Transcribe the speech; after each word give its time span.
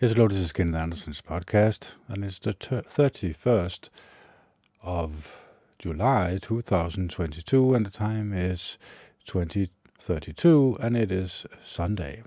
Yes, 0.00 0.12
hello, 0.12 0.28
this 0.28 0.38
is 0.38 0.52
Kenneth 0.52 0.80
Anderson's 0.80 1.20
podcast, 1.20 1.88
and 2.06 2.24
it's 2.24 2.38
the 2.38 2.54
31st 2.54 3.88
of 4.80 5.40
July 5.76 6.38
2022, 6.40 7.74
and 7.74 7.84
the 7.84 7.90
time 7.90 8.32
is 8.32 8.78
2032, 9.26 10.78
and 10.80 10.96
it 10.96 11.10
is 11.10 11.46
Sunday. 11.66 12.22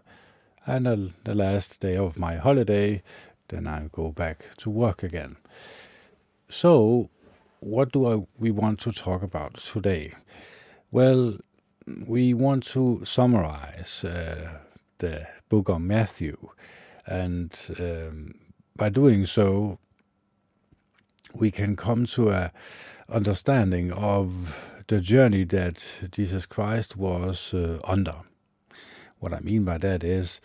And 0.66 0.86
uh, 0.86 0.98
the 1.24 1.34
last 1.34 1.80
day 1.80 1.96
of 1.96 2.20
my 2.20 2.36
holiday, 2.36 3.04
then 3.48 3.68
I 3.68 3.88
go 3.90 4.12
back 4.12 4.50
to 4.58 4.70
work 4.70 5.02
again. 5.02 5.38
So, 6.50 7.10
what 7.62 7.94
do 7.94 8.06
I, 8.06 8.28
we 8.38 8.52
want 8.52 8.82
to 8.82 8.92
talk 8.92 9.24
about 9.24 9.56
today? 9.56 10.16
Well, 10.92 11.38
we 12.06 12.34
want 12.34 12.66
to 12.74 13.06
summarize 13.06 14.04
uh, 14.04 14.58
the 14.98 15.28
book 15.48 15.70
of 15.70 15.80
Matthew 15.80 16.50
and 17.06 17.54
um, 17.80 18.36
by 18.76 18.90
doing 18.90 19.26
so, 19.26 19.80
we 21.34 21.52
can 21.52 21.76
come 21.76 22.06
to 22.06 22.30
a 22.30 22.52
understanding 23.10 23.92
of 23.92 24.66
the 24.88 25.00
journey 25.00 25.44
that 25.46 25.84
Jesus 26.12 26.46
Christ 26.46 26.98
was 26.98 27.54
uh, 27.54 27.80
under. 27.84 28.16
What 29.20 29.34
I 29.34 29.40
mean 29.40 29.64
by 29.64 29.78
that 29.78 30.04
is, 30.04 30.42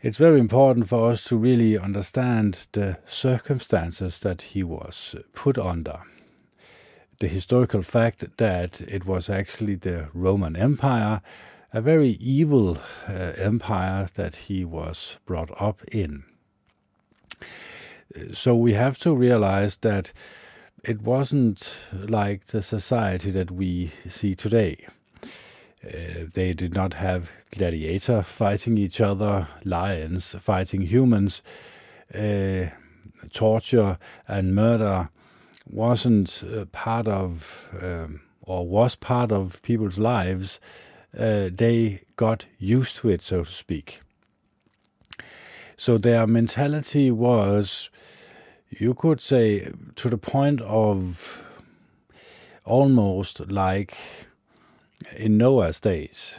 it's 0.00 0.18
very 0.18 0.38
important 0.38 0.88
for 0.88 1.10
us 1.10 1.24
to 1.24 1.36
really 1.36 1.78
understand 1.78 2.66
the 2.72 2.98
circumstances 3.06 4.20
that 4.20 4.42
he 4.42 4.62
was 4.62 5.16
put 5.34 5.56
under. 5.58 6.02
The 7.18 7.28
historical 7.28 7.82
fact 7.82 8.36
that 8.36 8.82
it 8.82 9.06
was 9.06 9.30
actually 9.30 9.76
the 9.76 10.08
Roman 10.12 10.54
Empire 10.54 11.22
a 11.76 11.80
very 11.82 12.12
evil 12.20 12.78
uh, 13.06 13.12
empire 13.36 14.08
that 14.14 14.34
he 14.48 14.64
was 14.64 15.18
brought 15.26 15.50
up 15.60 15.84
in. 15.92 16.24
So 18.32 18.54
we 18.56 18.72
have 18.72 18.96
to 19.00 19.14
realize 19.14 19.76
that 19.82 20.14
it 20.82 21.02
wasn't 21.02 21.76
like 21.92 22.46
the 22.46 22.62
society 22.62 23.30
that 23.32 23.50
we 23.50 23.92
see 24.08 24.34
today. 24.34 24.86
Uh, 25.84 26.24
they 26.32 26.54
did 26.54 26.72
not 26.72 26.94
have 26.94 27.30
gladiator 27.50 28.22
fighting 28.22 28.78
each 28.78 28.98
other, 28.98 29.48
lions 29.62 30.34
fighting 30.40 30.80
humans. 30.80 31.42
Uh, 32.14 32.68
torture 33.34 33.98
and 34.26 34.54
murder 34.54 35.10
wasn't 35.68 36.42
uh, 36.42 36.64
part 36.72 37.06
of, 37.06 37.68
um, 37.82 38.22
or 38.40 38.66
was 38.66 38.94
part 38.94 39.30
of 39.30 39.60
people's 39.60 39.98
lives 39.98 40.58
uh, 41.16 41.50
they 41.52 42.02
got 42.16 42.46
used 42.58 42.96
to 42.96 43.08
it, 43.08 43.22
so 43.22 43.44
to 43.44 43.50
speak. 43.50 44.00
So 45.76 45.98
their 45.98 46.26
mentality 46.26 47.10
was, 47.10 47.90
you 48.70 48.94
could 48.94 49.20
say, 49.20 49.72
to 49.96 50.08
the 50.08 50.18
point 50.18 50.60
of 50.62 51.42
almost 52.64 53.50
like 53.50 53.96
in 55.16 55.36
Noah's 55.36 55.80
days, 55.80 56.36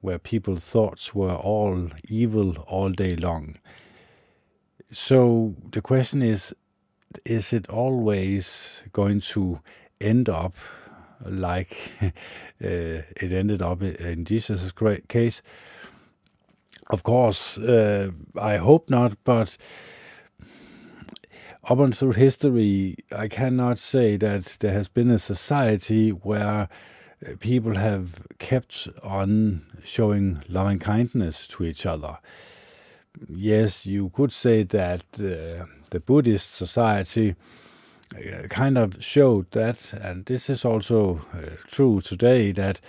where 0.00 0.18
people's 0.18 0.64
thoughts 0.64 1.14
were 1.14 1.34
all 1.34 1.90
evil 2.08 2.58
all 2.66 2.90
day 2.90 3.16
long. 3.16 3.58
So 4.90 5.54
the 5.70 5.80
question 5.80 6.22
is 6.22 6.54
is 7.24 7.52
it 7.52 7.68
always 7.68 8.82
going 8.92 9.20
to 9.20 9.60
end 10.00 10.28
up 10.28 10.54
like 11.24 11.76
uh, 12.02 12.10
it 12.60 13.32
ended 13.32 13.62
up 13.62 13.82
in 13.82 14.24
Jesus' 14.24 14.72
case. 15.08 15.42
Of 16.88 17.02
course, 17.02 17.56
uh, 17.58 18.10
I 18.40 18.56
hope 18.56 18.90
not, 18.90 19.16
but 19.24 19.56
up 21.64 21.78
and 21.78 21.96
through 21.96 22.12
history, 22.12 22.96
I 23.12 23.28
cannot 23.28 23.78
say 23.78 24.16
that 24.16 24.56
there 24.60 24.72
has 24.72 24.88
been 24.88 25.10
a 25.10 25.18
society 25.18 26.10
where 26.10 26.68
uh, 27.24 27.36
people 27.38 27.76
have 27.76 28.26
kept 28.38 28.88
on 29.02 29.66
showing 29.84 30.42
loving 30.48 30.78
kindness 30.78 31.46
to 31.48 31.64
each 31.64 31.86
other. 31.86 32.18
Yes, 33.28 33.86
you 33.86 34.10
could 34.10 34.32
say 34.32 34.62
that 34.64 35.02
uh, 35.14 35.66
the 35.90 36.00
Buddhist 36.00 36.54
society 36.54 37.36
kind 38.48 38.76
of 38.76 39.02
showed 39.02 39.50
that, 39.52 39.92
and 39.92 40.26
this 40.26 40.50
is 40.50 40.64
also 40.64 41.20
uh, 41.32 41.56
true 41.66 42.00
today, 42.00 42.52
that 42.52 42.80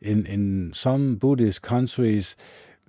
in, 0.00 0.26
in 0.26 0.72
some 0.74 1.16
Buddhist 1.16 1.62
countries, 1.62 2.36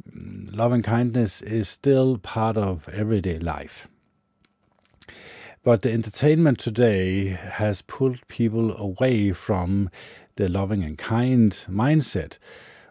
mm, 0.09 0.55
love 0.55 0.71
and 0.71 0.83
kindness 0.83 1.41
is 1.41 1.69
still 1.69 2.17
part 2.17 2.57
of 2.57 2.87
everyday 2.89 3.37
life. 3.39 3.87
But 5.63 5.81
the 5.81 5.91
entertainment 5.91 6.59
today 6.59 7.27
has 7.27 7.81
pulled 7.81 8.27
people 8.27 8.75
away 8.75 9.31
from 9.31 9.89
the 10.35 10.49
loving 10.49 10.83
and 10.83 10.97
kind 10.97 11.51
mindset 11.69 12.37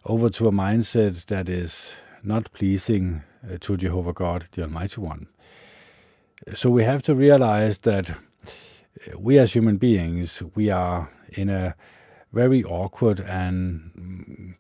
over 0.05 0.31
to 0.31 0.49
a 0.49 0.53
mindset 0.53 1.27
that 1.27 1.49
is 1.49 1.93
not 2.23 2.53
pleasing 2.53 3.23
uh, 3.45 3.59
to 3.61 3.77
Jehovah 3.77 4.13
God, 4.13 4.47
the 4.53 4.63
Almighty 4.63 5.01
One. 5.01 5.27
So 6.55 6.71
we 6.71 6.85
have 6.85 7.03
to 7.03 7.15
realize 7.15 7.79
that 7.81 8.17
we 9.19 9.39
as 9.39 9.53
human 9.53 9.77
beings, 9.77 10.43
we 10.55 10.71
are 10.71 11.11
in 11.31 11.49
a 11.49 11.75
very 12.33 12.65
awkward 12.65 13.21
and 13.21 14.55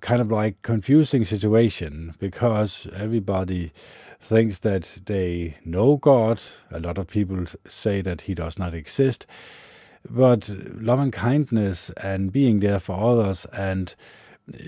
kind 0.00 0.20
of 0.20 0.30
like 0.30 0.62
confusing 0.62 1.24
situation 1.24 2.14
because 2.18 2.86
everybody 2.94 3.72
thinks 4.20 4.58
that 4.60 4.98
they 5.06 5.56
know 5.64 5.96
God. 5.96 6.40
A 6.70 6.80
lot 6.80 6.98
of 6.98 7.06
people 7.06 7.44
say 7.66 8.00
that 8.02 8.22
He 8.22 8.34
does 8.34 8.58
not 8.58 8.74
exist. 8.74 9.26
But 10.08 10.48
love 10.48 11.00
and 11.00 11.12
kindness 11.12 11.90
and 11.96 12.32
being 12.32 12.60
there 12.60 12.80
for 12.80 12.98
others 12.98 13.46
and 13.52 13.94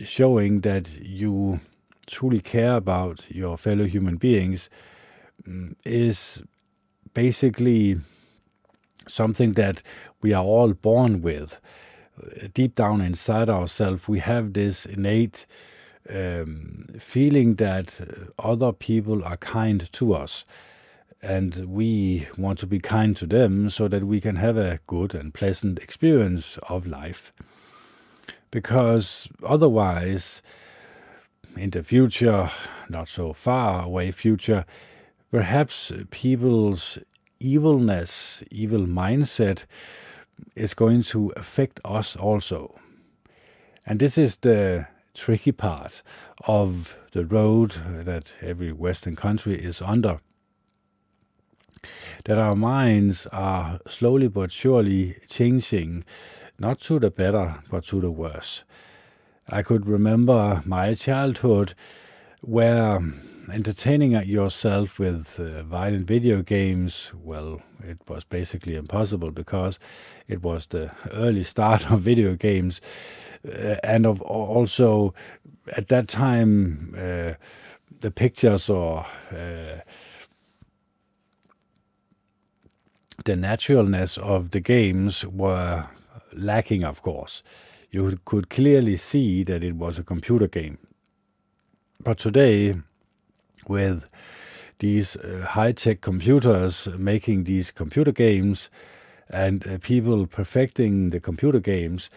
showing 0.05 0.61
that 0.61 0.88
you 1.00 1.61
truly 2.06 2.41
care 2.41 2.77
about 2.77 3.25
your 3.28 3.56
fellow 3.56 3.84
human 3.84 4.17
beings 4.17 4.69
mm, 5.47 5.75
is 5.84 6.43
basically 7.15 7.97
something 9.09 9.55
that 9.55 9.83
we 10.22 10.33
are 10.33 10.44
all 10.44 10.72
born 10.72 11.22
with. 11.22 11.61
Deep 12.55 12.75
down 12.75 13.00
inside 13.00 13.49
ourselves, 13.49 14.06
we 14.06 14.19
have 14.19 14.53
this 14.53 14.84
innate 14.87 15.47
um, 16.09 16.87
feeling 16.99 17.55
that 17.56 18.00
other 18.38 18.72
people 18.72 19.25
are 19.25 19.37
kind 19.37 19.91
to 19.93 20.15
us. 20.15 20.44
And 21.22 21.66
we 21.66 22.28
want 22.38 22.59
to 22.61 22.66
be 22.66 22.78
kind 22.78 23.16
to 23.16 23.27
them 23.27 23.69
so 23.69 23.88
that 23.88 24.05
we 24.05 24.21
can 24.21 24.37
have 24.37 24.56
a 24.56 24.81
good 24.87 25.15
and 25.15 25.34
pleasant 25.34 25.78
experience 25.78 26.59
of 26.69 26.87
life. 26.87 27.32
Because 28.50 29.28
otherwise, 29.44 30.41
in 31.56 31.71
the 31.71 31.82
future, 31.82 32.50
not 32.88 33.09
so 33.09 33.32
far 33.32 33.84
away 33.84 34.11
future, 34.11 34.65
perhaps 35.31 35.93
people's 36.11 36.99
evilness, 37.41 38.43
evil 38.51 38.81
mindset 38.81 39.65
is 40.55 40.75
going 40.75 41.03
to 41.03 41.33
affect 41.37 41.81
us 41.84 42.17
also. 42.17 42.78
And 43.87 43.99
this 43.99 44.17
is 44.17 44.37
the 44.37 44.87
tricky 45.15 45.53
part 45.53 46.03
of 46.47 46.97
the 47.12 47.25
road 47.25 47.75
that 48.05 48.33
every 48.41 48.73
Western 48.73 49.17
country 49.17 49.59
is 49.59 49.83
under. 49.83 50.21
That 52.27 52.39
our 52.39 52.55
minds 52.55 53.27
are 53.33 53.81
slowly 53.89 54.29
but 54.29 54.53
surely 54.53 55.17
changing, 55.29 56.05
not 56.59 56.81
to 56.81 56.99
the 56.99 57.11
better, 57.11 57.62
but 57.71 57.87
to 57.87 58.00
the 58.00 58.11
worse. 58.11 58.65
I 59.49 59.62
could 59.62 59.87
remember 59.87 60.62
my 60.65 60.95
childhood 60.95 61.75
where 62.43 63.00
entertaining 63.53 64.12
yourself 64.27 64.99
with 64.99 65.38
uh, 65.38 65.62
violent 65.62 66.06
video 66.06 66.43
games, 66.43 67.12
well, 67.14 67.62
it 67.82 67.99
was 68.09 68.25
basically 68.25 68.76
impossible 68.76 69.31
because 69.31 69.79
it 70.29 70.43
was 70.43 70.67
the 70.67 70.91
early 71.12 71.44
start 71.44 71.91
of 71.91 72.00
video 72.00 72.35
games, 72.35 72.81
uh, 73.47 73.76
and 73.82 74.06
of 74.06 74.20
also 74.23 75.14
at 75.76 75.88
that 75.88 76.09
time 76.09 76.94
uh, 76.97 77.35
the 78.00 78.11
pictures 78.11 78.69
or 78.69 79.06
uh, 79.31 79.81
the 83.25 83.37
naturalness 83.37 84.19
of 84.19 84.50
the 84.50 84.61
games 84.61 85.25
were 85.26 85.87
lacking, 86.32 86.85
of 86.85 87.03
course. 87.03 87.43
You 87.91 88.19
could 88.25 88.49
clearly 88.50 88.97
see 88.97 89.43
that 89.44 89.64
it 89.64 89.75
was 89.75 89.99
a 89.99 90.05
computer 90.05 90.47
game. 90.47 90.79
But 92.03 92.19
today, 92.19 92.75
with 93.70 94.05
these 94.81 95.17
uh, 95.17 95.46
high 95.50 95.72
tech 95.72 96.00
computers 96.00 96.88
making 96.99 97.44
these 97.44 97.70
computer 97.70 98.12
games 98.12 98.69
and 99.31 99.67
uh, 99.67 99.78
people 99.78 100.26
perfecting 100.26 101.11
the 101.11 101.20
computer 101.20 101.61
games, 101.61 102.11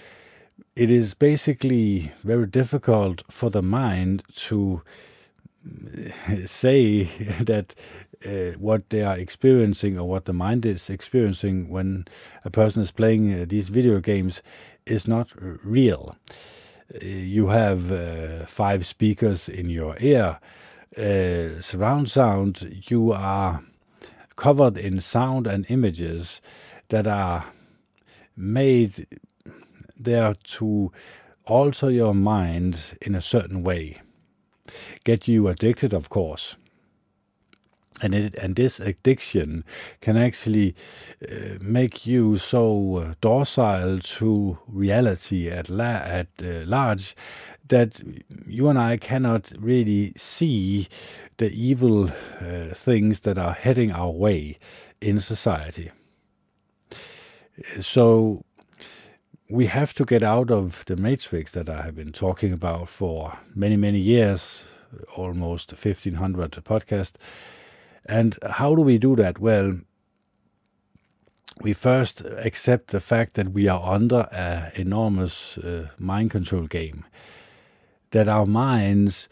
it 0.75 0.89
is 0.89 1.13
basically 1.13 2.11
very 2.23 2.47
difficult 2.47 3.23
for 3.29 3.49
the 3.49 3.61
mind 3.61 4.23
to 4.35 4.81
uh, 5.65 6.45
say 6.45 7.03
that 7.39 7.73
uh, 8.25 8.57
what 8.57 8.89
they 8.89 9.01
are 9.01 9.17
experiencing 9.17 9.99
or 9.99 10.07
what 10.07 10.25
the 10.25 10.33
mind 10.33 10.65
is 10.65 10.89
experiencing 10.89 11.69
when 11.69 12.05
a 12.45 12.49
person 12.49 12.81
is 12.81 12.91
playing 12.91 13.33
uh, 13.33 13.45
these 13.47 13.69
video 13.69 13.99
games 13.99 14.41
is 14.85 15.07
not 15.07 15.29
real. 15.63 16.15
Uh, 16.93 17.05
you 17.05 17.47
have 17.47 17.91
uh, 17.91 18.45
five 18.45 18.85
speakers 18.85 19.49
in 19.49 19.69
your 19.69 19.95
ear, 19.99 20.39
uh, 20.97 21.61
surround 21.61 22.09
sound, 22.09 22.83
you 22.87 23.11
are 23.11 23.63
covered 24.35 24.77
in 24.77 25.01
sound 25.01 25.47
and 25.47 25.65
images 25.69 26.41
that 26.89 27.07
are 27.07 27.45
made 28.35 29.07
there 29.97 30.33
to 30.43 30.91
alter 31.45 31.91
your 31.91 32.13
mind 32.13 32.79
in 33.01 33.15
a 33.15 33.21
certain 33.21 33.63
way. 33.63 34.01
Get 35.03 35.27
you 35.27 35.47
addicted, 35.47 35.93
of 35.93 36.09
course. 36.09 36.55
And, 38.01 38.13
it, 38.13 38.35
and 38.35 38.55
this 38.55 38.79
addiction 38.79 39.63
can 40.01 40.17
actually 40.17 40.75
uh, 41.21 41.57
make 41.61 42.05
you 42.07 42.37
so 42.37 43.13
docile 43.21 43.99
to 43.99 44.57
reality 44.67 45.47
at, 45.47 45.69
la- 45.69 45.83
at 45.83 46.27
uh, 46.41 46.65
large 46.65 47.15
that 47.67 48.01
you 48.45 48.69
and 48.69 48.77
I 48.77 48.97
cannot 48.97 49.51
really 49.57 50.13
see 50.17 50.87
the 51.37 51.51
evil 51.51 52.09
uh, 52.39 52.73
things 52.73 53.21
that 53.21 53.37
are 53.37 53.53
heading 53.53 53.91
our 53.91 54.11
way 54.11 54.57
in 55.01 55.19
society. 55.19 55.91
So 57.81 58.43
we 59.49 59.67
have 59.67 59.93
to 59.93 60.05
get 60.05 60.23
out 60.23 60.49
of 60.51 60.83
the 60.85 60.95
matrix 60.95 61.51
that 61.51 61.69
I 61.69 61.83
have 61.83 61.95
been 61.95 62.11
talking 62.11 62.53
about 62.53 62.89
for 62.89 63.37
many, 63.53 63.77
many 63.77 63.99
years, 63.99 64.63
almost 65.15 65.71
1500 65.71 66.51
podcasts. 66.63 67.15
And 68.05 68.37
how 68.43 68.75
do 68.75 68.81
we 68.81 68.97
do 68.97 69.15
that? 69.15 69.39
Well, 69.39 69.79
we 71.61 71.73
first 71.73 72.21
accept 72.21 72.87
the 72.87 72.99
fact 72.99 73.35
that 73.35 73.49
we 73.49 73.67
are 73.67 73.81
under 73.83 74.27
an 74.31 74.71
enormous 74.75 75.57
uh, 75.57 75.89
mind 75.99 76.31
control 76.31 76.65
game, 76.65 77.05
that 78.13 78.29
our 78.29 78.45
minds 78.45 79.27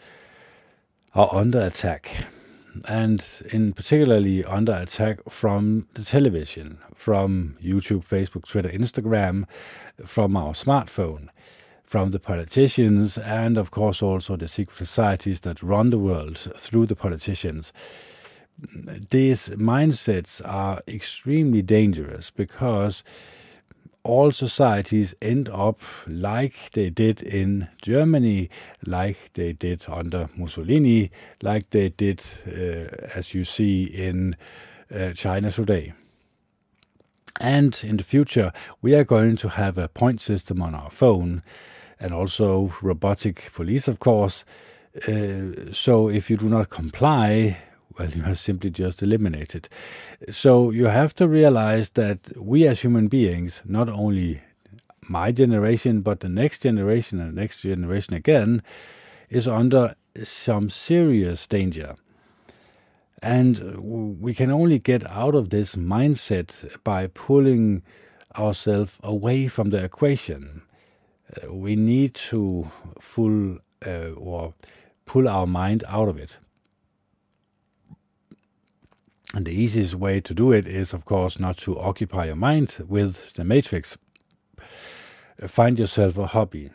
are 1.13 1.29
under 1.31 1.61
attack 1.61 2.25
and 2.87 3.25
in 3.51 3.73
particularly 3.73 4.43
under 4.45 4.73
attack 4.73 5.19
from 5.29 5.87
the 5.93 6.03
television, 6.03 6.79
from 6.95 7.57
YouTube, 7.61 8.05
Facebook, 8.05 8.47
Twitter, 8.47 8.69
Instagram, 8.69 9.45
from 10.05 10.35
our 10.35 10.53
smartphone, 10.53 11.27
from 11.83 12.11
the 12.11 12.19
politicians, 12.19 13.17
and 13.17 13.57
of 13.57 13.69
course 13.71 14.01
also 14.01 14.35
the 14.35 14.47
secret 14.47 14.77
societies 14.77 15.41
that 15.41 15.61
run 15.61 15.89
the 15.89 15.99
world 15.99 16.37
through 16.57 16.85
the 16.87 16.95
politicians. 16.95 17.71
These 19.09 19.49
mindsets 19.49 20.41
are 20.43 20.81
extremely 20.87 21.61
dangerous 21.61 22.31
because 22.31 23.03
all 24.03 24.31
societies 24.31 25.13
end 25.21 25.49
up 25.49 25.81
like 26.07 26.71
they 26.73 26.89
did 26.89 27.21
in 27.21 27.67
Germany, 27.81 28.49
like 28.85 29.33
they 29.33 29.53
did 29.53 29.85
under 29.87 30.29
Mussolini, 30.35 31.11
like 31.41 31.69
they 31.69 31.89
did, 31.89 32.21
uh, 32.47 33.09
as 33.15 33.33
you 33.33 33.45
see 33.45 33.83
in 33.83 34.35
uh, 34.93 35.11
China 35.13 35.51
today. 35.51 35.93
And 37.39 37.79
in 37.83 37.97
the 37.97 38.03
future, 38.03 38.51
we 38.81 38.95
are 38.95 39.03
going 39.03 39.37
to 39.37 39.49
have 39.49 39.77
a 39.77 39.87
point 39.87 40.21
system 40.21 40.61
on 40.61 40.75
our 40.75 40.89
phone 40.89 41.43
and 41.99 42.13
also 42.13 42.73
robotic 42.81 43.51
police, 43.53 43.87
of 43.87 43.99
course. 43.99 44.43
Uh, 45.07 45.71
so 45.71 46.09
if 46.09 46.29
you 46.29 46.37
do 46.37 46.49
not 46.49 46.69
comply, 46.69 47.57
well, 47.97 48.09
you 48.15 48.23
are 48.25 48.35
simply 48.35 48.69
just 48.69 49.01
eliminated. 49.01 49.69
So 50.29 50.71
you 50.71 50.85
have 50.87 51.13
to 51.15 51.27
realize 51.27 51.91
that 51.91 52.37
we 52.37 52.67
as 52.67 52.81
human 52.81 53.07
beings, 53.07 53.61
not 53.65 53.89
only 53.89 54.41
my 55.07 55.31
generation, 55.31 56.01
but 56.01 56.19
the 56.19 56.29
next 56.29 56.61
generation 56.61 57.19
and 57.19 57.35
the 57.35 57.41
next 57.41 57.61
generation 57.61 58.13
again, 58.13 58.61
is 59.29 59.47
under 59.47 59.95
some 60.23 60.69
serious 60.69 61.47
danger. 61.47 61.95
And 63.21 63.77
we 64.21 64.33
can 64.33 64.51
only 64.51 64.79
get 64.79 65.05
out 65.07 65.35
of 65.35 65.49
this 65.49 65.75
mindset 65.75 66.83
by 66.83 67.07
pulling 67.07 67.83
ourselves 68.35 68.97
away 69.03 69.47
from 69.47 69.69
the 69.69 69.83
equation. 69.83 70.63
Uh, 71.31 71.53
we 71.53 71.75
need 71.75 72.15
to 72.15 72.71
full 72.99 73.59
uh, 73.85 74.11
or 74.15 74.53
pull 75.05 75.27
our 75.27 75.45
mind 75.45 75.83
out 75.87 76.07
of 76.07 76.17
it. 76.17 76.37
And 79.33 79.45
the 79.45 79.53
easiest 79.53 79.95
way 79.95 80.19
to 80.21 80.33
do 80.33 80.51
it 80.51 80.65
is, 80.67 80.93
of 80.93 81.05
course, 81.05 81.39
not 81.39 81.57
to 81.59 81.79
occupy 81.79 82.25
your 82.25 82.35
mind 82.35 82.77
with 82.87 83.33
the 83.33 83.45
matrix. 83.45 83.97
Find 85.47 85.79
yourself 85.79 86.17
a 86.17 86.27
hobby. 86.27 86.69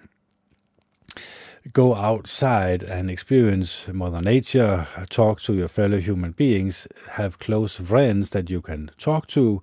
Go 1.72 1.94
outside 1.94 2.82
and 2.82 3.10
experience 3.10 3.88
Mother 3.92 4.22
Nature, 4.22 4.86
talk 5.10 5.40
to 5.42 5.54
your 5.54 5.68
fellow 5.68 5.98
human 5.98 6.32
beings, 6.32 6.86
have 7.10 7.38
close 7.38 7.76
friends 7.76 8.30
that 8.30 8.48
you 8.48 8.62
can 8.62 8.90
talk 8.96 9.26
to, 9.28 9.60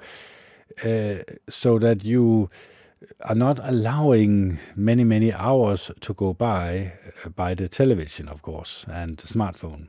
uh, 0.83 1.23
so 1.49 1.79
that 1.79 2.03
you 2.03 2.49
are 3.21 3.35
not 3.35 3.59
allowing 3.63 4.59
many, 4.75 5.03
many 5.03 5.31
hours 5.31 5.91
to 6.01 6.13
go 6.13 6.33
by 6.33 6.93
uh, 7.25 7.29
by 7.29 7.53
the 7.53 7.69
television, 7.69 8.27
of 8.27 8.41
course, 8.41 8.85
and 8.89 9.17
the 9.17 9.27
smartphone 9.27 9.87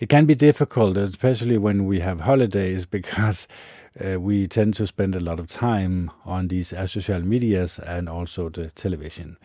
it 0.00 0.08
can 0.08 0.26
be 0.26 0.34
difficult, 0.34 0.96
especially 0.96 1.58
when 1.58 1.86
we 1.86 2.00
have 2.00 2.20
holidays, 2.20 2.86
because 2.86 3.48
uh, 4.04 4.20
we 4.20 4.46
tend 4.46 4.74
to 4.74 4.86
spend 4.86 5.14
a 5.14 5.20
lot 5.20 5.38
of 5.38 5.46
time 5.46 6.10
on 6.24 6.48
these 6.48 6.74
social 6.86 7.20
medias 7.20 7.78
and 7.78 8.08
also 8.08 8.48
the 8.48 8.70
television. 8.70 9.38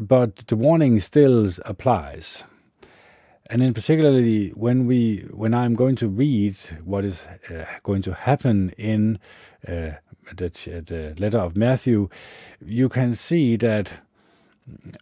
But 0.00 0.48
the 0.48 0.56
warning 0.56 0.98
still 1.00 1.48
applies. 1.64 2.44
And 3.48 3.62
in 3.62 3.74
particularly 3.74 4.48
when 4.50 4.86
we 4.86 5.28
when 5.30 5.54
I'm 5.54 5.74
going 5.74 5.94
to 5.96 6.08
read 6.08 6.56
what 6.84 7.04
is 7.04 7.20
uh, 7.48 7.64
going 7.84 8.02
to 8.02 8.12
happen 8.12 8.70
in 8.70 9.20
uh, 9.68 9.92
the, 10.34 10.50
the 10.84 11.14
letter 11.16 11.38
of 11.38 11.56
Matthew, 11.56 12.08
you 12.64 12.88
can 12.88 13.14
see 13.14 13.56
that, 13.56 13.92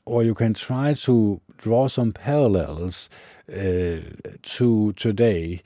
or 0.05 0.23
you 0.23 0.35
can 0.35 0.53
try 0.53 0.93
to 0.93 1.41
draw 1.57 1.89
some 1.89 2.13
parallels 2.13 3.09
to 3.49 4.93
today 4.95 5.63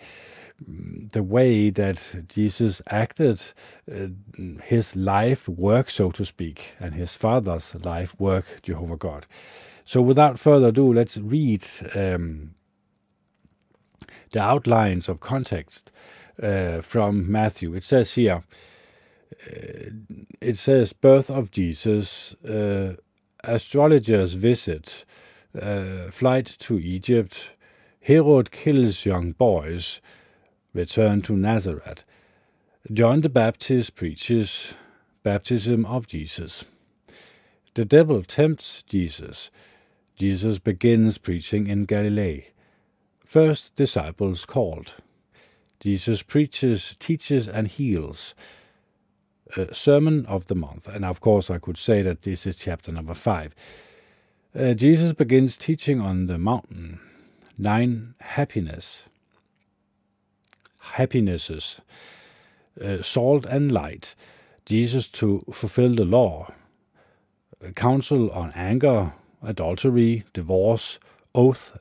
the 0.67 1.23
way 1.23 1.71
that 1.71 2.25
Jesus 2.29 2.83
acted, 2.91 3.41
uh, 3.91 4.09
his 4.65 4.97
life 4.97 5.49
work, 5.49 5.89
so 5.91 6.11
to 6.11 6.25
speak, 6.25 6.75
and 6.81 6.95
his 6.95 7.15
father's 7.15 7.75
life 7.77 8.19
work, 8.19 8.61
Jehovah 8.63 8.97
God. 8.97 9.27
So, 9.85 10.03
without 10.03 10.39
further 10.39 10.69
ado, 10.69 10.93
let's 10.93 11.17
read 11.17 11.65
um, 11.95 12.55
the 14.33 14.41
outlines 14.41 15.09
of 15.09 15.21
context 15.21 15.91
uh, 16.43 16.81
from 16.81 17.31
Matthew. 17.31 17.75
It 17.75 17.85
says 17.85 18.15
here, 18.15 18.43
uh, 19.47 19.91
it 20.41 20.59
says, 20.59 20.93
birth 20.93 21.31
of 21.31 21.51
Jesus, 21.51 22.35
uh, 22.45 22.97
astrologers 23.45 24.35
visit, 24.35 25.05
uh, 25.61 26.11
flight 26.11 26.57
to 26.59 26.79
Egypt, 26.79 27.51
Herod 28.09 28.51
kills 28.51 29.05
young 29.05 29.33
boys, 29.33 30.01
return 30.73 31.21
to 31.21 31.37
Nazareth. 31.37 32.05
John 32.91 33.21
the 33.21 33.29
Baptist 33.29 33.97
preaches 33.97 34.73
baptism 35.23 35.85
of 35.85 36.07
Jesus. 36.07 36.65
The 37.75 37.85
devil 37.85 38.23
tempts 38.23 38.83
Jesus. 38.85 39.51
Jesus 40.17 40.59
begins 40.59 41.19
preaching 41.19 41.67
in 41.67 41.85
Galilee. 41.85 42.45
First 43.27 43.77
disciples 43.77 44.47
called. 44.47 44.95
Jesus 45.79 46.23
preaches, 46.23 46.97
teaches, 46.99 47.47
and 47.47 47.69
heals. 47.69 48.35
Sermon 49.75 50.25
on 50.25 50.45
the 50.47 50.55
Mount. 50.55 50.87
And 50.87 51.05
of 51.05 51.21
course, 51.21 51.51
I 51.51 51.59
could 51.59 51.77
say 51.77 52.01
that 52.01 52.23
this 52.23 52.47
is 52.47 52.57
chapter 52.57 52.91
number 52.91 53.13
five. 53.13 53.55
Uh, 54.59 54.73
Jesus 54.73 55.13
begins 55.13 55.59
teaching 55.59 56.01
on 56.01 56.25
the 56.25 56.39
mountain 56.39 57.01
nine 57.59 58.15
happiness, 58.21 59.03
happinesses, 60.81 61.81
uh, 62.83 63.03
salt 63.03 63.45
and 63.47 63.73
light, 63.73 64.15
Jesus 64.65 65.09
to 65.09 65.45
fulfill 65.53 65.95
the 65.95 66.05
law, 66.05 66.53
counsel 67.75 68.31
on 68.31 68.53
anger, 68.53 69.13
adultery, 69.43 70.25
divorce, 70.33 70.99
oath, 71.35 71.77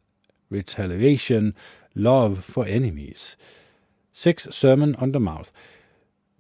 retaliation, 0.50 1.54
love 1.96 2.44
for 2.44 2.66
enemies. 2.66 3.36
Six 4.14 4.48
Sermon 4.52 4.96
on 4.96 5.12
the 5.12 5.20
Mount, 5.20 5.52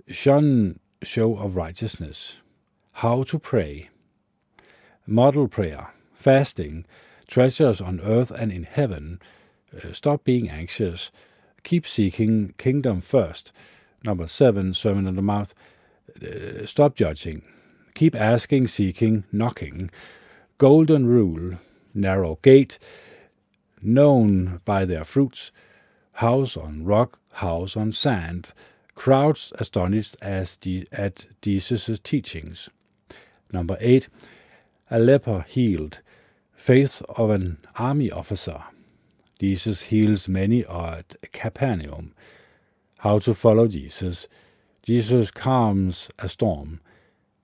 shun 0.07 0.79
show 1.03 1.37
of 1.37 1.55
righteousness, 1.55 2.37
how 2.93 3.23
to 3.23 3.37
pray, 3.37 3.89
model 5.05 5.47
prayer, 5.47 5.89
fasting, 6.13 6.85
treasures 7.27 7.81
on 7.81 7.99
earth 8.01 8.31
and 8.31 8.51
in 8.51 8.63
heaven, 8.63 9.19
Uh, 9.75 9.91
stop 9.91 10.23
being 10.23 10.49
anxious. 10.49 11.11
Keep 11.63 11.85
seeking 11.85 12.53
kingdom 12.57 13.01
first. 13.01 13.51
Number 14.03 14.27
seven, 14.27 14.73
Sermon 14.73 15.05
on 15.07 15.15
the 15.15 15.21
Mount. 15.21 15.53
Uh, 16.21 16.65
stop 16.65 16.95
judging. 16.95 17.41
Keep 17.93 18.15
asking, 18.15 18.67
seeking, 18.67 19.25
knocking. 19.31 19.91
Golden 20.57 21.05
rule, 21.05 21.57
narrow 21.93 22.39
gate, 22.41 22.79
known 23.81 24.61
by 24.63 24.85
their 24.85 25.03
fruits. 25.03 25.51
House 26.13 26.55
on 26.55 26.85
rock, 26.85 27.19
house 27.31 27.75
on 27.75 27.91
sand. 27.91 28.53
Crowds 28.95 29.51
astonished 29.59 30.15
as 30.21 30.57
at 30.91 31.27
Jesus' 31.41 31.99
teachings. 31.99 32.69
Number 33.51 33.77
eight, 33.81 34.07
a 34.89 34.97
leper 34.99 35.45
healed. 35.47 35.99
Faith 36.57 37.03
of 37.07 37.29
an 37.29 37.59
army 37.77 38.11
officer. 38.11 38.63
Jesus 39.39 39.83
heals 39.83 40.27
many 40.27 40.65
at 40.65 41.15
Capernaum. 41.31 42.13
How 42.97 43.19
to 43.19 43.33
follow 43.35 43.67
Jesus. 43.67 44.27
Jesus 44.81 45.29
calms 45.31 46.09
a 46.17 46.27
storm. 46.27 46.81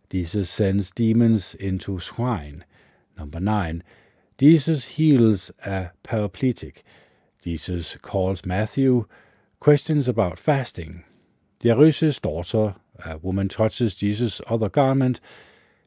Jesus 0.09 0.49
sends 0.49 0.89
demons 0.91 1.53
into 1.53 1.99
swine. 1.99 2.65
Number 3.17 3.39
9. 3.39 3.83
Jesus 4.39 4.85
heals 4.85 5.51
a 5.63 5.91
paraplegic. 6.03 6.81
Jesus 7.41 7.95
calls 8.01 8.45
Matthew. 8.45 9.05
Questions 9.59 10.07
about 10.07 10.39
fasting. 10.39 11.03
Jairus' 11.63 12.19
daughter, 12.19 12.75
a 13.05 13.19
woman 13.19 13.47
touches 13.47 13.95
Jesus' 13.95 14.41
other 14.47 14.69
garment. 14.69 15.21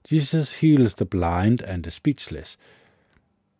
Jesus 0.04 0.58
heals 0.58 0.94
the 0.94 1.04
blind 1.04 1.60
and 1.60 1.82
the 1.82 1.90
speechless. 1.90 2.56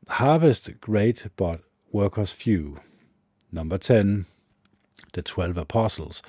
Harvest 0.09 0.81
great, 0.81 1.27
but 1.37 1.61
workers 1.91 2.31
few. 2.31 2.81
Number 3.51 3.77
10. 3.77 4.27
The 5.13 5.23
Twelve 5.23 5.57
Apostles. 5.57 6.23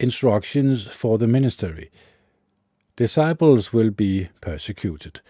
Instructions 0.00 0.86
for 0.86 1.18
the 1.18 1.26
ministry. 1.26 1.90
Disciples 2.96 3.72
will 3.72 3.90
be 3.90 4.30
persecuted. 4.40 5.20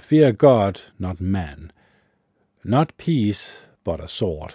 Fear 0.00 0.32
God, 0.32 0.82
not 0.98 1.20
man. 1.20 1.72
Not 2.62 2.96
peace, 2.96 3.50
but 3.82 4.00
a 4.00 4.08
sword. 4.08 4.54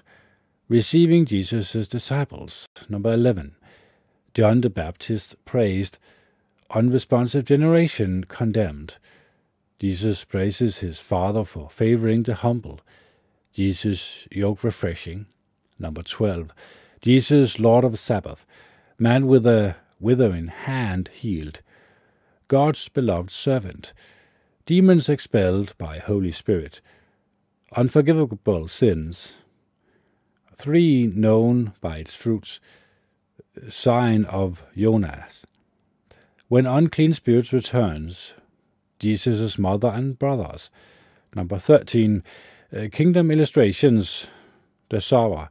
Receiving 0.67 1.25
Jesus' 1.25 1.87
disciples. 1.87 2.67
Number 2.87 3.11
11. 3.13 3.55
John 4.33 4.61
the 4.61 4.69
Baptist 4.69 5.35
praised. 5.45 5.97
Unresponsive 6.71 7.45
generation 7.45 8.23
condemned. 8.23 8.95
Jesus 9.79 10.25
praises 10.25 10.79
his 10.79 10.99
Father 10.99 11.45
for 11.45 11.69
favoring 11.69 12.23
the 12.23 12.35
humble. 12.35 12.81
Jesus, 13.53 14.27
yoke 14.29 14.61
refreshing. 14.61 15.27
Number 15.79 16.03
12. 16.03 16.51
Jesus, 17.01 17.59
Lord 17.59 17.85
of 17.85 17.97
Sabbath. 17.97 18.45
Man 18.97 19.25
with 19.25 19.45
a 19.45 19.77
withering 19.97 20.47
hand 20.47 21.09
healed. 21.13 21.61
God's 22.49 22.89
beloved 22.89 23.31
servant. 23.31 23.93
Demons 24.65 25.07
expelled 25.07 25.73
by 25.77 25.99
Holy 25.99 26.33
Spirit. 26.33 26.81
Unforgivable 27.73 28.67
sins. 28.67 29.35
Three 30.57 31.07
known 31.07 31.71
by 31.79 31.99
its 31.99 32.13
fruits. 32.13 32.59
Sign 33.69 34.25
of 34.25 34.61
Jonas. 34.75 35.45
When 36.49 36.65
unclean 36.65 37.13
spirits 37.13 37.53
returns, 37.53 38.33
Jesus' 38.99 39.57
mother 39.57 39.87
and 39.87 40.19
brothers. 40.19 40.69
Number 41.35 41.57
13, 41.57 42.23
uh, 42.75 42.87
Kingdom 42.91 43.31
Illustrations, 43.31 44.27
the 44.89 45.01
Sower. 45.01 45.49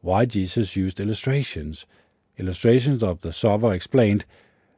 Why 0.00 0.24
Jesus 0.26 0.74
used 0.74 1.00
illustrations. 1.00 1.86
Illustrations 2.38 3.02
of 3.02 3.20
the 3.20 3.32
Sower 3.32 3.72
explained 3.72 4.24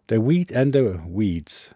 the 0.08 0.20
wheat 0.20 0.50
and 0.50 0.73
the 0.73 1.02
weeds, 1.06 1.70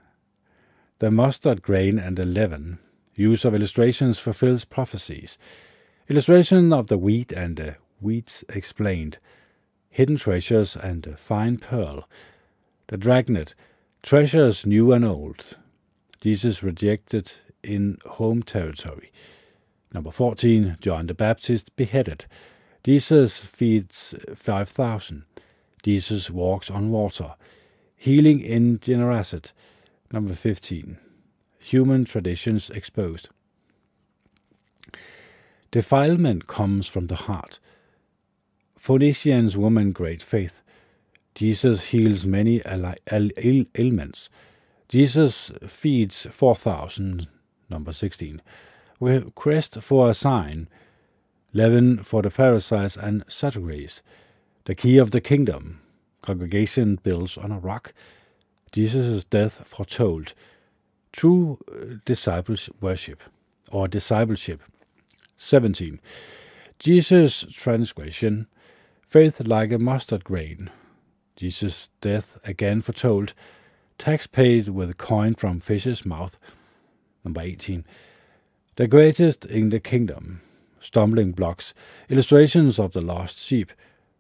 the 0.99 1.11
mustard 1.11 1.62
grain 1.62 1.99
and 1.99 2.16
the 2.16 2.26
leaven. 2.26 2.78
Use 3.14 3.44
of 3.44 3.54
illustrations 3.54 4.18
fulfills 4.18 4.64
prophecies. 4.64 5.38
Illustration 6.08 6.73
of 6.73 6.88
the 6.88 6.99
wheat 6.99 7.32
and 7.32 7.56
the 7.56 7.76
weeds 8.00 8.44
explained. 8.49 9.18
Hidden 9.90 10.16
treasures 10.16 10.76
and 10.76 11.02
the 11.02 11.16
fine 11.16 11.56
pearl. 11.58 12.08
The 12.88 12.97
dragnet, 12.97 13.54
treasures 14.02 14.66
new 14.66 14.92
and 14.92 15.04
old. 15.04 15.56
Jesus 16.21 16.63
rejected 16.63 17.33
in 17.63 17.99
home 18.05 18.43
territory. 18.43 19.13
Number 19.93 20.11
14, 20.11 20.77
John 20.81 21.07
the 21.07 21.15
Baptist 21.15 21.75
beheaded. 21.77 22.27
Jesus 22.85 23.39
feeds 23.39 24.15
5,000. 24.35 25.25
Jesus 25.83 26.31
walks 26.31 26.71
on 26.71 26.91
water. 26.91 27.35
Healing 27.97 28.41
in 28.41 28.79
Gennesaret. 28.81 29.53
Number 30.13 30.35
15, 30.35 30.99
human 31.61 32.05
traditions 32.05 32.71
exposed. 32.71 33.29
Defilement 35.71 36.47
comes 36.47 36.87
from 36.89 37.09
the 37.09 37.17
heart. 37.17 37.59
Phoenicians 38.77 39.57
woman 39.57 39.93
great 39.93 40.23
faith. 40.23 40.63
Jesus 41.35 41.87
heals 41.87 42.25
many 42.25 42.63
ailments. 42.67 44.31
Jesus 44.88 45.52
feeds 45.66 46.26
4,000, 46.30 47.28
number 47.68 47.92
16. 47.92 48.40
Request 49.00 49.83
for 49.83 50.11
a 50.11 50.14
sign, 50.14 50.68
leaven 51.52 52.02
for 52.02 52.23
the 52.23 52.30
Pharisees 52.30 52.97
and 52.97 53.25
Sadducees. 53.28 54.02
The 54.64 54.75
key 54.75 54.97
of 54.97 55.11
the 55.11 55.21
kingdom. 55.21 55.80
Congregation 56.23 56.99
builds 57.02 57.37
on 57.37 57.52
a 57.52 57.59
rock. 57.59 57.92
Jesus' 58.73 59.25
death 59.25 59.66
foretold. 59.66 60.35
True 61.12 61.59
uh, 61.71 61.97
disciples 62.04 62.68
worship 62.80 63.23
or 63.71 63.88
discipleship. 63.88 64.62
17. 65.37 66.00
Jesus' 66.78 67.47
transgression. 67.50 68.47
Faith 69.02 69.40
like 69.40 69.73
a 69.73 69.78
mustard 69.78 70.25
grain. 70.25 70.71
Jesus' 71.37 71.88
death 72.00 72.38
again 72.45 72.80
foretold. 72.80 73.35
Tax 73.99 74.28
paid 74.28 74.69
with 74.69 74.97
coin 74.97 75.35
from 75.35 75.59
fish's 75.59 76.07
mouth. 76.07 76.38
Number 77.25 77.40
18. 77.40 77.85
The 78.76 78.87
greatest 78.87 79.45
in 79.45 79.71
the 79.71 79.81
kingdom. 79.81 80.40
Stumbling 80.81 81.33
blocks. 81.33 81.75
Illustrations 82.09 82.78
of 82.78 82.93
the 82.93 83.00
lost 83.00 83.40
sheep. 83.40 83.73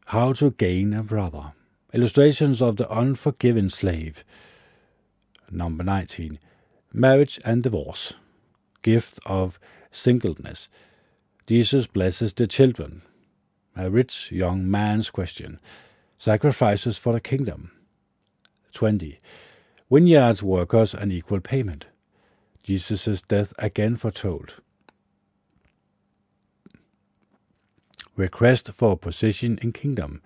How 0.06 0.32
to 0.34 0.50
gain 0.50 0.92
a 0.92 1.04
brother. 1.04 1.52
Illustrations 1.94 2.60
of 2.60 2.76
the 2.76 2.90
unforgiven 2.90 3.70
slave. 3.70 4.24
Number 5.48 5.84
19. 5.84 6.40
Marriage 6.92 7.40
and 7.44 7.62
divorce. 7.62 8.14
Gift 8.82 9.20
of 9.26 9.60
singleness. 9.92 10.68
Jesus 11.46 11.86
blesses 11.86 12.34
the 12.34 12.48
children. 12.48 13.02
A 13.76 13.88
rich 13.88 14.32
young 14.32 14.68
man's 14.68 15.08
question. 15.08 15.60
Sacrifices 16.18 16.98
for 16.98 17.12
the 17.12 17.20
kingdom. 17.20 17.70
20. 18.72 19.20
Vineyards 19.90 20.42
workers 20.42 20.92
an 20.92 21.10
equal 21.10 21.40
payment. 21.40 21.86
Jesus' 22.62 23.22
death 23.22 23.54
again 23.58 23.96
foretold. 23.96 24.56
Request 28.14 28.70
for 28.72 28.92
a 28.92 28.96
position 28.96 29.58
in 29.62 29.72
kingdom. 29.72 30.20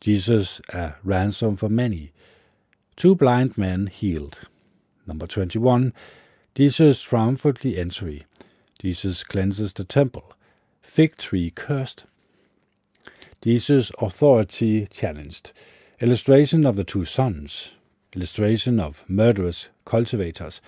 Jesus 0.00 0.60
a 0.68 0.94
ransom 1.02 1.56
for 1.56 1.70
many. 1.70 2.12
Two 2.96 3.14
blind 3.14 3.56
men 3.56 3.86
healed. 3.86 4.40
Number 5.06 5.26
21. 5.26 5.94
Jesus 6.54 7.00
triumphantly 7.00 7.78
entry. 7.78 8.26
Jesus 8.82 9.24
cleanses 9.24 9.72
the 9.72 9.84
temple. 9.84 10.34
Fig 10.82 11.16
tree 11.16 11.50
cursed. 11.50 12.04
Jesus' 13.40 13.90
authority 13.98 14.86
challenged. 14.90 15.52
Illustration 16.00 16.66
of 16.66 16.76
the 16.76 16.84
two 16.84 17.06
sons 17.06 17.72
illustration 18.14 18.80
of 18.80 19.04
murderous 19.08 19.68
cultivators. 19.84 20.60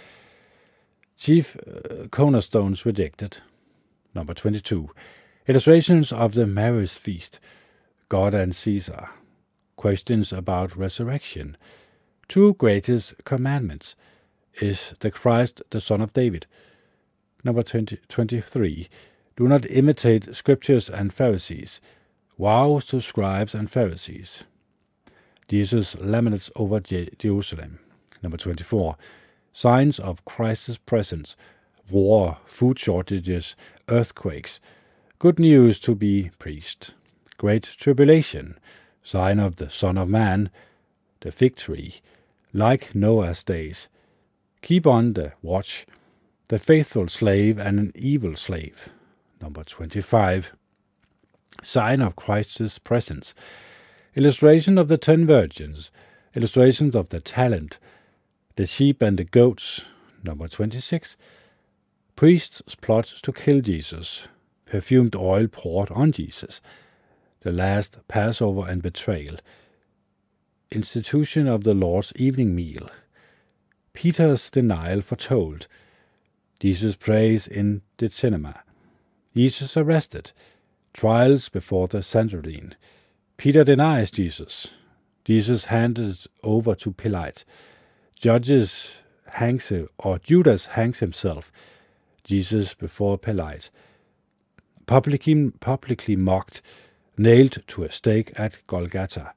Chief 1.17 1.57
uh, 1.57 2.09
cornerstones 2.09 2.85
rejected. 2.85 3.39
Number 4.15 4.35
22. 4.35 4.91
Illustrations 5.49 6.13
of 6.13 6.35
the 6.35 6.47
marriage 6.47 6.93
feast. 6.93 7.41
God 8.09 8.35
and 8.35 8.55
Caesar. 8.55 9.11
Questions 9.77 10.33
about 10.33 10.77
resurrection. 10.77 11.57
Two 12.29 12.55
greatest 12.55 13.15
commandments. 13.25 13.95
Is 14.61 14.93
the 15.01 15.11
Christ 15.11 15.63
the 15.71 15.81
Son 15.81 16.01
of 16.01 16.13
David? 16.13 16.47
Number 17.43 17.63
20, 17.63 17.99
23. 18.09 18.89
Do 19.37 19.49
not 19.49 19.69
imitate 19.71 20.35
scriptures 20.37 20.91
and 20.91 21.13
Pharisees. 21.13 21.81
Vows 22.39 22.85
to 22.87 23.01
scribes 23.01 23.55
and 23.55 23.71
Pharisees. 23.71 24.45
Jesus 25.53 25.95
laments 25.97 26.51
over 26.57 26.81
Jerusalem. 26.81 27.79
Number 28.23 28.39
24. 28.39 28.97
Signs 29.53 29.99
of 29.99 30.25
Christ's 30.25 30.79
presence 30.79 31.37
war, 31.91 32.39
food 32.47 32.79
shortages, 32.79 33.55
earthquakes. 33.87 34.61
Good 35.19 35.39
news 35.39 35.79
to 35.81 35.95
be 35.95 36.31
preached. 36.39 36.95
Great 37.37 37.65
tribulation. 37.65 38.59
Sign 39.03 39.39
of 39.39 39.57
the 39.57 39.69
Son 39.69 39.99
of 39.99 40.09
Man. 40.09 40.49
The 41.21 41.31
fig 41.31 41.57
tree. 41.57 42.01
Like 42.55 42.95
Noah's 42.95 43.45
days. 43.45 43.89
Keep 44.63 44.87
on 44.87 45.13
the 45.13 45.35
watch. 45.43 45.85
The 46.49 46.59
faithful 46.59 47.09
slave 47.09 47.59
and 47.59 47.79
an 47.79 47.93
evil 47.95 48.37
slave. 48.37 48.89
Number 49.39 49.65
25. 49.65 50.53
Sign 51.63 52.01
of 52.01 52.17
Christ's 52.17 52.79
presence. 52.79 53.35
Illustration 54.15 54.77
of 54.77 54.89
the 54.89 54.99
ten 54.99 55.27
virgins. 55.27 55.91
Illustrations 56.35 56.95
of 56.95 57.09
the 57.09 57.21
talent. 57.21 57.79
The 58.57 58.67
sheep 58.67 59.01
and 59.01 59.19
the 59.19 59.25
goats. 59.25 59.83
Number 60.23 60.49
26. 60.49 61.17
Priests 62.15 62.61
plot 62.83 63.07
to 63.23 63.33
kill 63.33 63.63
Jesus. 63.63 64.29
Perfumed 64.67 65.17
oil 65.17 65.49
poured 65.49 65.91
on 65.93 66.13
Jesus. 66.13 66.61
The 67.41 67.53
last 67.53 68.07
Passover 68.07 68.69
and 68.69 68.83
betrayal. 68.83 69.39
Institution 70.71 71.49
of 71.49 71.65
the 71.65 71.75
Lord's 71.75 72.13
evening 72.17 72.55
meal. 72.55 72.91
Peter's 73.95 74.51
denial 74.51 75.01
foretold. 75.01 75.69
Jesus 76.61 76.97
prays 76.97 77.47
in 77.47 77.81
the 77.97 78.09
Gethsemane. 78.09 78.55
Jesus 79.35 79.75
arrested. 79.75 80.33
Trials 80.93 81.49
before 81.49 81.89
the 81.89 82.03
Sanhedrin. 82.03 82.75
Peter 83.37 83.65
denies 83.65 84.11
Jesus. 84.11 84.69
Jesus 85.25 85.65
handed 85.67 86.19
over 86.43 86.75
to 86.75 86.93
Pilate. 86.93 87.45
Judges 88.15 88.97
hangs 89.27 89.69
him, 89.69 89.89
or 89.99 90.19
Judas 90.19 90.67
hangs 90.67 90.99
himself. 90.99 91.51
Jesus 92.25 92.75
before 92.75 93.19
Pilate. 93.19 93.71
Publicly, 94.87 95.51
publicly 95.61 96.17
mocked, 96.17 96.63
nailed 97.17 97.63
to 97.67 97.85
a 97.85 97.93
stake 97.93 98.33
at 98.37 98.65
Golgotha. 98.67 99.35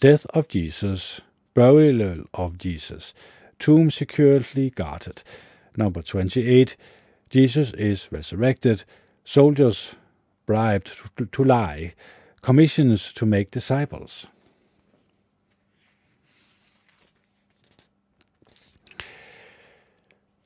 Death 0.00 0.26
of 0.26 0.48
Jesus, 0.48 1.20
burial 1.54 2.24
of 2.34 2.58
Jesus, 2.58 3.12
tomb 3.58 3.90
securely 3.90 4.70
guarded. 4.70 5.22
Number 5.76 6.02
28. 6.02 6.76
Jesus 7.28 7.72
is 7.72 8.10
resurrected. 8.10 8.84
Soldiers 9.24 9.90
bribed 10.46 10.90
to, 11.16 11.26
to 11.26 11.44
lie. 11.44 11.94
Commissions 12.42 13.12
to 13.12 13.26
make 13.26 13.50
disciples. 13.50 14.26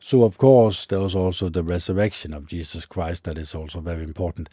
So, 0.01 0.23
of 0.23 0.37
course, 0.37 0.87
there 0.87 1.01
was 1.01 1.15
also 1.15 1.49
the 1.49 1.63
resurrection 1.63 2.35
of 2.35 2.47
Jesus 2.47 2.85
Christ 2.85 3.25
that 3.25 3.39
is 3.39 3.55
also 3.55 3.81
very 3.81 4.05
important. 4.05 4.51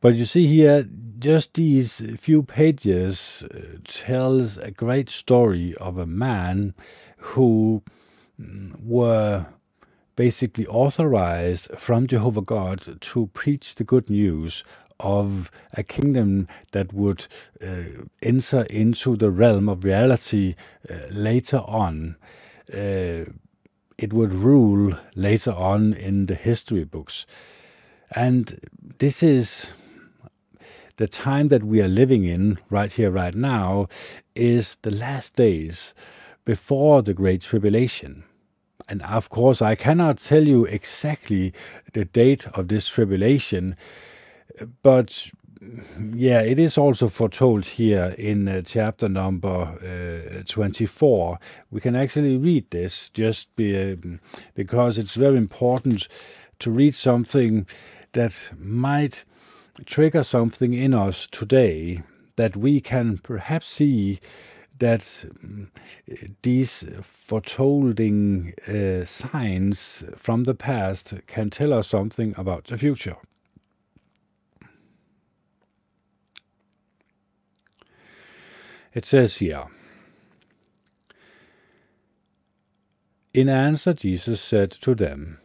But 0.00 0.14
you 0.14 0.24
see 0.24 0.46
here, 0.46 0.88
just 1.18 1.54
these 1.54 2.00
few 2.16 2.42
pages 2.42 3.42
uh, 3.52 3.78
tells 3.84 4.56
a 4.56 4.70
great 4.70 5.10
story 5.10 5.74
of 5.76 5.98
a 5.98 6.06
man 6.06 6.74
who 7.18 7.82
mm, 8.40 8.80
were 8.82 9.46
basically 10.16 10.66
authorized 10.66 11.66
from 11.76 12.06
Jehovah 12.06 12.42
God 12.42 12.98
to 13.00 13.26
preach 13.34 13.74
the 13.74 13.84
good 13.84 14.08
news 14.08 14.64
of 15.00 15.50
a 15.74 15.82
kingdom 15.82 16.48
that 16.72 16.92
would 16.92 17.26
uh, 17.62 18.04
enter 18.22 18.62
into 18.64 19.16
the 19.16 19.30
realm 19.30 19.68
of 19.68 19.84
reality 19.84 20.54
uh, 20.88 20.94
later 21.10 21.58
on. 21.58 22.16
Uh, 22.72 23.24
it 23.98 24.12
would 24.12 24.32
rule 24.32 24.94
later 25.14 25.52
on 25.52 25.92
in 25.92 26.26
the 26.26 26.34
history 26.34 26.84
books. 26.84 27.26
And 28.14 28.60
this 28.98 29.22
is 29.22 29.66
the 30.96 31.06
time 31.06 31.48
that 31.48 31.62
we 31.62 31.80
are 31.80 31.88
living 31.88 32.24
in 32.24 32.58
right 32.68 32.92
here, 32.92 33.10
right 33.10 33.34
now, 33.34 33.88
is 34.34 34.76
the 34.82 34.90
last 34.90 35.36
days 35.36 35.94
before 36.44 37.02
the 37.02 37.14
Great 37.14 37.42
Tribulation. 37.42 38.24
And 38.88 39.02
of 39.02 39.30
course, 39.30 39.62
I 39.62 39.76
cannot 39.76 40.18
tell 40.18 40.46
you 40.46 40.64
exactly 40.64 41.52
the 41.92 42.04
date 42.04 42.46
of 42.48 42.68
this 42.68 42.88
tribulation, 42.88 43.76
but 44.82 45.30
yeah, 46.14 46.40
it 46.40 46.58
is 46.58 46.78
also 46.78 47.08
foretold 47.08 47.66
here 47.66 48.14
in 48.16 48.48
uh, 48.48 48.62
chapter 48.64 49.08
number 49.08 50.38
uh, 50.38 50.42
24. 50.48 51.38
We 51.70 51.80
can 51.80 51.94
actually 51.94 52.38
read 52.38 52.70
this 52.70 53.10
just 53.10 53.54
be, 53.56 53.92
um, 53.92 54.20
because 54.54 54.96
it's 54.96 55.14
very 55.14 55.36
important 55.36 56.08
to 56.60 56.70
read 56.70 56.94
something 56.94 57.66
that 58.12 58.32
might 58.58 59.24
trigger 59.84 60.22
something 60.22 60.72
in 60.72 60.94
us 60.94 61.28
today 61.30 62.02
that 62.36 62.56
we 62.56 62.80
can 62.80 63.18
perhaps 63.18 63.66
see 63.66 64.18
that 64.78 65.26
um, 65.44 65.70
these 66.42 66.84
foretolding 67.02 68.54
uh, 68.66 69.04
signs 69.04 70.04
from 70.16 70.44
the 70.44 70.54
past 70.54 71.12
can 71.26 71.50
tell 71.50 71.74
us 71.74 71.88
something 71.88 72.34
about 72.38 72.64
the 72.64 72.78
future. 72.78 73.16
It 78.92 79.04
says 79.04 79.36
here 79.36 79.66
In 83.32 83.48
answer, 83.48 83.92
Jesus 83.92 84.40
said 84.40 84.72
to 84.82 84.94
them, 84.94 85.38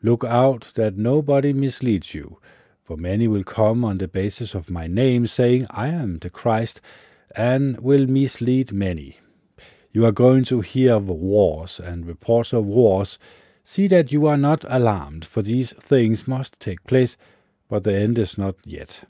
Look 0.00 0.22
out 0.22 0.72
that 0.76 0.96
nobody 0.96 1.52
misleads 1.52 2.14
you, 2.14 2.38
for 2.84 2.96
many 2.96 3.26
will 3.26 3.42
come 3.42 3.84
on 3.84 3.98
the 3.98 4.06
basis 4.06 4.54
of 4.54 4.70
my 4.70 4.86
name, 4.86 5.26
saying, 5.26 5.66
I 5.70 5.88
am 5.88 6.18
the 6.18 6.30
Christ, 6.30 6.80
and 7.34 7.80
will 7.80 8.06
mislead 8.06 8.72
many. 8.72 9.18
You 9.90 10.06
are 10.06 10.12
going 10.12 10.44
to 10.44 10.60
hear 10.60 10.94
of 10.94 11.08
wars 11.08 11.80
and 11.80 12.06
reports 12.06 12.52
of 12.52 12.64
wars. 12.64 13.18
See 13.64 13.88
that 13.88 14.12
you 14.12 14.26
are 14.26 14.36
not 14.36 14.64
alarmed, 14.68 15.24
for 15.24 15.42
these 15.42 15.72
things 15.72 16.28
must 16.28 16.60
take 16.60 16.84
place, 16.84 17.16
but 17.68 17.82
the 17.82 17.94
end 17.94 18.18
is 18.18 18.38
not 18.38 18.54
yet. 18.64 19.04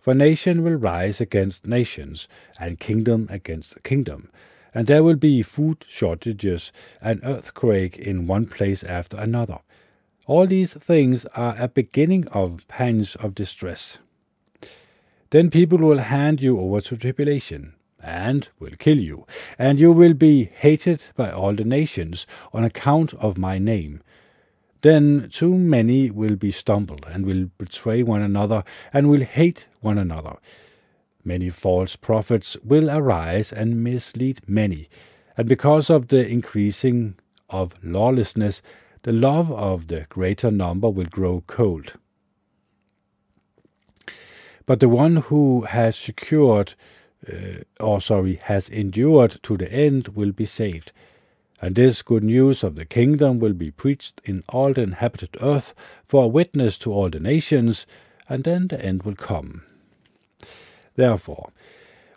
For 0.00 0.14
nation 0.14 0.62
will 0.62 0.76
rise 0.76 1.20
against 1.20 1.66
nations, 1.66 2.26
and 2.58 2.80
kingdom 2.80 3.26
against 3.30 3.82
kingdom, 3.82 4.30
and 4.74 4.86
there 4.86 5.04
will 5.04 5.16
be 5.16 5.42
food 5.42 5.84
shortages 5.88 6.72
and 7.02 7.20
earthquake 7.22 7.98
in 7.98 8.26
one 8.26 8.46
place 8.46 8.82
after 8.82 9.18
another. 9.18 9.58
All 10.26 10.46
these 10.46 10.72
things 10.72 11.26
are 11.34 11.54
a 11.58 11.68
beginning 11.68 12.26
of 12.28 12.66
pangs 12.66 13.14
of 13.16 13.34
distress. 13.34 13.98
Then 15.30 15.50
people 15.50 15.78
will 15.78 15.98
hand 15.98 16.40
you 16.40 16.58
over 16.58 16.80
to 16.80 16.96
tribulation, 16.96 17.74
and 18.02 18.48
will 18.58 18.76
kill 18.78 18.98
you, 18.98 19.26
and 19.58 19.78
you 19.78 19.92
will 19.92 20.14
be 20.14 20.44
hated 20.44 21.02
by 21.14 21.30
all 21.30 21.54
the 21.54 21.64
nations 21.64 22.26
on 22.54 22.64
account 22.64 23.12
of 23.14 23.36
my 23.36 23.58
name. 23.58 24.02
Then 24.82 25.28
too 25.30 25.54
many 25.54 26.10
will 26.10 26.36
be 26.36 26.52
stumbled, 26.52 27.06
and 27.10 27.26
will 27.26 27.50
betray 27.58 28.02
one 28.02 28.22
another, 28.22 28.64
and 28.92 29.10
will 29.10 29.24
hate 29.24 29.66
one 29.80 29.98
another. 29.98 30.38
Many 31.24 31.50
false 31.50 31.96
prophets 31.96 32.56
will 32.64 32.90
arise 32.90 33.52
and 33.52 33.84
mislead 33.84 34.40
many, 34.48 34.88
and 35.36 35.46
because 35.46 35.90
of 35.90 36.08
the 36.08 36.26
increasing 36.26 37.18
of 37.50 37.74
lawlessness, 37.82 38.62
the 39.02 39.12
love 39.12 39.50
of 39.52 39.88
the 39.88 40.06
greater 40.08 40.50
number 40.50 40.88
will 40.88 41.06
grow 41.06 41.42
cold. 41.46 41.94
But 44.66 44.80
the 44.80 44.88
one 44.88 45.16
who 45.16 45.62
has 45.62 45.96
secured, 45.96 46.74
uh, 47.30 47.64
or 47.80 48.00
sorry, 48.00 48.36
has 48.44 48.68
endured 48.68 49.40
to 49.42 49.56
the 49.56 49.70
end 49.72 50.08
will 50.08 50.32
be 50.32 50.46
saved. 50.46 50.92
And 51.60 51.74
this 51.74 52.02
good 52.02 52.24
news 52.24 52.64
of 52.64 52.74
the 52.74 52.86
kingdom 52.86 53.38
will 53.38 53.52
be 53.52 53.70
preached 53.70 54.20
in 54.24 54.42
all 54.48 54.72
the 54.72 54.82
inhabited 54.82 55.36
earth 55.42 55.74
for 56.04 56.24
a 56.24 56.28
witness 56.28 56.78
to 56.78 56.92
all 56.92 57.10
the 57.10 57.20
nations, 57.20 57.86
and 58.28 58.44
then 58.44 58.68
the 58.68 58.82
end 58.82 59.02
will 59.02 59.16
come. 59.16 59.62
Therefore, 60.96 61.50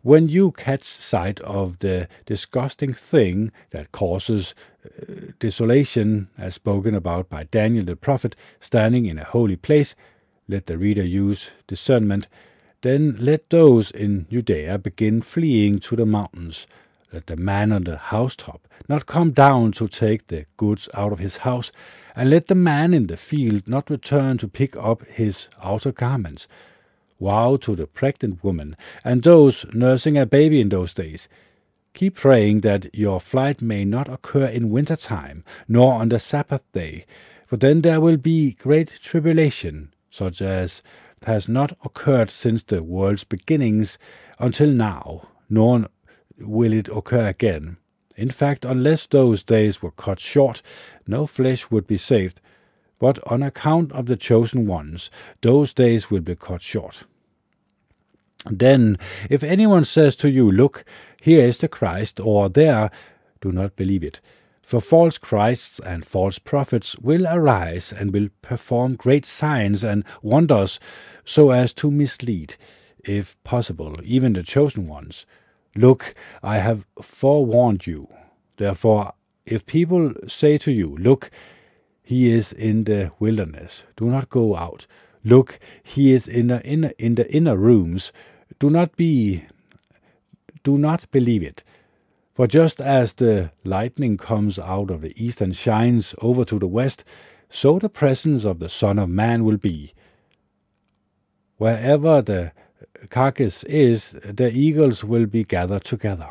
when 0.02 0.28
you 0.28 0.52
catch 0.52 0.84
sight 0.84 1.40
of 1.42 1.80
the 1.80 2.10
disgusting 2.26 2.94
thing 2.94 3.52
that 3.72 3.94
causes 3.94 4.54
uh, 4.86 5.32
desolation, 5.40 6.28
as 6.38 6.56
spoken 6.56 6.94
about 6.94 7.30
by 7.30 7.46
Daniel 7.46 7.86
the 7.86 7.96
prophet, 7.96 8.36
standing 8.60 9.06
in 9.06 9.18
a 9.18 9.24
holy 9.24 9.56
place, 9.56 9.96
let 10.48 10.66
the 10.66 10.78
reader 10.78 11.06
use 11.06 11.50
discernment. 11.68 12.28
Then 12.82 13.16
let 13.18 13.50
those 13.50 13.92
in 13.92 14.28
Judea 14.30 14.78
begin 14.78 15.22
fleeing 15.22 15.80
to 15.80 15.96
the 15.96 16.06
mountains. 16.06 16.68
Let 17.14 17.28
the 17.28 17.38
man 17.38 17.72
on 17.72 17.84
the 17.84 17.98
housetop 17.98 18.68
not 18.90 19.06
come 19.06 19.32
down 19.32 19.72
to 19.74 19.88
take 19.88 20.28
the 20.28 20.48
goods 20.58 20.90
out 20.96 21.14
of 21.14 21.20
his 21.20 21.38
house, 21.38 21.72
and 22.16 22.32
let 22.32 22.48
the 22.48 22.56
man 22.56 22.92
in 22.92 23.06
the 23.06 23.18
field 23.18 23.68
not 23.68 23.92
return 23.92 24.40
to 24.40 24.48
pick 24.48 24.76
up 24.78 25.08
his 25.08 25.48
outer 25.62 25.92
garments. 25.92 26.48
Woe 27.20 27.58
to 27.58 27.76
the 27.76 27.86
pregnant 27.86 28.44
woman 28.44 28.76
and 29.04 29.22
those 29.22 29.64
nursing 29.74 30.18
a 30.18 30.26
baby 30.26 30.60
in 30.60 30.70
those 30.70 30.92
days. 30.92 31.30
Keep 31.94 32.16
praying 32.16 32.62
that 32.62 32.94
your 32.96 33.20
flight 33.20 33.62
may 33.62 33.86
not 33.86 34.10
occur 34.10 34.46
in 34.46 34.72
winter 34.72 34.96
time, 34.96 35.44
nor 35.68 35.94
on 35.94 36.10
the 36.10 36.18
Sabbath 36.18 36.64
day, 36.72 37.06
for 37.46 37.58
then 37.58 37.82
there 37.82 38.02
will 38.02 38.18
be 38.18 38.54
great 38.54 39.00
tribulation, 39.00 39.94
such 40.10 40.42
as 40.42 40.82
has 41.26 41.48
not 41.48 41.78
occurred 41.86 42.32
since 42.32 42.64
the 42.64 42.82
world's 42.82 43.24
beginnings 43.24 44.00
until 44.40 44.70
now, 44.70 45.28
nor 45.48 45.86
will 46.44 46.74
it 46.74 46.88
occur 46.90 47.28
again. 47.28 47.78
In 48.16 48.30
fact, 48.30 48.66
unless 48.66 49.08
those 49.08 49.44
days 49.44 49.82
were 49.82 49.92
cut 49.92 50.20
short, 50.20 50.62
no 51.08 51.26
flesh 51.26 51.72
would 51.72 51.88
be 51.88 51.98
saved. 51.98 52.40
But 53.00 53.20
on 53.28 53.42
account 53.42 53.92
of 53.92 54.06
the 54.06 54.16
chosen 54.16 54.68
ones, 54.68 55.10
those 55.42 55.74
days 55.74 56.12
will 56.12 56.22
be 56.22 56.36
cut 56.36 56.62
short. 56.62 57.04
Then, 58.46 58.98
if 59.30 59.44
anyone 59.44 59.86
says 59.86 60.16
to 60.18 60.30
you, 60.30 60.52
Look, 60.52 60.86
here 61.22 61.46
is 61.46 61.58
the 61.58 61.68
Christ, 61.68 62.20
or 62.20 62.50
there, 62.50 62.92
do 63.42 63.52
not 63.52 63.76
believe 63.76 64.04
it. 64.04 64.20
For 64.62 64.80
false 64.80 65.18
Christs 65.18 65.80
and 65.80 66.06
false 66.06 66.40
prophets 66.40 66.98
will 66.98 67.28
arise 67.28 67.92
and 67.92 68.14
will 68.14 68.30
perform 68.42 68.96
great 68.96 69.26
signs 69.26 69.84
and 69.84 70.06
wonders 70.22 70.80
so 71.26 71.52
as 71.52 71.74
to 71.76 71.92
mislead, 71.92 72.56
if 73.04 73.42
possible, 73.44 73.98
even 74.04 74.34
the 74.34 74.44
chosen 74.44 74.88
ones. 74.88 75.26
Look, 75.76 76.14
I 76.42 76.58
have 76.58 76.86
forewarned 77.02 77.88
you. 77.88 78.08
Therefore, 78.58 79.14
if 79.46 79.66
people 79.66 80.14
say 80.28 80.58
to 80.60 80.72
you, 80.72 80.96
Look, 80.98 81.32
he 82.04 82.32
is 82.32 82.52
in 82.54 82.84
the 82.84 83.12
wilderness, 83.20 83.84
do 83.96 84.06
not 84.06 84.30
go 84.30 84.56
out. 84.56 84.88
Look, 85.24 85.60
he 85.82 86.12
is 86.12 86.28
in 86.28 86.48
the 86.48 86.62
inner, 86.64 86.92
in 86.98 87.16
the 87.16 87.32
inner 87.34 87.56
rooms, 87.56 88.12
do 88.60 88.70
not 88.70 88.96
be 88.96 89.46
do 90.64 90.78
not 90.78 91.10
believe 91.12 91.44
it. 91.44 91.64
For 92.34 92.48
just 92.48 92.82
as 92.82 93.14
the 93.14 93.52
lightning 93.64 94.18
comes 94.18 94.58
out 94.58 94.90
of 94.90 95.02
the 95.02 95.14
east 95.24 95.40
and 95.42 95.56
shines 95.56 96.16
over 96.22 96.44
to 96.46 96.58
the 96.58 96.68
west, 96.68 97.04
so 97.50 97.78
the 97.78 97.90
presence 97.90 98.44
of 98.44 98.60
the 98.60 98.70
Son 98.70 98.98
of 98.98 99.10
Man 99.10 99.44
will 99.44 99.58
be. 99.58 99.94
Wherever 101.58 102.22
the 102.22 102.52
carcass 103.08 103.64
is, 103.66 104.12
the 104.24 104.52
eagles 104.52 105.04
will 105.04 105.26
be 105.26 105.44
gathered 105.44 105.84
together. 105.84 106.30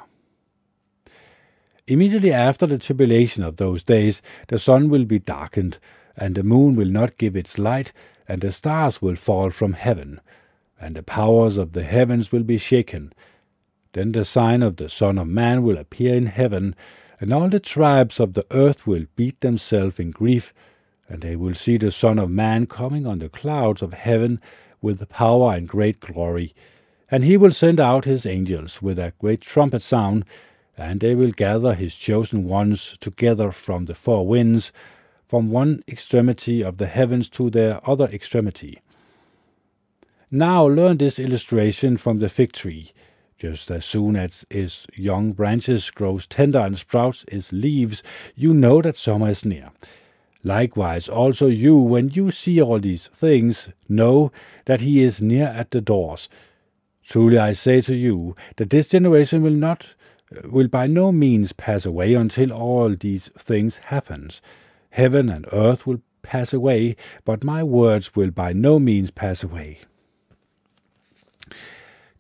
Immediately 1.87 2.33
after 2.33 2.67
the 2.67 2.79
tribulation 2.79 3.43
of 3.43 3.57
those 3.57 3.83
days, 3.83 4.23
the 4.49 4.59
sun 4.59 4.89
will 4.89 5.05
be 5.05 5.19
darkened, 5.19 5.79
and 6.17 6.35
the 6.35 6.43
moon 6.43 6.77
will 6.77 6.89
not 6.89 7.19
give 7.19 7.37
its 7.37 7.59
light, 7.59 7.93
and 8.29 8.41
the 8.41 8.53
stars 8.53 9.03
will 9.03 9.17
fall 9.17 9.51
from 9.51 9.73
heaven, 9.73 10.21
and 10.81 10.95
the 10.95 11.03
powers 11.03 11.57
of 11.57 11.73
the 11.73 11.83
heavens 11.83 12.31
will 12.31 12.45
be 12.45 12.59
shaken. 12.59 13.13
Then 13.93 14.13
the 14.13 14.25
sign 14.25 14.63
of 14.63 14.77
the 14.77 14.89
Son 14.89 15.19
of 15.19 15.27
Man 15.27 15.63
will 15.63 15.77
appear 15.77 16.15
in 16.15 16.27
heaven, 16.27 16.75
and 17.21 17.33
all 17.33 17.49
the 17.49 17.61
tribes 17.61 18.19
of 18.21 18.35
the 18.35 18.47
earth 18.51 18.87
will 18.87 19.07
beat 19.17 19.41
themselves 19.41 19.99
in 19.99 20.13
grief, 20.13 20.55
and 21.09 21.21
they 21.21 21.37
will 21.37 21.55
see 21.55 21.77
the 21.77 21.93
Son 21.93 22.19
of 22.19 22.31
Man 22.31 22.67
coming 22.67 23.07
on 23.07 23.19
the 23.19 23.29
clouds 23.29 23.83
of 23.83 23.93
heaven 23.93 24.41
with 24.83 25.09
power 25.09 25.55
and 25.55 25.69
great 25.69 26.01
glory. 26.01 26.55
And 27.11 27.25
he 27.25 27.37
will 27.37 27.53
send 27.53 27.81
out 27.81 28.05
his 28.05 28.27
angels 28.27 28.83
with 28.83 28.99
a 28.99 29.15
great 29.19 29.41
trumpet 29.41 29.81
sound, 29.83 30.25
and 30.77 31.01
they 31.01 31.15
will 31.15 31.31
gather 31.31 31.75
his 31.75 31.95
chosen 31.95 32.45
ones 32.45 32.97
together 33.01 33.53
from 33.53 33.87
the 33.87 33.95
four 33.95 34.27
winds, 34.27 34.73
from 35.29 35.51
one 35.51 35.83
extremity 35.89 36.63
of 36.63 36.77
the 36.77 36.87
heavens 36.87 37.31
to 37.31 37.49
their 37.49 37.81
other 37.89 38.07
extremity. 38.07 38.81
Now 40.31 40.67
learn 40.67 40.97
this 40.97 41.19
illustration 41.19 41.97
from 41.97 42.19
the 42.19 42.29
fig 42.29 42.53
tree. 42.53 42.93
Just 43.39 43.71
as 43.71 43.85
soon 43.85 44.17
as 44.17 44.47
its 44.51 44.87
young 44.95 45.33
branches 45.33 45.91
grows 45.91 46.27
tender 46.27 46.61
and 46.61 46.79
sprouts 46.79 47.25
its 47.29 47.53
leaves, 47.53 48.03
you 48.35 48.55
know 48.55 48.81
that 48.83 48.97
summer 48.97 49.29
is 49.29 49.45
near. 49.45 49.71
Likewise, 50.45 51.09
also 51.09 51.47
you, 51.47 51.77
when 51.77 52.09
you 52.09 52.31
see 52.31 52.61
all 52.61 52.81
these 52.81 53.09
things, 53.09 53.69
know 53.89 54.33
that 54.65 54.81
he 54.81 55.01
is 55.01 55.23
near 55.23 55.47
at 55.47 55.71
the 55.71 55.81
doors. 55.81 56.29
Truly 57.05 57.39
I 57.39 57.53
say 57.53 57.81
to 57.83 57.95
you 57.95 58.35
that 58.57 58.71
this 58.71 58.89
generation 58.89 59.43
will 59.43 59.53
not 59.53 59.95
uh, 60.37 60.49
will 60.49 60.69
by 60.69 60.87
no 60.87 61.13
means 61.13 61.53
pass 61.53 61.85
away 61.85 62.15
until 62.15 62.53
all 62.53 62.95
these 62.95 63.29
things 63.39 63.79
happens. 63.79 64.41
Heaven 64.91 65.29
and 65.29 65.47
earth 65.53 65.87
will 65.87 66.01
pass 66.23 66.53
away, 66.53 66.97
but 67.25 67.45
my 67.45 67.63
words 67.63 68.15
will 68.15 68.31
by 68.31 68.53
no 68.53 68.79
means 68.79 69.11
pass 69.11 69.43
away. 69.43 69.81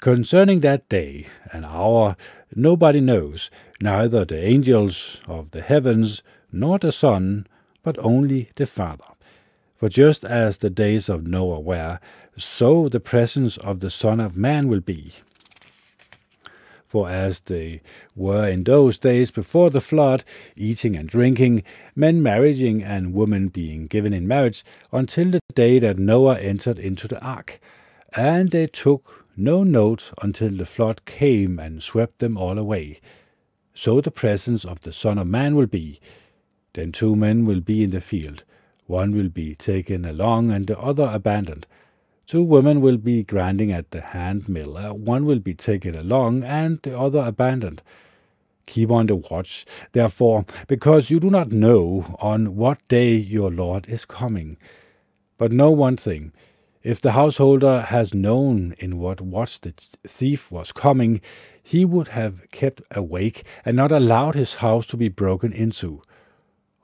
Concerning 0.01 0.61
that 0.61 0.89
day 0.89 1.27
and 1.53 1.65
hour, 1.65 2.17
nobody 2.55 3.01
knows, 3.01 3.51
neither 3.81 4.25
the 4.25 4.41
angels 4.45 5.21
of 5.29 5.53
the 5.53 5.63
heavens 5.63 6.23
nor 6.51 6.79
the 6.79 6.91
Son, 6.91 7.47
but 7.83 7.99
only 7.99 8.49
the 8.57 8.67
Father. 8.67 9.05
For 9.77 9.89
just 9.89 10.25
as 10.25 10.59
the 10.59 10.71
days 10.71 11.09
of 11.09 11.27
Noah 11.27 11.61
were, 11.61 11.99
so 12.39 12.89
the 12.89 13.01
presence 13.01 13.57
of 13.57 13.81
the 13.81 13.91
Son 13.91 14.21
of 14.21 14.37
Man 14.37 14.69
will 14.69 14.81
be. 14.81 15.13
For 16.87 17.09
as 17.09 17.41
they 17.41 17.81
were 18.15 18.47
in 18.49 18.65
those 18.65 18.99
days 18.99 19.31
before 19.31 19.71
the 19.71 19.81
flood, 19.81 20.25
eating 20.57 20.95
and 20.95 21.09
drinking, 21.09 21.63
men 21.97 22.23
marrying, 22.23 22.83
and 22.83 23.15
women 23.15 23.49
being 23.49 23.87
given 23.87 24.13
in 24.13 24.29
marriage, 24.29 24.63
until 24.93 25.31
the 25.31 25.41
day 25.55 25.79
that 25.79 25.99
Noah 25.99 26.39
entered 26.39 26.79
into 26.79 27.09
the 27.09 27.19
ark. 27.21 27.59
And 28.15 28.51
they 28.51 28.67
took 28.67 29.25
no 29.37 29.65
note 29.65 30.13
until 30.21 30.51
the 30.51 30.67
flood 30.67 31.07
came 31.07 31.59
and 31.59 31.83
swept 31.83 32.19
them 32.19 32.37
all 32.37 32.59
away. 32.59 33.01
So 33.73 34.03
the 34.03 34.11
presence 34.11 34.65
of 34.65 34.81
the 34.81 34.93
Son 34.93 35.17
of 35.17 35.27
Man 35.27 35.57
will 35.57 35.67
be. 35.67 35.99
Then 36.75 36.93
two 36.93 37.15
men 37.15 37.45
will 37.45 37.61
be 37.61 37.85
in 37.85 37.91
the 37.91 38.01
field. 38.01 38.45
One 38.87 39.13
will 39.13 39.29
be 39.29 39.55
taken 39.55 40.05
along, 40.05 40.51
and 40.51 40.67
the 40.67 40.79
other 40.79 41.09
abandoned. 41.13 41.67
Two 42.27 42.43
women 42.43 42.81
will 42.81 42.97
be 42.97 43.25
grinding 43.25 43.73
at 43.73 43.91
the 43.91 44.01
hand 44.01 44.49
mill. 44.49 44.77
Uh, 44.77 44.95
one 44.95 45.27
will 45.27 45.39
be 45.39 45.55
taken 45.55 45.95
along 45.95 46.43
and 46.45 46.79
the 46.83 46.99
other 46.99 47.21
abandoned. 47.21 47.83
Keep 48.67 48.91
on 48.91 49.07
the 49.07 49.17
watch, 49.17 49.67
therefore, 49.93 50.47
because 50.67 51.11
you 51.11 51.21
do 51.21 51.29
not 51.29 51.53
know 51.53 52.17
on 52.21 52.57
what 52.57 52.79
day 52.89 53.15
your 53.17 53.51
Lord 53.51 53.87
is 53.89 54.05
coming. 54.05 54.57
But 55.37 55.53
know 55.53 55.71
one 55.71 55.97
thing 55.97 56.33
if 56.83 57.01
the 57.01 57.13
householder 57.13 57.83
has 57.83 58.15
known 58.15 58.75
in 58.79 58.99
what 58.99 59.21
watch 59.21 59.61
the 59.61 59.73
thief 60.07 60.51
was 60.51 60.73
coming, 60.73 61.21
he 61.63 61.85
would 61.85 62.09
have 62.09 62.51
kept 62.51 62.83
awake 62.91 63.45
and 63.65 63.77
not 63.77 63.93
allowed 63.93 64.35
his 64.35 64.55
house 64.55 64.87
to 64.87 64.97
be 64.97 65.09
broken 65.09 65.53
into. 65.53 66.03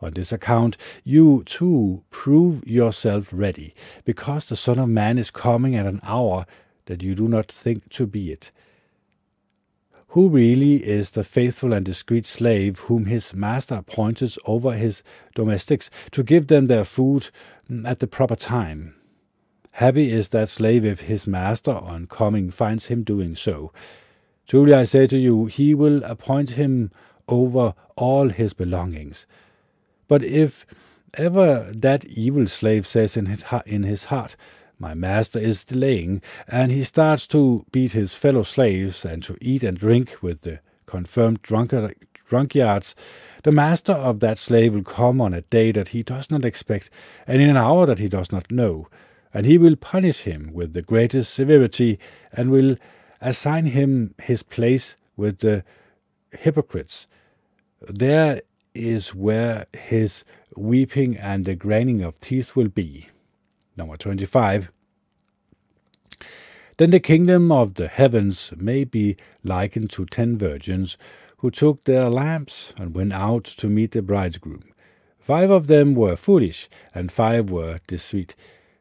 On 0.01 0.13
this 0.13 0.31
account, 0.31 0.77
you 1.03 1.43
too 1.45 2.05
prove 2.11 2.67
yourself 2.67 3.29
ready, 3.33 3.75
because 4.05 4.47
the 4.47 4.57
Son 4.57 4.79
of 4.79 4.89
Man 4.89 5.19
is 5.19 5.31
coming 5.31 5.75
at 5.75 5.87
an 5.87 6.01
hour 6.05 6.47
that 6.87 7.03
you 7.03 7.15
do 7.15 7.27
not 7.27 7.51
think 7.51 7.89
to 7.91 8.07
be 8.07 8.31
it. 8.31 8.53
Who 10.13 10.29
really 10.29 10.77
is 10.77 11.11
the 11.11 11.25
faithful 11.25 11.73
and 11.73 11.85
discreet 11.85 12.25
slave 12.25 12.79
whom 12.81 13.07
his 13.07 13.35
master 13.35 13.75
appoints 13.75 14.39
over 14.47 14.73
his 14.73 15.03
domestics 15.35 15.91
to 16.13 16.23
give 16.23 16.47
them 16.47 16.67
their 16.67 16.85
food 16.85 17.29
at 17.85 17.99
the 17.99 18.07
proper 18.07 18.37
time? 18.37 18.95
Happy 19.73 20.11
is 20.11 20.31
that 20.31 20.49
slave 20.49 20.85
if 20.85 21.01
his 21.01 21.27
master 21.27 21.73
on 21.73 22.07
coming 22.07 22.51
finds 22.51 22.87
him 22.87 23.03
doing 23.03 23.37
so. 23.37 23.71
Truly 24.47 24.73
I 24.73 24.85
say 24.85 25.07
to 25.09 25.19
you, 25.19 25.45
he 25.47 25.75
will 25.75 26.03
appoint 26.05 26.51
him 26.51 26.91
over 27.29 27.75
all 27.97 28.31
his 28.31 28.55
belongings. 28.55 29.27
But 30.09 30.25
if 30.25 30.67
ever 31.15 31.71
that 31.75 32.05
evil 32.05 32.47
slave 32.47 32.87
says 32.87 33.17
in 33.17 33.27
his 33.27 34.05
heart, 34.05 34.37
My 34.79 34.95
master 34.95 35.39
is 35.39 35.65
delaying, 35.65 36.23
and 36.47 36.73
he 36.73 36.85
starts 36.85 37.27
to 37.29 37.67
beat 37.73 37.93
his 37.93 38.15
fellow 38.15 38.43
slaves 38.43 39.05
and 39.05 39.23
to 39.25 39.37
eat 39.41 39.63
and 39.63 39.79
drink 39.79 40.17
with 40.23 40.43
the 40.43 40.61
confirmed 40.87 41.43
drunkard, 41.43 41.95
drunkards, 42.29 42.95
the 43.43 43.53
master 43.53 43.93
of 43.93 44.21
that 44.21 44.39
slave 44.39 44.75
will 44.75 44.83
come 44.83 45.21
on 45.21 45.35
a 45.35 45.43
day 45.43 45.73
that 45.73 45.89
he 45.89 46.03
does 46.03 46.31
not 46.31 46.45
expect, 46.45 46.91
and 47.27 47.43
in 47.43 47.51
an 47.51 47.57
hour 47.57 47.87
that 47.87 47.99
he 47.99 48.09
does 48.09 48.31
not 48.31 48.51
know, 48.51 48.89
and 49.35 49.47
he 49.47 49.59
will 49.59 49.77
punish 49.77 50.21
him 50.21 50.53
with 50.53 50.73
the 50.73 50.83
greatest 50.83 51.35
severity, 51.35 51.99
and 52.33 52.51
will 52.51 52.77
assign 53.21 53.67
him 53.67 54.15
his 54.23 54.43
place 54.43 54.97
with 55.17 55.41
the 55.41 55.65
hypocrites. 56.31 57.07
There 57.81 58.43
is 58.79 59.15
where 59.15 59.67
his 59.73 60.25
weeping 60.57 61.17
and 61.17 61.45
the 61.45 61.55
grinding 61.55 62.03
of 62.03 62.21
teeth 62.21 62.57
will 62.57 62.69
be. 62.69 63.09
Number 63.77 63.97
25. 63.97 64.71
Then 66.79 66.91
the 66.91 67.01
kingdom 67.01 67.51
of 67.51 67.75
the 67.75 67.89
heavens 67.89 68.53
may 68.57 68.85
be 68.85 69.17
likened 69.43 69.91
to 69.91 70.07
ten 70.07 70.39
virgins 70.39 70.97
who 71.39 71.51
took 71.51 71.85
their 71.85 72.09
lamps 72.09 72.73
and 72.77 72.95
went 72.95 73.13
out 73.13 73.45
to 73.45 73.69
meet 73.69 73.93
the 73.93 74.03
bridegroom. 74.03 74.63
Five 75.19 75.51
of 75.51 75.67
them 75.67 75.95
were 75.95 76.17
foolish, 76.17 76.69
and 76.95 77.13
five 77.13 77.51
were 77.51 77.81
discreet. 77.87 78.35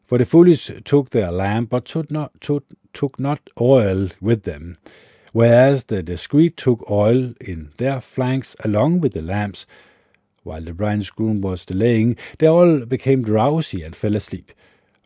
For 0.05 0.17
the 0.17 0.25
foolish 0.25 0.71
took 0.85 1.09
their 1.09 1.31
lamp, 1.31 1.71
but 1.71 1.85
took 1.85 2.09
not, 2.09 2.39
took, 2.39 2.65
took 2.93 3.19
not 3.19 3.49
oil 3.59 4.09
with 4.21 4.43
them, 4.43 4.77
whereas 5.33 5.85
the 5.85 6.01
discreet 6.01 6.55
took 6.55 6.89
oil 6.89 7.33
in 7.41 7.71
their 7.77 7.99
flanks 7.99 8.55
along 8.63 9.01
with 9.01 9.13
the 9.13 9.21
lamps. 9.21 9.65
While 10.47 10.61
the 10.61 10.73
bridegroom 10.73 11.41
was 11.41 11.65
delaying, 11.65 12.15
they 12.39 12.47
all 12.47 12.85
became 12.85 13.21
drowsy 13.21 13.81
and 13.81 13.93
fell 13.93 14.15
asleep. 14.15 14.53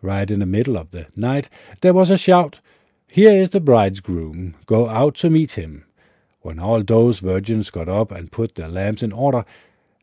Right 0.04 0.30
in 0.30 0.40
the 0.40 0.46
middle 0.46 0.78
of 0.78 0.92
the 0.92 1.08
night, 1.16 1.50
there 1.82 1.96
was 1.96 2.12
a 2.12 2.18
shout 2.18 2.62
Here 3.08 3.32
is 3.32 3.50
the 3.50 3.60
bridegroom, 3.60 4.54
go 4.68 4.88
out 4.88 5.16
to 5.16 5.32
meet 5.32 5.54
him. 5.54 5.86
When 6.42 6.60
all 6.60 6.84
those 6.84 7.22
virgins 7.22 7.72
got 7.72 7.90
up 7.90 8.12
and 8.12 8.32
put 8.32 8.54
their 8.54 8.68
lamps 8.68 9.02
in 9.02 9.12
order, 9.12 9.44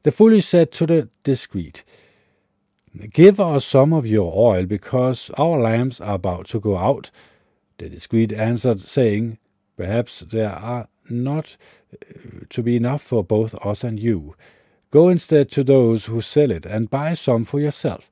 the 0.02 0.10
foolish 0.10 0.44
said 0.44 0.72
to 0.72 0.86
the 0.86 1.08
discreet, 1.22 1.84
Give 3.12 3.38
us 3.38 3.64
some 3.64 3.92
of 3.92 4.08
your 4.08 4.32
oil, 4.34 4.66
because 4.66 5.30
our 5.38 5.60
lamps 5.60 6.00
are 6.00 6.16
about 6.16 6.48
to 6.48 6.58
go 6.58 6.76
out. 6.76 7.12
The 7.78 7.88
discreet 7.88 8.32
answered, 8.32 8.80
saying, 8.80 9.38
Perhaps 9.76 10.24
there 10.30 10.50
are 10.50 10.88
not 11.08 11.56
uh, 11.94 12.40
to 12.50 12.60
be 12.60 12.74
enough 12.74 13.02
for 13.02 13.22
both 13.22 13.54
us 13.64 13.84
and 13.84 14.00
you. 14.00 14.34
Go 14.90 15.08
instead 15.10 15.50
to 15.50 15.62
those 15.62 16.06
who 16.06 16.20
sell 16.22 16.50
it, 16.50 16.64
and 16.64 16.88
buy 16.88 17.14
some 17.14 17.44
for 17.44 17.60
yourself. 17.60 18.10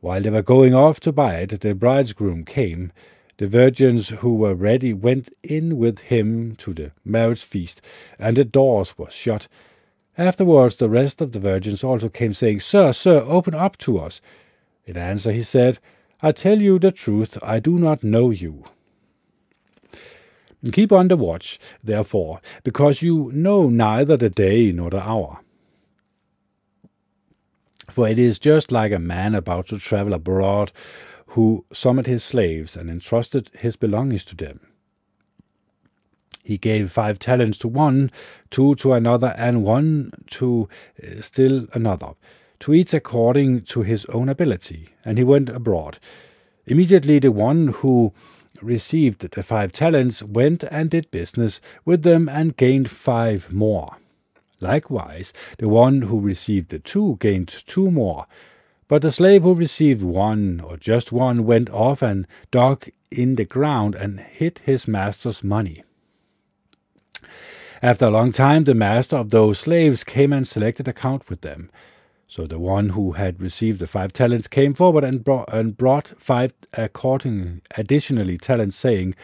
While 0.00 0.22
they 0.22 0.30
were 0.30 0.42
going 0.42 0.74
off 0.74 1.00
to 1.00 1.12
buy 1.12 1.36
it, 1.38 1.60
the 1.60 1.74
bridegroom 1.74 2.44
came. 2.44 2.92
The 3.38 3.48
virgins 3.48 4.10
who 4.10 4.36
were 4.36 4.54
ready 4.54 4.92
went 4.92 5.30
in 5.42 5.76
with 5.76 5.98
him 5.98 6.54
to 6.56 6.74
the 6.74 6.92
marriage 7.04 7.42
feast, 7.42 7.80
and 8.18 8.36
the 8.36 8.44
doors 8.44 8.96
were 8.96 9.10
shut. 9.10 9.48
Afterwards, 10.16 10.76
the 10.76 10.88
rest 10.88 11.20
of 11.20 11.32
the 11.32 11.40
virgins 11.40 11.82
also 11.82 12.08
came, 12.08 12.34
saying, 12.34 12.60
Sir, 12.60 12.92
sir, 12.92 13.24
open 13.26 13.54
up 13.54 13.76
to 13.78 13.98
us. 13.98 14.20
In 14.84 14.96
answer, 14.96 15.32
he 15.32 15.42
said, 15.42 15.80
I 16.22 16.30
tell 16.30 16.62
you 16.62 16.78
the 16.78 16.92
truth, 16.92 17.36
I 17.42 17.58
do 17.58 17.78
not 17.78 18.04
know 18.04 18.30
you. 18.30 18.64
Keep 20.70 20.92
on 20.92 21.08
the 21.08 21.16
watch, 21.16 21.58
therefore, 21.82 22.40
because 22.62 23.02
you 23.02 23.30
know 23.34 23.68
neither 23.68 24.16
the 24.16 24.30
day 24.30 24.70
nor 24.70 24.90
the 24.90 25.02
hour. 25.02 25.40
For 27.94 28.08
it 28.08 28.18
is 28.18 28.40
just 28.40 28.72
like 28.72 28.90
a 28.90 28.98
man 28.98 29.36
about 29.36 29.68
to 29.68 29.78
travel 29.78 30.14
abroad, 30.14 30.72
who 31.26 31.64
summoned 31.72 32.08
his 32.08 32.24
slaves 32.24 32.74
and 32.74 32.90
entrusted 32.90 33.50
his 33.56 33.76
belongings 33.76 34.24
to 34.24 34.34
them. 34.34 34.58
He 36.42 36.58
gave 36.58 36.90
five 36.90 37.20
talents 37.20 37.56
to 37.58 37.68
one, 37.68 38.10
two 38.50 38.74
to 38.74 38.94
another, 38.94 39.32
and 39.38 39.62
one 39.62 40.10
to 40.30 40.68
uh, 41.00 41.20
still 41.22 41.68
another, 41.72 42.14
to 42.58 42.74
each 42.74 42.92
according 42.92 43.60
to 43.66 43.82
his 43.82 44.06
own 44.06 44.28
ability, 44.28 44.88
and 45.04 45.16
he 45.16 45.22
went 45.22 45.48
abroad. 45.48 46.00
Immediately 46.66 47.20
the 47.20 47.30
one 47.30 47.68
who 47.68 48.12
received 48.60 49.20
the 49.20 49.42
five 49.44 49.70
talents 49.70 50.20
went 50.20 50.64
and 50.64 50.90
did 50.90 51.12
business 51.12 51.60
with 51.84 52.02
them 52.02 52.28
and 52.28 52.56
gained 52.56 52.90
five 52.90 53.52
more. 53.52 53.98
Likewise, 54.64 55.32
the 55.58 55.68
one 55.68 56.02
who 56.02 56.18
received 56.18 56.70
the 56.70 56.78
two 56.78 57.18
gained 57.20 57.62
two 57.66 57.90
more. 57.90 58.26
But 58.88 59.02
the 59.02 59.12
slave 59.12 59.42
who 59.42 59.54
received 59.54 60.02
one 60.02 60.60
or 60.60 60.76
just 60.76 61.12
one 61.12 61.44
went 61.44 61.68
off 61.70 62.00
and 62.02 62.26
dug 62.50 62.88
in 63.10 63.36
the 63.36 63.44
ground 63.44 63.94
and 63.94 64.20
hid 64.20 64.60
his 64.64 64.88
master's 64.88 65.44
money. 65.44 65.84
After 67.82 68.06
a 68.06 68.10
long 68.10 68.32
time, 68.32 68.64
the 68.64 68.74
master 68.74 69.16
of 69.16 69.28
those 69.28 69.58
slaves 69.58 70.04
came 70.04 70.32
and 70.32 70.48
selected 70.48 70.88
account 70.88 71.28
with 71.28 71.42
them. 71.42 71.70
So 72.26 72.46
the 72.46 72.58
one 72.58 72.90
who 72.90 73.12
had 73.12 73.40
received 73.40 73.78
the 73.78 73.86
five 73.86 74.12
talents 74.12 74.48
came 74.48 74.72
forward 74.72 75.04
and 75.04 75.22
brought, 75.22 75.52
and 75.52 75.76
brought 75.76 76.14
five 76.18 76.54
according 76.72 77.60
additionally 77.76 78.38
talents, 78.38 78.76
saying, 78.76 79.14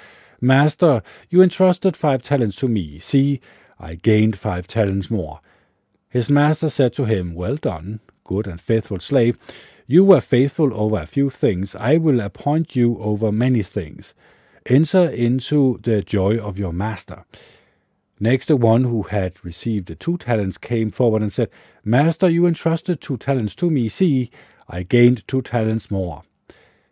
Master, 0.40 1.02
you 1.28 1.42
entrusted 1.42 1.96
five 1.96 2.22
talents 2.22 2.56
to 2.56 2.68
me. 2.68 2.98
See, 2.98 3.40
I 3.80 3.94
gained 3.94 4.38
five 4.38 4.66
talents 4.68 5.10
more. 5.10 5.40
His 6.08 6.28
master 6.28 6.68
said 6.68 6.92
to 6.94 7.06
him, 7.06 7.34
Well 7.34 7.56
done, 7.56 8.00
good 8.24 8.46
and 8.46 8.60
faithful 8.60 9.00
slave. 9.00 9.38
You 9.86 10.04
were 10.04 10.20
faithful 10.20 10.72
over 10.74 11.00
a 11.00 11.06
few 11.06 11.30
things. 11.30 11.74
I 11.74 11.96
will 11.96 12.20
appoint 12.20 12.76
you 12.76 12.98
over 12.98 13.32
many 13.32 13.62
things. 13.62 14.14
Enter 14.66 15.08
into 15.08 15.80
the 15.82 16.02
joy 16.02 16.36
of 16.36 16.58
your 16.58 16.72
master. 16.72 17.24
Next, 18.20 18.46
the 18.46 18.56
one 18.56 18.84
who 18.84 19.04
had 19.04 19.42
received 19.42 19.86
the 19.88 19.94
two 19.94 20.18
talents 20.18 20.58
came 20.58 20.90
forward 20.90 21.22
and 21.22 21.32
said, 21.32 21.48
Master, 21.82 22.28
you 22.28 22.46
entrusted 22.46 23.00
two 23.00 23.16
talents 23.16 23.54
to 23.56 23.70
me. 23.70 23.88
See, 23.88 24.30
I 24.68 24.82
gained 24.82 25.26
two 25.26 25.40
talents 25.40 25.90
more. 25.90 26.22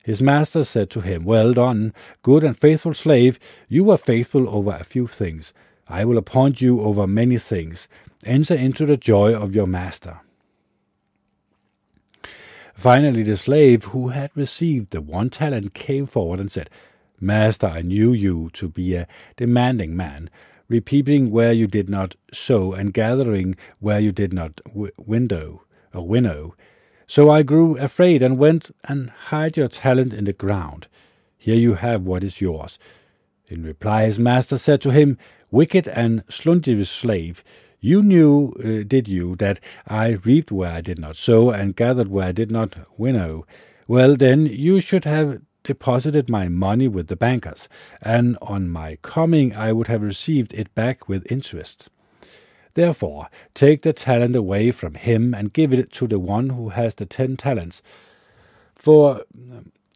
His 0.02 0.22
master 0.22 0.64
said 0.64 0.88
to 0.90 1.02
him, 1.02 1.24
Well 1.24 1.52
done, 1.52 1.92
good 2.22 2.42
and 2.42 2.58
faithful 2.58 2.94
slave. 2.94 3.38
You 3.68 3.84
were 3.84 3.98
faithful 3.98 4.48
over 4.48 4.70
a 4.70 4.84
few 4.84 5.06
things. 5.06 5.52
I 5.88 6.04
will 6.04 6.18
appoint 6.18 6.60
you 6.60 6.80
over 6.80 7.06
many 7.06 7.38
things. 7.38 7.88
Enter 8.24 8.54
into 8.54 8.86
the 8.86 8.96
joy 8.96 9.34
of 9.34 9.54
your 9.54 9.66
master. 9.66 10.20
Finally, 12.74 13.22
the 13.24 13.36
slave 13.36 13.84
who 13.86 14.08
had 14.08 14.30
received 14.34 14.90
the 14.90 15.00
one 15.00 15.30
talent 15.30 15.74
came 15.74 16.06
forward 16.06 16.40
and 16.40 16.50
said, 16.50 16.70
Master, 17.20 17.66
I 17.66 17.82
knew 17.82 18.12
you 18.12 18.50
to 18.52 18.68
be 18.68 18.94
a 18.94 19.08
demanding 19.36 19.96
man 19.96 20.30
repeating 20.68 21.30
where 21.30 21.52
you 21.52 21.66
did 21.66 21.88
not 21.88 22.14
sow, 22.32 22.72
and 22.72 22.92
gathering 22.92 23.56
where 23.80 23.98
you 23.98 24.12
did 24.12 24.32
not 24.32 24.60
w- 24.66 24.92
window 24.98 25.62
or 25.94 26.06
winnow. 26.06 26.54
So 27.06 27.30
I 27.30 27.42
grew 27.42 27.76
afraid 27.78 28.20
and 28.22 28.38
went 28.38 28.70
and 28.84 29.10
hid 29.30 29.56
your 29.56 29.68
talent 29.68 30.12
in 30.12 30.24
the 30.24 30.32
ground. 30.34 30.86
Here 31.38 31.56
you 31.56 31.74
have 31.74 32.02
what 32.02 32.22
is 32.22 32.40
yours. 32.40 32.78
In 33.46 33.64
reply, 33.64 34.04
his 34.04 34.18
master 34.18 34.58
said 34.58 34.82
to 34.82 34.90
him, 34.90 35.16
Wicked 35.50 35.88
and 35.88 36.26
sluntish 36.26 36.86
slave, 36.88 37.42
you 37.80 38.02
knew, 38.02 38.54
uh, 38.58 38.84
did 38.86 39.08
you, 39.08 39.36
that 39.36 39.60
I 39.86 40.18
reaped 40.24 40.52
where 40.52 40.70
I 40.70 40.80
did 40.80 40.98
not 40.98 41.16
sow, 41.16 41.50
and 41.50 41.76
gathered 41.76 42.08
where 42.08 42.26
I 42.26 42.32
did 42.32 42.50
not 42.50 42.76
winnow? 42.98 43.46
Well, 43.86 44.16
then, 44.16 44.46
you 44.46 44.80
should 44.80 45.04
have 45.04 45.40
deposited 45.62 46.28
my 46.28 46.48
money 46.48 46.88
with 46.88 47.08
the 47.08 47.16
bankers, 47.16 47.68
and 48.02 48.36
on 48.42 48.68
my 48.68 48.98
coming 49.02 49.54
I 49.54 49.72
would 49.72 49.86
have 49.86 50.02
received 50.02 50.52
it 50.54 50.74
back 50.74 51.08
with 51.08 51.30
interest. 51.30 51.88
Therefore, 52.74 53.28
take 53.54 53.82
the 53.82 53.92
talent 53.92 54.36
away 54.36 54.70
from 54.70 54.94
him 54.94 55.34
and 55.34 55.52
give 55.52 55.72
it 55.72 55.90
to 55.92 56.06
the 56.06 56.18
one 56.18 56.50
who 56.50 56.70
has 56.70 56.94
the 56.94 57.06
ten 57.06 57.36
talents. 57.36 57.82
For 58.74 59.24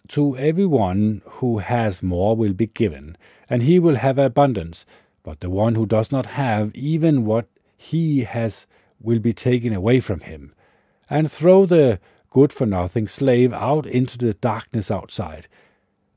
to 0.09 0.37
every 0.37 0.67
one 0.67 1.23
who 1.25 1.59
has 1.59 2.03
more 2.03 2.37
will 2.37 2.53
be 2.53 2.67
given, 2.67 3.17
and 3.49 3.63
he 3.63 3.79
will 3.79 3.97
have 3.97 4.19
abundance, 4.19 4.85
but 5.23 5.41
the 5.41 5.51
one 5.51 5.75
who 5.75 5.87
does 5.87 6.11
not 6.11 6.27
have 6.27 6.75
even 6.75 7.25
what 7.25 7.47
he 7.77 8.25
has 8.25 8.67
will 9.01 9.19
be 9.19 9.33
taken 9.33 9.73
away 9.73 10.01
from 10.01 10.21
him. 10.21 10.55
And 11.11 11.31
throw 11.31 11.67
the 11.67 12.01
good 12.31 12.53
for 12.53 12.67
nothing 12.67 13.09
slave 13.09 13.53
out 13.53 13.87
into 13.87 14.17
the 14.17 14.35
darkness 14.35 14.91
outside. 14.91 15.47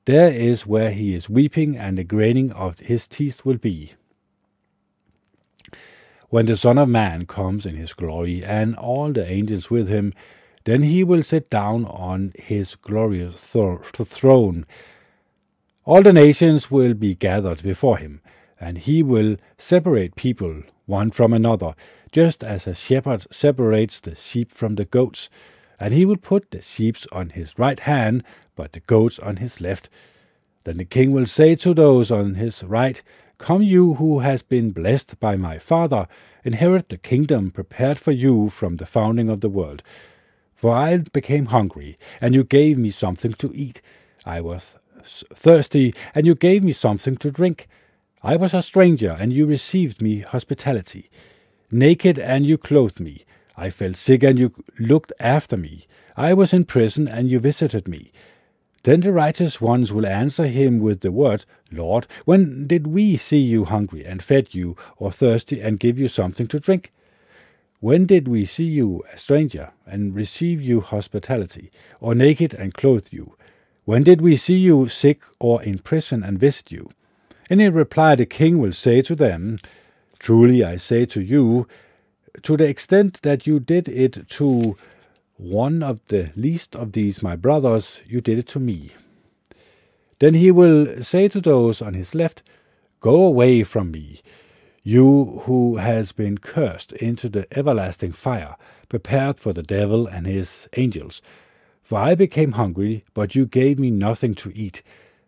There 0.06 0.30
is 0.30 0.66
where 0.66 0.92
he 0.92 1.16
is 1.16 1.30
weeping, 1.30 1.76
and 1.76 1.98
the 1.98 2.04
graining 2.04 2.52
of 2.52 2.80
his 2.80 3.08
teeth 3.08 3.44
will 3.44 3.58
be. 3.58 3.94
When 6.30 6.46
the 6.46 6.58
Son 6.58 6.78
of 6.78 6.90
Man 6.90 7.26
comes 7.26 7.66
in 7.66 7.76
his 7.76 7.94
glory, 7.94 8.44
and 8.44 8.76
all 8.76 9.12
the 9.12 9.26
angels 9.26 9.70
with 9.70 9.88
him, 9.88 10.14
then 10.64 10.84
he 10.84 11.04
will 11.04 11.24
sit 11.24 11.50
down 11.50 11.86
on 11.86 12.34
his 12.36 12.76
glorious 12.76 13.42
throne. 13.42 14.66
All 15.86 16.02
the 16.02 16.14
nations 16.14 16.72
will 16.72 16.94
be 16.94 17.16
gathered 17.16 17.62
before 17.62 17.98
him, 17.98 18.22
and 18.60 18.80
he 18.80 19.04
will 19.04 19.38
separate 19.58 20.16
people 20.16 20.64
one 20.86 21.12
from 21.12 21.34
another, 21.34 21.76
just 22.12 22.44
as 22.44 22.68
a 22.68 22.76
shepherd 22.76 23.26
separates 23.32 24.00
the 24.00 24.16
sheep 24.16 24.52
from 24.52 24.76
the 24.76 24.86
goats 24.86 25.30
and 25.80 25.94
he 25.94 26.06
will 26.06 26.18
put 26.18 26.52
the 26.52 26.62
sheep 26.62 26.98
on 27.12 27.30
his 27.30 27.58
right 27.58 27.80
hand, 27.82 28.24
but 28.56 28.72
the 28.74 28.80
goats 28.82 29.20
on 29.20 29.38
his 29.38 29.60
left. 29.60 29.90
Then 30.64 30.78
the 30.78 30.86
king 30.86 31.12
will 31.12 31.26
say 31.26 31.56
to 31.56 31.74
those 31.74 32.12
on 32.12 32.36
his 32.36 32.64
right, 32.64 33.02
Come, 33.38 33.62
you 33.62 33.96
who 33.96 34.20
has 34.20 34.42
been 34.42 34.72
blessed 34.72 35.20
by 35.20 35.36
my 35.36 35.60
Father, 35.60 36.08
inherit 36.44 36.90
the 36.90 36.98
kingdom 36.98 37.52
prepared 37.52 38.00
for 38.00 38.12
you 38.12 38.50
from 38.50 38.78
the 38.78 38.86
founding 38.86 39.30
of 39.30 39.42
the 39.42 39.50
world. 39.50 39.84
For 40.56 40.72
I 40.72 40.98
became 40.98 41.48
hungry, 41.48 41.98
and 42.22 42.34
you 42.34 42.46
gave 42.46 42.78
me 42.78 42.92
something 42.92 43.34
to 43.34 43.52
eat. 43.54 43.82
I 44.26 44.40
was 44.40 44.64
thirsty, 45.04 45.94
and 46.16 46.26
you 46.26 46.34
gave 46.34 46.64
me 46.64 46.72
something 46.72 47.18
to 47.18 47.30
drink. 47.30 47.68
I 48.26 48.38
was 48.38 48.56
a 48.56 48.64
stranger, 48.64 49.16
and 49.20 49.32
you 49.32 49.46
received 49.46 50.02
me 50.02 50.22
hospitality. 50.22 51.12
Naked, 51.70 52.18
and 52.18 52.44
you 52.44 52.58
clothed 52.58 53.00
me. 53.00 53.24
I 53.56 53.70
felt 53.70 53.98
sick 53.98 54.24
and 54.24 54.40
you 54.40 54.52
looked 54.80 55.14
after 55.20 55.56
me. 55.56 55.86
I 56.18 56.34
was 56.34 56.52
in 56.52 56.66
prison 56.66 57.08
and 57.08 57.30
you 57.30 57.38
visited 57.38 57.88
me. 57.88 58.12
Then 58.82 59.02
the 59.02 59.12
righteous 59.12 59.62
ones 59.62 59.94
will 59.94 60.08
answer 60.08 60.48
him 60.48 60.80
with 60.80 61.02
the 61.02 61.12
word, 61.12 61.46
Lord, 61.72 62.08
when 62.26 62.66
did 62.66 62.88
we 62.88 63.16
see 63.16 63.38
you 63.38 63.66
hungry 63.66 64.04
and 64.04 64.24
fed 64.24 64.56
you, 64.56 64.76
or 64.98 65.12
thirsty 65.12 65.62
and 65.62 65.80
give 65.80 66.00
you 66.00 66.08
something 66.08 66.48
to 66.48 66.60
drink? 66.60 66.92
When 67.80 68.08
did 68.08 68.28
we 68.28 68.46
see 68.46 68.64
you 68.64 69.04
a 69.14 69.20
stranger 69.20 69.72
and 69.86 70.16
receive 70.16 70.60
you 70.64 70.82
hospitality, 70.82 71.70
or 72.02 72.16
naked 72.16 72.56
and 72.56 72.74
clothe 72.74 73.10
you? 73.12 73.36
When 73.84 74.02
did 74.02 74.20
we 74.20 74.36
see 74.36 74.58
you 74.58 74.88
sick 74.90 75.22
or 75.40 75.62
in 75.62 75.78
prison 75.78 76.24
and 76.24 76.40
visit 76.40 76.72
you? 76.72 76.90
And 77.50 77.62
in 77.62 77.74
reply, 77.74 78.16
the 78.16 78.26
king 78.26 78.58
will 78.58 78.74
say 78.74 79.02
to 79.04 79.16
them, 79.16 79.58
Truly 80.20 80.64
I 80.64 80.78
say 80.78 81.06
to 81.08 81.22
you, 81.22 81.68
to 82.42 82.58
the 82.58 82.68
extent 82.68 83.22
that 83.22 83.46
you 83.46 83.60
did 83.60 83.88
it 83.88 84.28
to 84.30 84.76
one 85.38 85.84
of 85.84 86.00
the 86.08 86.32
least 86.36 86.76
of 86.76 86.94
these 86.94 87.22
my 87.22 87.36
brothers, 87.36 88.00
you 88.08 88.22
did 88.22 88.40
it 88.40 88.48
to 88.48 88.60
me. 88.60 88.92
Then 90.20 90.34
he 90.34 90.50
will 90.50 91.04
say 91.04 91.28
to 91.28 91.42
those 91.42 91.82
on 91.82 91.94
his 91.94 92.16
left, 92.16 92.42
Go 93.02 93.26
away 93.26 93.64
from 93.64 93.92
me, 93.92 94.22
you 94.82 95.42
who 95.44 95.78
has 95.78 96.12
been 96.12 96.38
cursed 96.38 96.94
into 96.94 97.28
the 97.30 97.48
everlasting 97.56 98.14
fire, 98.14 98.56
prepared 98.88 99.38
for 99.38 99.52
the 99.54 99.64
devil 99.64 100.08
and 100.08 100.26
his 100.26 100.68
angels. 100.78 101.22
For 101.84 102.00
I 102.00 102.16
became 102.16 102.54
hungry, 102.54 103.04
but 103.14 103.36
you 103.36 103.46
gave 103.46 103.78
me 103.78 103.92
nothing 103.92 104.34
to 104.36 104.52
eat, 104.56 104.82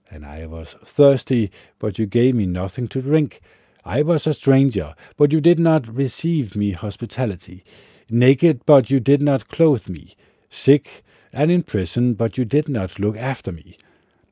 and 0.10 0.26
I 0.26 0.46
was 0.46 0.76
thirsty, 0.84 1.52
but 1.80 2.00
you 2.00 2.06
gave 2.06 2.36
me 2.36 2.46
nothing 2.46 2.88
to 2.90 3.02
drink. 3.02 3.42
I 3.86 4.02
was 4.02 4.28
a 4.28 4.34
stranger, 4.34 4.96
but 5.16 5.32
you 5.32 5.40
did 5.40 5.60
not 5.60 5.88
receive 5.88 6.56
me 6.56 6.72
hospitality 6.72 7.64
naked, 8.10 8.66
but 8.66 8.90
you 8.90 9.00
did 9.00 9.22
not 9.22 9.50
clothe 9.50 9.88
me, 9.88 10.16
sick 10.50 11.04
and 11.34 11.52
in 11.52 11.64
prison, 11.64 12.14
but 12.14 12.38
you 12.38 12.46
did 12.46 12.70
not 12.70 13.00
look 13.00 13.18
after 13.18 13.52
me. 13.52 13.78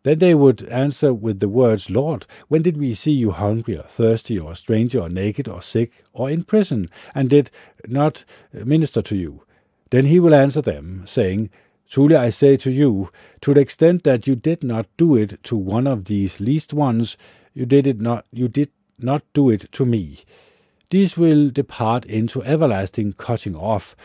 Then 0.04 0.20
they 0.20 0.36
would 0.36 0.64
answer 0.70 1.14
with 1.14 1.40
the 1.40 1.50
words, 1.50 1.90
Lord, 1.90 2.26
when 2.48 2.62
did 2.62 2.78
we 2.78 2.94
see 2.94 3.12
you 3.12 3.32
hungry 3.32 3.78
or 3.78 3.84
thirsty 3.84 4.40
or 4.40 4.52
a 4.52 4.56
stranger 4.56 5.00
or 5.00 5.10
naked 5.10 5.48
or 5.48 5.62
sick 5.62 6.04
or 6.14 6.30
in 6.30 6.44
prison, 6.44 6.90
and 7.14 7.30
did 7.30 7.50
not 7.88 8.24
minister 8.54 9.02
to 9.02 9.16
you? 9.16 9.44
Then 9.90 10.06
he 10.06 10.20
will 10.20 10.36
answer 10.36 10.62
them, 10.62 11.04
saying, 11.06 11.50
Truly 11.90 12.16
I 12.16 12.30
say 12.30 12.58
to 12.58 12.72
you, 12.72 13.10
to 13.42 13.54
the 13.54 13.62
extent 13.62 14.04
that 14.04 14.28
you 14.28 14.36
did 14.36 14.64
not 14.64 14.88
do 14.98 15.16
it 15.16 15.44
to 15.44 15.56
one 15.56 15.88
of 15.88 16.06
these 16.06 16.40
least 16.40 16.74
ones, 16.74 17.18
you 17.54 17.66
did 17.66 17.88
it 17.88 18.02
not 18.02 18.26
you 18.32 18.48
did 18.48 18.70
not 19.00 19.24
do 19.34 19.50
it 19.50 19.72
to 19.74 19.86
me. 19.86 20.20
These 20.90 21.18
will 21.18 21.50
depart 21.50 22.06
into 22.06 22.44
everlasting 22.44 23.14
cutting 23.14 23.56
off, 23.56 23.96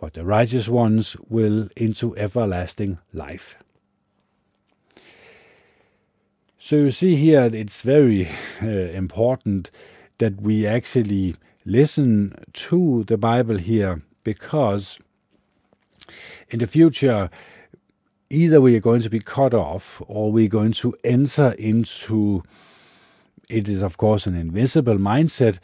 but 0.00 0.14
the 0.14 0.24
righteous 0.24 0.68
ones 0.68 1.16
will 1.28 1.68
into 1.76 2.16
everlasting 2.16 2.98
life. 3.12 3.56
So 6.58 6.76
you 6.76 6.90
see 6.90 7.14
here, 7.14 7.48
it's 7.52 7.82
very 7.82 8.28
uh, 8.60 8.66
important 8.66 9.70
that 10.18 10.40
we 10.40 10.66
actually 10.66 11.36
listen 11.64 12.34
to 12.52 13.04
the 13.04 13.16
Bible 13.16 13.58
here 13.58 14.02
because 14.24 14.98
in 16.48 16.58
the 16.58 16.66
future, 16.66 17.30
either 18.30 18.60
we 18.60 18.76
are 18.76 18.80
going 18.80 19.02
to 19.02 19.10
be 19.10 19.20
cut 19.20 19.54
off 19.54 20.02
or 20.06 20.32
we're 20.32 20.48
going 20.48 20.72
to 20.72 20.94
enter 21.04 21.52
into 21.58 22.42
it 23.48 23.68
is, 23.68 23.82
of 23.82 23.96
course, 23.96 24.26
an 24.26 24.36
invisible 24.36 24.96
mindset, 24.96 25.58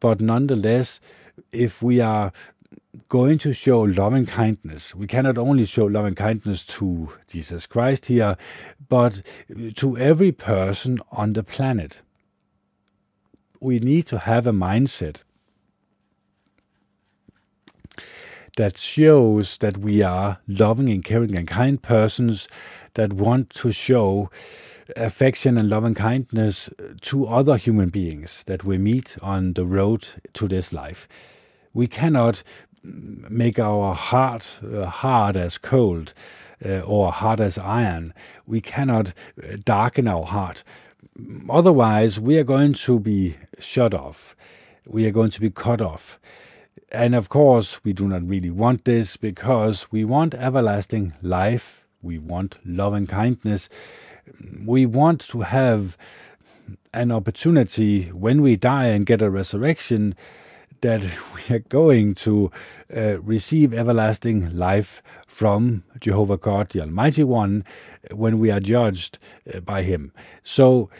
but 0.00 0.20
nonetheless, 0.20 1.00
if 1.50 1.82
we 1.82 2.00
are 2.00 2.32
going 3.08 3.38
to 3.38 3.52
show 3.52 3.80
loving 3.80 4.26
kindness, 4.26 4.94
we 4.94 5.06
cannot 5.06 5.38
only 5.38 5.64
show 5.64 5.86
loving 5.86 6.14
kindness 6.14 6.64
to 6.64 7.12
Jesus 7.26 7.66
Christ 7.66 8.06
here, 8.06 8.36
but 8.88 9.20
to 9.76 9.96
every 9.96 10.32
person 10.32 10.98
on 11.10 11.32
the 11.32 11.42
planet. 11.42 11.98
We 13.60 13.78
need 13.78 14.06
to 14.08 14.18
have 14.18 14.46
a 14.46 14.52
mindset 14.52 15.22
that 18.56 18.78
shows 18.78 19.58
that 19.58 19.78
we 19.78 20.02
are 20.02 20.38
loving 20.48 20.88
and 20.90 21.04
caring 21.04 21.36
and 21.36 21.46
kind 21.46 21.80
persons 21.82 22.48
that 22.94 23.12
want 23.12 23.50
to 23.50 23.70
show 23.70 24.30
affection 24.96 25.58
and 25.58 25.68
love 25.68 25.84
and 25.84 25.96
kindness 25.96 26.70
to 27.00 27.26
other 27.26 27.56
human 27.56 27.88
beings 27.88 28.44
that 28.46 28.64
we 28.64 28.78
meet 28.78 29.16
on 29.22 29.52
the 29.54 29.66
road 29.66 30.08
to 30.32 30.48
this 30.48 30.72
life. 30.72 31.08
We 31.74 31.86
cannot 31.86 32.42
make 32.82 33.58
our 33.58 33.94
heart 33.94 34.58
uh, 34.62 34.86
hard 34.86 35.36
as 35.36 35.58
cold 35.58 36.14
uh, 36.64 36.80
or 36.80 37.12
hard 37.12 37.40
as 37.40 37.58
iron. 37.58 38.14
We 38.46 38.60
cannot 38.60 39.12
uh, 39.42 39.56
darken 39.64 40.08
our 40.08 40.24
heart. 40.24 40.62
Otherwise, 41.50 42.20
we 42.20 42.38
are 42.38 42.44
going 42.44 42.74
to 42.74 43.00
be 43.00 43.36
shut 43.58 43.92
off. 43.92 44.36
We 44.86 45.06
are 45.06 45.10
going 45.10 45.30
to 45.30 45.40
be 45.40 45.50
cut 45.50 45.80
off. 45.80 46.18
And 46.92 47.14
of 47.14 47.28
course, 47.28 47.82
we 47.84 47.92
do 47.92 48.06
not 48.06 48.26
really 48.26 48.50
want 48.50 48.84
this 48.84 49.16
because 49.16 49.90
we 49.90 50.04
want 50.04 50.34
everlasting 50.34 51.14
life. 51.22 51.84
We 52.02 52.18
want 52.18 52.56
love 52.64 52.94
and 52.94 53.08
kindness 53.08 53.68
we 54.64 54.86
want 54.86 55.20
to 55.20 55.42
have 55.42 55.96
an 56.92 57.12
opportunity 57.12 58.06
when 58.06 58.42
we 58.42 58.56
die 58.56 58.86
and 58.86 59.06
get 59.06 59.22
a 59.22 59.30
resurrection 59.30 60.14
that 60.80 61.02
we 61.34 61.56
are 61.56 61.60
going 61.60 62.14
to 62.14 62.50
uh, 62.94 63.20
receive 63.20 63.72
everlasting 63.72 64.56
life 64.56 65.02
from 65.26 65.84
Jehovah 66.00 66.36
God, 66.36 66.70
the 66.70 66.80
Almighty 66.80 67.24
One, 67.24 67.64
when 68.12 68.38
we 68.38 68.50
are 68.50 68.60
judged 68.60 69.18
uh, 69.52 69.60
by 69.60 69.82
Him. 69.82 70.12
So, 70.42 70.90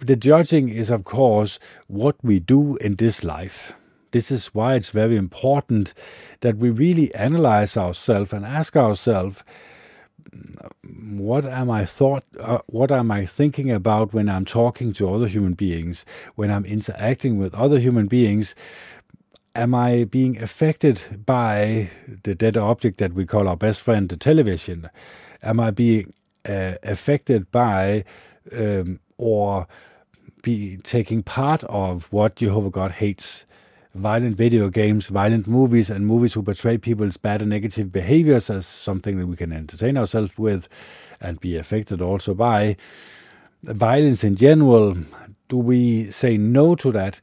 the 0.00 0.16
judging 0.16 0.68
is, 0.68 0.90
of 0.90 1.04
course, 1.04 1.58
what 1.86 2.16
we 2.22 2.38
do 2.38 2.76
in 2.76 2.96
this 2.96 3.24
life. 3.24 3.72
This 4.14 4.30
is 4.30 4.46
why 4.54 4.76
it's 4.76 4.90
very 4.90 5.16
important 5.16 5.92
that 6.38 6.56
we 6.56 6.70
really 6.70 7.12
analyze 7.16 7.76
ourselves 7.76 8.32
and 8.32 8.46
ask 8.46 8.76
ourselves 8.76 9.42
what 11.18 11.44
am 11.44 11.68
I 11.68 11.84
thought? 11.84 12.22
Uh, 12.38 12.58
what 12.66 12.92
am 12.92 13.10
I 13.10 13.26
thinking 13.26 13.72
about 13.72 14.14
when 14.14 14.28
I'm 14.28 14.44
talking 14.44 14.92
to 14.92 15.12
other 15.12 15.26
human 15.26 15.54
beings? 15.54 16.04
When 16.36 16.52
I'm 16.52 16.64
interacting 16.64 17.40
with 17.40 17.56
other 17.56 17.80
human 17.80 18.06
beings? 18.06 18.54
Am 19.56 19.74
I 19.74 20.04
being 20.04 20.40
affected 20.40 21.24
by 21.26 21.90
the 22.22 22.36
dead 22.36 22.56
object 22.56 22.98
that 22.98 23.14
we 23.14 23.26
call 23.26 23.48
our 23.48 23.56
best 23.56 23.82
friend, 23.82 24.08
the 24.08 24.16
television? 24.16 24.90
Am 25.42 25.58
I 25.58 25.72
being 25.72 26.14
uh, 26.44 26.74
affected 26.84 27.50
by 27.50 28.04
um, 28.56 29.00
or 29.18 29.66
be 30.42 30.76
taking 30.76 31.24
part 31.24 31.64
of 31.64 32.04
what 32.12 32.36
Jehovah 32.36 32.70
God 32.70 32.92
hates? 32.92 33.44
Violent 33.94 34.36
video 34.36 34.68
games, 34.68 35.06
violent 35.06 35.46
movies, 35.46 35.88
and 35.88 36.06
movies 36.06 36.34
who 36.34 36.42
portray 36.42 36.76
people's 36.76 37.16
bad 37.16 37.40
and 37.40 37.50
negative 37.50 37.92
behaviors 37.92 38.50
as 38.50 38.66
something 38.66 39.18
that 39.18 39.26
we 39.26 39.36
can 39.36 39.52
entertain 39.52 39.96
ourselves 39.96 40.36
with 40.36 40.68
and 41.20 41.40
be 41.40 41.56
affected 41.56 42.02
also 42.02 42.34
by. 42.34 42.76
Violence 43.62 44.24
in 44.24 44.36
general, 44.36 44.96
do 45.48 45.56
we 45.56 46.10
say 46.10 46.36
no 46.36 46.74
to 46.74 46.90
that? 46.92 47.20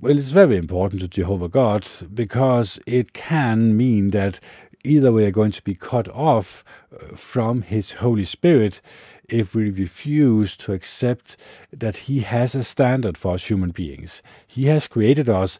Well, 0.00 0.16
it's 0.16 0.30
very 0.30 0.56
important 0.56 1.02
to 1.02 1.08
Jehovah 1.08 1.48
God 1.48 1.86
because 2.12 2.78
it 2.86 3.12
can 3.12 3.76
mean 3.76 4.10
that 4.10 4.40
either 4.82 5.12
we 5.12 5.24
are 5.24 5.30
going 5.30 5.52
to 5.52 5.62
be 5.62 5.74
cut 5.74 6.08
off 6.08 6.64
uh, 6.92 7.16
from 7.16 7.62
His 7.62 7.92
Holy 7.92 8.24
Spirit 8.24 8.80
if 9.28 9.54
we 9.54 9.70
refuse 9.70 10.56
to 10.56 10.72
accept 10.72 11.36
that 11.72 11.96
He 11.96 12.20
has 12.20 12.54
a 12.54 12.64
standard 12.64 13.16
for 13.16 13.34
us 13.34 13.48
human 13.48 13.70
beings. 13.70 14.22
He 14.46 14.66
has 14.66 14.86
created 14.86 15.28
us 15.28 15.58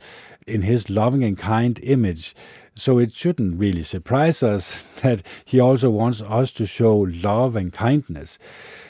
in 0.51 0.63
His 0.63 0.91
loving 0.91 1.25
and 1.25 1.39
kind 1.39 1.79
image. 1.83 2.35
So 2.77 2.99
it 2.99 3.13
shouldn't 3.13 3.59
really 3.59 3.83
surprise 3.83 4.43
us 4.43 4.85
that 5.03 5.23
He 5.45 5.61
also 5.61 5.91
wants 5.91 6.23
us 6.23 6.53
to 6.53 6.67
show 6.67 6.97
love 6.97 7.57
and 7.57 7.73
kindness 7.73 8.39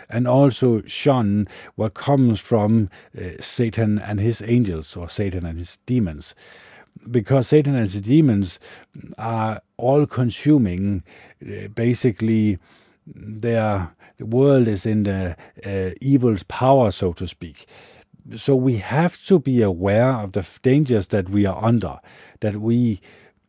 and 0.08 0.26
also 0.26 0.82
shun 0.86 1.48
what 1.76 1.94
comes 1.94 2.40
from 2.40 2.90
uh, 3.16 3.30
Satan 3.40 3.98
and 3.98 4.18
his 4.18 4.42
angels 4.42 4.96
or 4.96 5.08
Satan 5.08 5.46
and 5.46 5.58
his 5.58 5.78
demons 5.86 6.34
because 7.10 7.48
Satan 7.48 7.74
and 7.74 7.88
his 7.88 8.00
demons 8.02 8.58
are 9.16 9.60
all 9.76 10.06
consuming. 10.06 11.02
Uh, 11.42 11.68
basically, 11.68 12.58
their 13.06 13.94
the 14.18 14.26
world 14.26 14.68
is 14.68 14.84
in 14.84 15.04
the 15.04 15.34
uh, 15.64 15.94
evil's 16.02 16.42
power, 16.42 16.90
so 16.90 17.14
to 17.14 17.26
speak. 17.26 17.66
So 18.36 18.54
we 18.56 18.76
have 18.76 19.24
to 19.26 19.38
be 19.38 19.62
aware 19.62 20.12
of 20.12 20.32
the 20.32 20.46
dangers 20.62 21.08
that 21.08 21.28
we 21.28 21.46
are 21.46 21.62
under. 21.62 22.00
That 22.40 22.56
we, 22.56 23.00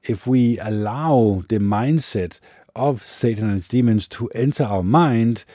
if 0.04 0.28
we 0.28 0.60
allow 0.60 1.44
the 1.48 1.60
mindset 1.60 2.40
of 2.76 3.06
Satan 3.06 3.46
and 3.46 3.56
his 3.56 3.68
demons 3.68 4.08
to 4.10 4.30
enter 4.30 4.64
our 4.64 4.84
mind, 4.84 5.46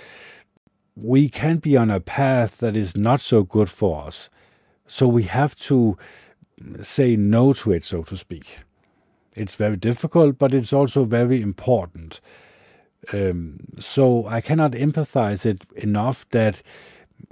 we 0.95 1.29
can 1.29 1.59
be 1.59 1.77
on 1.77 1.91
a 1.91 2.01
path 2.01 2.59
that 2.59 2.77
is 2.77 2.97
not 2.97 3.21
so 3.21 3.43
good 3.43 3.71
for 3.71 4.07
us. 4.07 4.29
So 4.87 5.07
we 5.09 5.25
have 5.25 5.55
to 5.57 5.99
say 6.81 7.17
no 7.17 7.53
to 7.53 7.73
it, 7.73 7.85
so 7.85 8.03
to 8.05 8.17
speak. 8.17 8.59
It's 9.35 9.55
very 9.55 9.77
difficult, 9.77 10.39
but 10.39 10.55
it's 10.55 10.73
also 10.73 11.05
very 11.05 11.43
important. 11.43 12.21
Um, 13.13 13.61
so 13.79 14.27
I 14.27 14.41
cannot 14.41 14.73
empathize 14.73 15.45
it 15.45 15.67
enough 15.77 16.27
that 16.31 16.63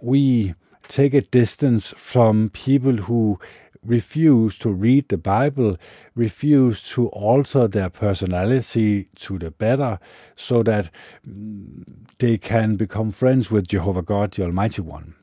we 0.01 0.55
take 0.89 1.15
a 1.15 1.23
distance 1.23 1.95
from 1.97 2.51
people 2.51 2.97
who 2.97 3.39
refuse 3.85 4.57
to 4.59 4.71
read 4.71 5.09
the 5.09 5.19
Bible, 5.19 5.77
refuse 6.15 6.83
to 6.91 7.09
alter 7.09 7.69
their 7.69 7.91
personality 7.91 9.09
to 9.17 9.39
the 9.39 9.51
better, 9.51 9.99
so 10.37 10.63
that 10.63 10.91
mm, 11.29 11.85
they 12.19 12.39
can 12.39 12.77
become 12.77 13.11
friends 13.11 13.51
with 13.51 13.69
Jehovah 13.69 14.03
God, 14.03 14.33
the 14.33 14.45
Almighty 14.45 14.83
One. 14.83 15.15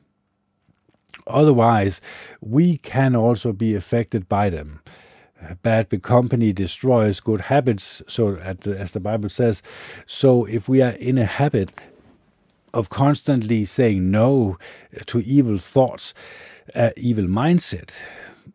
Otherwise, 1.26 2.00
we 2.40 2.78
can 2.78 3.14
also 3.14 3.52
be 3.52 3.74
affected 3.74 4.28
by 4.28 4.50
them. 4.50 4.80
bad 5.62 5.88
company 6.02 6.52
destroys 6.52 7.20
good 7.20 7.42
habits, 7.42 8.02
so 8.08 8.32
the, 8.60 8.78
as 8.78 8.92
the 8.92 9.00
Bible 9.00 9.28
says. 9.28 9.62
So 10.06 10.44
if 10.44 10.68
we 10.68 10.82
are 10.82 10.90
in 10.92 11.18
a 11.18 11.24
habit 11.24 11.72
of 12.72 12.88
constantly 12.88 13.64
saying 13.64 14.10
no 14.10 14.58
to 15.06 15.20
evil 15.20 15.58
thoughts, 15.58 16.14
uh, 16.74 16.90
evil 16.96 17.24
mindset, 17.24 17.90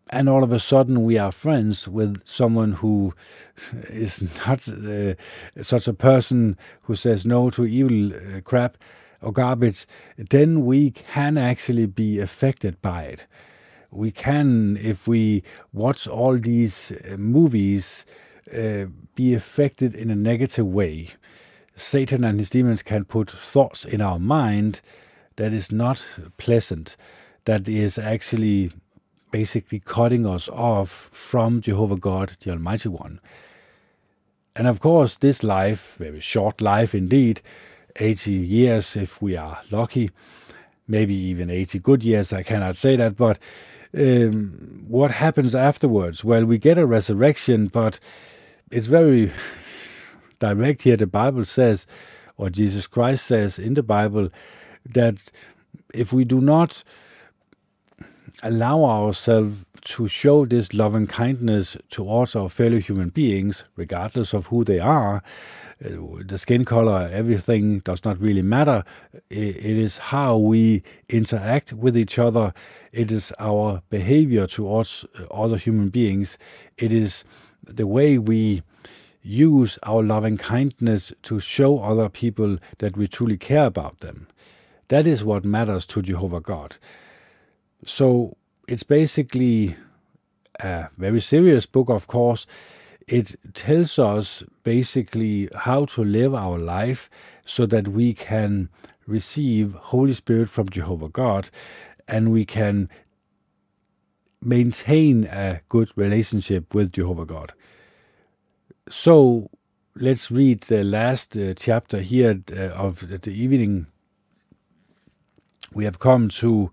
and 0.09 0.29
all 0.29 0.43
of 0.43 0.51
a 0.51 0.59
sudden 0.59 1.03
we 1.03 1.17
are 1.17 1.31
friends 1.31 1.87
with 1.87 2.21
someone 2.25 2.73
who 2.73 3.13
is 3.89 4.23
not 4.47 4.67
uh, 4.67 5.15
such 5.61 5.87
a 5.87 5.93
person 5.93 6.57
who 6.83 6.95
says 6.95 7.25
no 7.25 7.49
to 7.49 7.65
evil 7.65 8.13
uh, 8.15 8.41
crap 8.41 8.77
or 9.21 9.31
garbage, 9.31 9.85
then 10.17 10.65
we 10.65 10.91
can 10.91 11.37
actually 11.37 11.85
be 11.85 12.19
affected 12.19 12.81
by 12.81 13.03
it. 13.03 13.25
We 13.89 14.11
can, 14.11 14.77
if 14.77 15.07
we 15.07 15.43
watch 15.73 16.07
all 16.07 16.37
these 16.37 16.91
uh, 16.91 17.17
movies, 17.17 18.05
uh, 18.53 18.85
be 19.15 19.33
affected 19.33 19.95
in 19.95 20.09
a 20.09 20.15
negative 20.15 20.67
way. 20.67 21.09
Satan 21.77 22.23
and 22.23 22.39
his 22.39 22.49
demons 22.49 22.81
can 22.81 23.05
put 23.05 23.31
thoughts 23.31 23.85
in 23.85 24.01
our 24.01 24.19
mind 24.19 24.81
that 25.37 25.53
is 25.53 25.71
not 25.71 26.01
pleasant, 26.37 26.97
that 27.45 27.67
is 27.67 27.97
actually 27.97 28.71
basically 29.31 29.79
cutting 29.79 30.25
us 30.25 30.49
off 30.49 31.09
from 31.13 31.61
Jehovah 31.61 31.95
God, 31.95 32.31
the 32.41 32.51
Almighty 32.51 32.89
One. 32.89 33.19
And 34.55 34.67
of 34.67 34.79
course, 34.79 35.17
this 35.17 35.43
life, 35.43 35.95
very 35.99 36.19
short 36.19 36.61
life 36.61 36.95
indeed, 36.95 37.41
80 37.97 38.31
years 38.31 38.95
if 38.95 39.21
we 39.21 39.37
are 39.37 39.61
lucky, 39.69 40.09
maybe 40.87 41.13
even 41.13 41.51
80 41.51 41.79
good 41.79 42.03
years, 42.03 42.33
I 42.33 42.41
cannot 42.41 42.75
say 42.75 42.95
that, 42.95 43.15
but 43.15 43.37
um, 43.95 44.83
what 44.87 45.11
happens 45.11 45.53
afterwards? 45.53 46.23
Well, 46.23 46.45
we 46.45 46.57
get 46.57 46.77
a 46.77 46.85
resurrection, 46.85 47.67
but 47.67 47.99
it's 48.71 48.87
very 48.87 49.31
direct 50.39 50.83
here. 50.83 50.97
The 50.97 51.07
Bible 51.07 51.45
says, 51.45 51.87
or 52.37 52.49
Jesus 52.49 52.87
Christ 52.87 53.25
says 53.25 53.59
in 53.59 53.73
the 53.73 53.83
Bible, 53.83 54.29
that 54.85 55.17
if 55.93 56.13
we 56.13 56.25
do 56.25 56.41
not 56.41 56.83
allow 58.43 58.83
ourselves 58.83 59.65
to 59.81 60.07
show 60.07 60.45
this 60.45 60.73
loving 60.73 61.07
kindness 61.07 61.77
towards 61.89 62.35
our 62.35 62.49
fellow 62.49 62.77
human 62.77 63.09
beings, 63.09 63.63
regardless 63.75 64.33
of 64.33 64.47
who 64.47 64.63
they 64.63 64.79
are, 64.79 65.23
uh, 65.83 65.89
the 66.25 66.37
skin 66.37 66.65
color, 66.65 67.09
everything 67.13 67.79
does 67.79 68.03
not 68.03 68.19
really 68.19 68.41
matter. 68.41 68.83
It 69.29 69.77
is 69.77 69.97
how 69.97 70.37
we 70.37 70.83
interact 71.07 71.71
with 71.71 71.95
each 71.95 72.19
other. 72.19 72.53
It 72.91 73.11
is 73.11 73.31
our 73.39 73.81
behavior 73.89 74.47
towards 74.47 75.05
uh, 75.17 75.25
other 75.25 75.57
human 75.57 75.89
beings. 75.89 76.37
It 76.77 76.91
is 76.91 77.23
the 77.63 77.87
way 77.87 78.17
we 78.17 78.63
use 79.27 79.77
our 79.83 80.01
loving 80.01 80.37
kindness 80.37 81.11
to 81.23 81.39
show 81.39 81.79
other 81.79 82.07
people 82.07 82.57
that 82.77 82.95
we 82.95 83.07
truly 83.07 83.37
care 83.37 83.65
about 83.65 83.99
them. 83.99 84.27
That 84.87 85.05
is 85.05 85.23
what 85.23 85.43
matters 85.43 85.85
to 85.87 86.01
Jehovah 86.01 86.39
God. 86.39 86.77
So 87.85 88.37
it's 88.67 88.83
basically 88.83 89.75
a 90.61 90.87
very 90.97 91.19
serious 91.19 91.65
book, 91.65 91.89
of 91.89 92.07
course. 92.07 92.47
It 93.07 93.35
tells 93.53 93.99
us 93.99 94.43
basically 94.63 95.49
how 95.53 95.85
to 95.85 96.03
live 96.03 96.33
our 96.33 96.57
life 96.57 97.09
so 97.45 97.65
that 97.65 97.89
we 97.89 98.13
can 98.13 98.69
receive 99.05 99.73
Holy 99.73 100.13
Spirit 100.13 100.49
from 100.49 100.69
Jehovah 100.69 101.09
God 101.09 101.49
and 102.07 102.31
we 102.31 102.45
can 102.45 102.89
maintain 104.41 105.25
a 105.25 105.61
good 105.67 105.91
relationship 105.95 106.73
with 106.73 106.93
Jehovah 106.93 107.25
God. 107.25 107.53
So 108.89 109.49
let's 109.95 110.31
read 110.31 110.61
the 110.61 110.83
last 110.83 111.35
uh, 111.35 111.53
chapter 111.55 111.99
here 111.99 112.41
uh, 112.55 112.67
of 112.67 113.21
the 113.21 113.31
evening. 113.31 113.87
We 115.73 115.83
have 115.83 115.99
come 115.99 116.29
to 116.29 116.71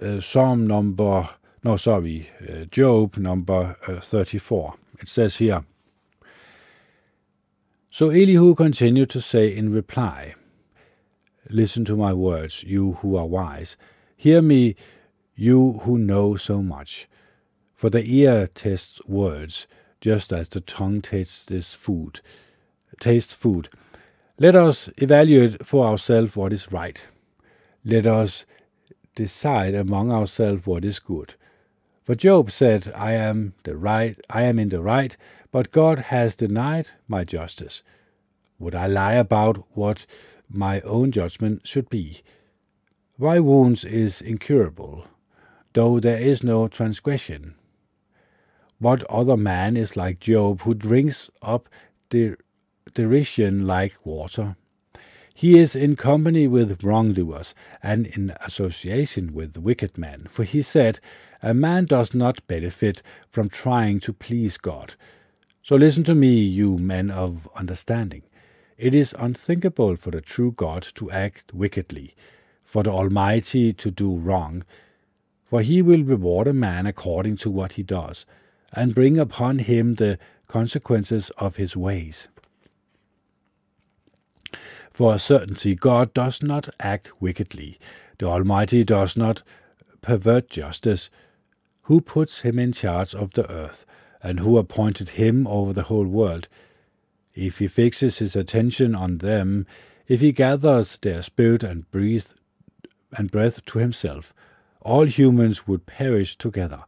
uh, 0.00 0.20
Psalm 0.20 0.66
number, 0.66 1.28
no, 1.62 1.76
sorry, 1.76 2.30
uh, 2.42 2.64
Job 2.64 3.16
number 3.16 3.76
uh, 3.86 4.00
34. 4.00 4.74
It 5.00 5.08
says 5.08 5.36
here 5.36 5.64
So 7.92 8.10
Elihu 8.10 8.56
continued 8.56 9.10
to 9.10 9.20
say 9.20 9.54
in 9.54 9.72
reply, 9.72 10.34
Listen 11.48 11.84
to 11.84 11.96
my 11.96 12.12
words, 12.12 12.64
you 12.64 12.94
who 12.94 13.16
are 13.16 13.26
wise. 13.26 13.76
Hear 14.16 14.42
me, 14.42 14.74
you 15.36 15.80
who 15.84 15.96
know 15.98 16.34
so 16.34 16.60
much. 16.60 17.08
For 17.74 17.88
the 17.88 18.04
ear 18.04 18.48
tests 18.48 19.00
words, 19.06 19.66
just 20.02 20.32
as 20.32 20.48
the 20.48 20.60
tongue 20.60 21.00
tastes 21.00 21.44
this 21.44 21.72
food. 21.72 22.20
Taste 23.00 23.34
food. 23.34 23.70
Let 24.38 24.56
us 24.56 24.90
evaluate 24.98 25.64
for 25.64 25.86
ourselves 25.86 26.34
what 26.34 26.52
is 26.52 26.72
right. 26.72 27.06
Let 27.84 28.06
us 28.06 28.44
decide 29.14 29.74
among 29.74 30.10
ourselves 30.10 30.66
what 30.66 30.84
is 30.84 30.98
good. 30.98 31.36
For 32.02 32.16
Job 32.16 32.50
said, 32.50 32.92
I 32.96 33.12
am 33.12 33.54
the 33.62 33.76
right 33.76 34.20
I 34.28 34.42
am 34.42 34.58
in 34.58 34.70
the 34.70 34.82
right, 34.82 35.16
but 35.52 35.70
God 35.70 36.00
has 36.10 36.34
denied 36.34 36.88
my 37.06 37.22
justice. 37.22 37.84
Would 38.58 38.74
I 38.74 38.88
lie 38.88 39.14
about 39.14 39.64
what 39.74 40.04
my 40.50 40.80
own 40.80 41.12
judgment 41.12 41.66
should 41.66 41.88
be? 41.88 42.22
My 43.18 43.38
wounds 43.38 43.84
is 43.84 44.20
incurable, 44.20 45.06
though 45.74 46.00
there 46.00 46.18
is 46.18 46.42
no 46.42 46.66
transgression. 46.66 47.54
What 48.82 49.04
other 49.04 49.36
man 49.36 49.76
is 49.76 49.96
like 49.96 50.18
Job, 50.18 50.62
who 50.62 50.74
drinks 50.74 51.30
up 51.40 51.68
der- 52.10 52.38
derision 52.94 53.64
like 53.64 54.04
water? 54.04 54.56
He 55.32 55.56
is 55.56 55.76
in 55.76 55.94
company 55.94 56.48
with 56.48 56.82
wrongdoers, 56.82 57.54
and 57.80 58.08
in 58.08 58.34
association 58.44 59.34
with 59.34 59.56
wicked 59.56 59.96
men. 59.96 60.26
For 60.28 60.42
he 60.42 60.62
said, 60.62 60.98
A 61.40 61.54
man 61.54 61.84
does 61.84 62.12
not 62.12 62.44
benefit 62.48 63.04
from 63.30 63.48
trying 63.48 64.00
to 64.00 64.12
please 64.12 64.56
God. 64.58 64.94
So 65.62 65.76
listen 65.76 66.02
to 66.02 66.16
me, 66.16 66.40
you 66.40 66.76
men 66.76 67.08
of 67.08 67.48
understanding. 67.54 68.24
It 68.76 68.96
is 68.96 69.14
unthinkable 69.16 69.94
for 69.94 70.10
the 70.10 70.20
true 70.20 70.50
God 70.50 70.88
to 70.96 71.08
act 71.08 71.54
wickedly, 71.54 72.16
for 72.64 72.82
the 72.82 72.90
Almighty 72.90 73.72
to 73.74 73.92
do 73.92 74.16
wrong. 74.16 74.64
For 75.44 75.62
he 75.62 75.82
will 75.82 76.02
reward 76.02 76.48
a 76.48 76.52
man 76.52 76.86
according 76.86 77.36
to 77.36 77.48
what 77.48 77.74
he 77.74 77.84
does, 77.84 78.26
and 78.72 78.94
bring 78.94 79.18
upon 79.18 79.58
him 79.60 79.94
the 79.94 80.18
consequences 80.48 81.30
of 81.38 81.56
his 81.56 81.76
ways. 81.76 82.28
For 84.90 85.14
a 85.14 85.18
certainty, 85.18 85.74
God 85.74 86.12
does 86.12 86.42
not 86.42 86.68
act 86.78 87.20
wickedly. 87.20 87.78
The 88.18 88.26
Almighty 88.26 88.84
does 88.84 89.16
not 89.16 89.42
pervert 90.02 90.50
justice. 90.50 91.08
Who 91.82 92.00
puts 92.00 92.42
him 92.42 92.58
in 92.58 92.72
charge 92.72 93.14
of 93.14 93.32
the 93.32 93.50
earth, 93.50 93.86
and 94.22 94.40
who 94.40 94.58
appointed 94.58 95.10
him 95.10 95.46
over 95.46 95.72
the 95.72 95.84
whole 95.84 96.06
world? 96.06 96.48
If 97.34 97.58
he 97.58 97.68
fixes 97.68 98.18
his 98.18 98.36
attention 98.36 98.94
on 98.94 99.18
them, 99.18 99.66
if 100.06 100.20
he 100.20 100.32
gathers 100.32 100.98
their 101.00 101.22
spirit 101.22 101.64
and 101.64 101.90
breath 101.90 102.34
and 103.16 103.30
breath 103.30 103.64
to 103.64 103.78
himself, 103.78 104.34
all 104.82 105.06
humans 105.06 105.66
would 105.66 105.86
perish 105.86 106.36
together, 106.36 106.84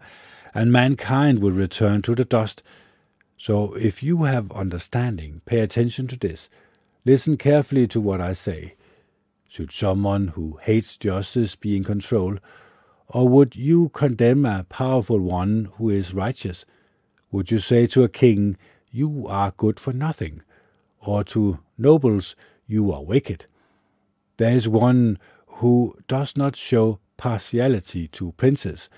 and 0.55 0.71
mankind 0.71 1.41
will 1.41 1.51
return 1.51 2.01
to 2.03 2.15
the 2.15 2.25
dust. 2.25 2.63
So 3.37 3.75
if 3.75 4.03
you 4.03 4.23
have 4.23 4.53
understanding, 4.53 5.43
pay 5.45 5.59
attention 5.61 6.07
to 6.09 6.17
this. 6.17 6.49
Listen 7.05 7.37
carefully 7.37 7.87
to 7.89 8.01
what 8.01 8.21
I 8.21 8.33
say. 8.33 8.75
Should 9.49 9.73
someone 9.73 10.29
who 10.29 10.59
hates 10.63 10.97
justice 10.97 11.57
be 11.57 11.77
in 11.77 11.85
control, 11.85 12.39
or 13.09 13.29
would 13.29 13.57
you 13.57 13.91
condemn 13.91 14.47
a 14.47 14.65
powerful 14.69 15.21
one 15.21 15.71
who 15.77 15.91
is 15.91 16.15
righteous? 16.15 16.65
Would 17.31 17.51
you 17.51 17.59
say 17.59 17.87
to 17.89 18.05
a 18.05 18.09
king, 18.09 18.57
You 18.91 19.27
are 19.29 19.53
good 19.57 19.79
for 19.79 19.93
nothing, 19.93 20.43
or 21.01 21.25
to 21.25 21.59
nobles, 21.77 22.35
You 22.67 22.93
are 22.93 23.05
wicked? 23.05 23.47
There 24.37 24.57
is 24.57 24.67
one 24.67 25.19
who 25.47 25.97
does 26.09 26.37
not 26.37 26.57
show 26.57 26.99
partiality 27.17 28.09
to 28.09 28.33
princes, 28.33 28.89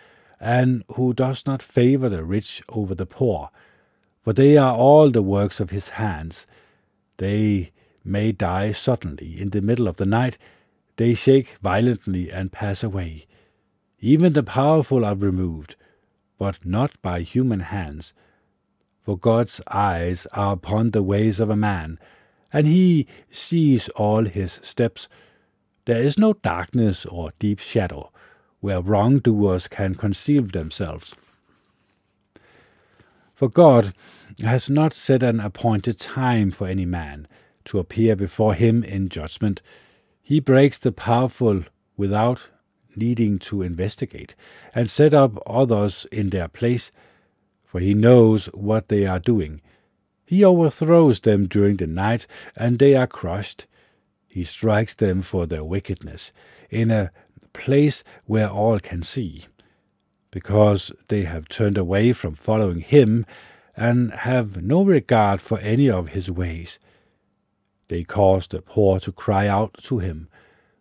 and 0.41 0.84
who 0.95 1.14
does 1.14 1.45
not 1.47 1.62
favor 1.62 2.09
the 2.09 2.24
rich 2.24 2.62
over 2.68 2.95
the 2.95 3.07
poor, 3.07 3.51
for 4.22 4.32
they 4.32 4.57
are 4.57 4.74
all 4.74 5.11
the 5.11 5.22
works 5.22 5.61
of 5.61 5.70
his 5.70 5.91
hands. 5.91 6.47
They 7.16 7.72
may 8.05 8.32
die 8.32 8.72
suddenly 8.72 9.41
in 9.41 9.51
the 9.51 9.62
middle 9.62 9.89
of 9.89 9.97
the 9.97 10.07
night, 10.07 10.39
they 10.97 11.14
shake 11.14 11.57
violently 11.62 12.30
and 12.30 12.53
pass 12.53 12.82
away. 12.82 13.26
Even 14.01 14.32
the 14.32 14.43
powerful 14.43 15.05
are 15.05 15.14
removed, 15.14 15.76
but 16.39 16.64
not 16.64 17.01
by 17.03 17.20
human 17.20 17.61
hands. 17.61 18.12
For 19.03 19.18
God's 19.18 19.61
eyes 19.68 20.26
are 20.32 20.55
upon 20.55 20.91
the 20.91 21.03
ways 21.03 21.39
of 21.41 21.51
a 21.51 21.57
man, 21.57 21.99
and 22.53 22.66
he 22.66 23.07
sees 23.30 23.89
all 23.91 24.24
his 24.24 24.59
steps. 24.62 25.09
There 25.84 26.03
is 26.03 26.18
no 26.18 26.32
darkness 26.34 27.07
or 27.07 27.32
deep 27.39 27.61
shadow 27.61 28.11
where 28.67 28.81
wrongdoers 28.81 29.69
can 29.69 29.95
conceal 29.95 30.43
themselves. 30.43 31.14
For 33.33 33.49
God 33.49 33.95
has 34.43 34.69
not 34.69 34.93
set 34.93 35.23
an 35.23 35.39
appointed 35.39 36.01
time 36.01 36.51
for 36.51 36.67
any 36.67 36.85
man 36.85 37.29
to 37.67 37.79
appear 37.79 38.17
before 38.17 38.55
him 38.55 38.83
in 38.83 39.09
judgment. 39.09 39.62
He 40.21 40.41
breaks 40.41 40.79
the 40.81 40.91
powerful 40.91 41.62
without 41.97 42.49
needing 42.97 43.39
to 43.39 43.62
investigate, 43.62 44.35
and 44.75 44.91
set 44.91 45.14
up 45.14 45.39
others 45.47 46.05
in 46.11 46.31
their 46.31 46.49
place, 46.49 46.91
for 47.64 47.79
he 47.79 47.95
knows 47.95 48.47
what 48.47 48.89
they 48.89 49.07
are 49.07 49.21
doing. 49.21 49.61
He 50.25 50.45
overthrows 50.45 51.21
them 51.21 51.47
during 51.47 51.77
the 51.77 51.87
night, 51.87 52.27
and 52.57 52.81
they 52.81 52.97
are 52.97 53.07
crushed. 53.07 53.67
He 54.27 54.43
strikes 54.43 54.95
them 54.95 55.23
for 55.23 55.47
their 55.47 55.62
wickedness, 55.62 56.33
in 56.69 56.91
a 56.91 57.12
place 57.53 58.05
where 58.24 58.49
all 58.49 58.78
can 58.78 59.03
see, 59.03 59.47
because 60.30 60.93
they 61.09 61.22
have 61.22 61.49
turned 61.49 61.78
away 61.78 62.12
from 62.12 62.34
following 62.34 62.80
him 62.80 63.24
and 63.76 64.12
have 64.12 64.62
no 64.62 64.82
regard 64.82 65.41
for 65.41 65.59
any 65.59 65.91
of 65.91 66.09
his 66.09 66.30
ways. 66.30 66.78
They 67.89 68.05
cause 68.05 68.47
the 68.47 68.62
poor 68.62 69.01
to 69.01 69.12
cry 69.12 69.47
out 69.47 69.74
to 69.84 69.99
him, 69.99 70.28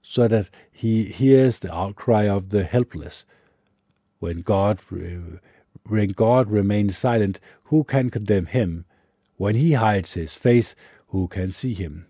so 0.01 0.27
that 0.27 0.49
he 0.71 1.03
hears 1.03 1.59
the 1.59 1.73
outcry 1.73 2.27
of 2.27 2.49
the 2.49 2.63
helpless. 2.63 3.25
When 4.19 4.41
God, 4.41 4.79
when 4.89 6.09
God 6.09 6.49
remains 6.49 6.97
silent, 6.97 7.39
who 7.65 7.83
can 7.83 8.09
condemn 8.09 8.47
him? 8.47 8.85
When 9.37 9.55
he 9.55 9.73
hides 9.73 10.13
his 10.13 10.35
face, 10.35 10.75
who 11.07 11.27
can 11.27 11.51
see 11.51 11.73
him? 11.73 12.07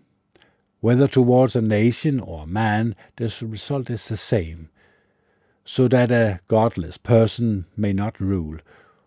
Whether 0.86 1.08
towards 1.08 1.56
a 1.56 1.60
nation 1.60 2.20
or 2.20 2.44
a 2.44 2.46
man, 2.46 2.94
the 3.16 3.24
result 3.42 3.90
is 3.90 4.06
the 4.06 4.16
same, 4.16 4.68
so 5.64 5.88
that 5.88 6.12
a 6.12 6.38
godless 6.46 6.96
person 6.96 7.66
may 7.76 7.92
not 7.92 8.20
rule, 8.20 8.58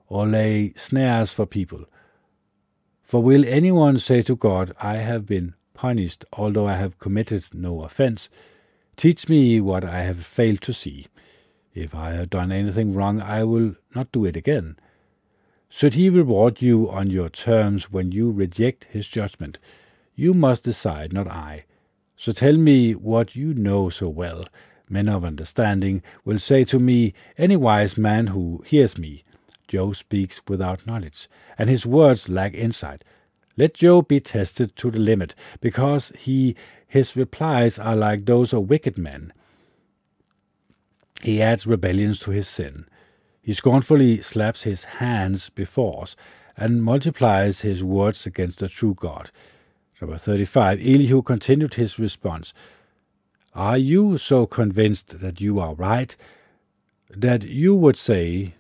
or 0.09 0.27
lay 0.27 0.73
snares 0.75 1.31
for 1.31 1.45
people. 1.45 1.85
For 3.01 3.23
will 3.23 3.45
anyone 3.47 3.97
say 3.97 4.21
to 4.23 4.35
God, 4.35 4.75
I 4.81 4.95
have 4.95 5.25
been 5.25 5.55
punished, 5.73 6.25
although 6.33 6.67
I 6.67 6.73
have 6.73 6.99
committed 6.99 7.45
no 7.53 7.81
offense? 7.83 8.27
Teach 8.97 9.29
me 9.29 9.61
what 9.61 9.85
I 9.85 10.01
have 10.01 10.25
failed 10.25 10.59
to 10.63 10.73
see. 10.73 11.07
If 11.73 11.95
I 11.95 12.11
have 12.11 12.29
done 12.29 12.51
anything 12.51 12.93
wrong, 12.93 13.21
I 13.21 13.45
will 13.45 13.75
not 13.95 14.11
do 14.11 14.25
it 14.25 14.35
again. 14.35 14.75
Should 15.69 15.93
he 15.93 16.09
reward 16.09 16.61
you 16.61 16.91
on 16.91 17.09
your 17.09 17.29
terms 17.29 17.89
when 17.89 18.11
you 18.11 18.31
reject 18.31 18.83
his 18.89 19.07
judgment? 19.07 19.59
You 20.13 20.33
must 20.33 20.65
decide, 20.65 21.13
not 21.13 21.29
I. 21.29 21.63
So 22.19 22.33
tell 22.33 22.57
me 22.57 22.95
what 22.95 23.37
you 23.37 23.53
know 23.53 23.89
so 23.89 24.09
well. 24.09 24.43
Men 24.89 25.07
of 25.07 25.23
understanding 25.23 26.03
will 26.25 26.37
say 26.37 26.65
to 26.65 26.77
me, 26.77 27.13
Any 27.37 27.55
wise 27.55 27.97
man 27.97 28.27
who 28.27 28.61
hears 28.67 28.97
me. 28.97 29.23
Job 29.69 29.95
speaks 29.95 30.41
without 30.45 30.85
knowledge, 30.85 31.29
and 31.57 31.69
his 31.69 31.85
words 31.85 32.27
lack 32.27 32.53
insight. 32.53 33.05
Let 33.55 33.75
Job 33.75 34.09
be 34.09 34.19
tested 34.19 34.75
to 34.75 34.91
the 34.91 34.99
limit, 34.99 35.33
because 35.61 36.11
he 36.17 36.57
his 36.89 37.15
replies 37.15 37.79
are 37.79 37.95
like 37.95 38.25
those 38.25 38.51
of 38.51 38.69
wicked 38.69 38.97
men. 38.97 39.31
He 41.23 41.41
adds 41.41 41.65
rebellions 41.65 42.19
to 42.21 42.31
his 42.31 42.49
sin. 42.49 42.85
He 43.41 43.53
scornfully 43.53 44.21
slaps 44.21 44.63
his 44.63 44.83
hands 44.83 45.49
before 45.51 46.03
us 46.03 46.17
and 46.57 46.83
multiplies 46.83 47.61
his 47.61 47.81
words 47.81 48.25
against 48.25 48.59
the 48.59 48.67
true 48.67 48.95
God. 48.99 49.31
Number 50.01 50.17
35. 50.17 50.79
Elihu 50.79 51.21
continued 51.21 51.73
his 51.73 51.99
response. 51.99 52.53
Are 53.53 53.77
you 53.77 54.17
so 54.17 54.45
convinced 54.45 55.19
that 55.19 55.41
you 55.41 55.59
are 55.59 55.73
right 55.73 56.15
that 57.09 57.43
you 57.43 57.75
would 57.75 57.97
say, 57.97 58.53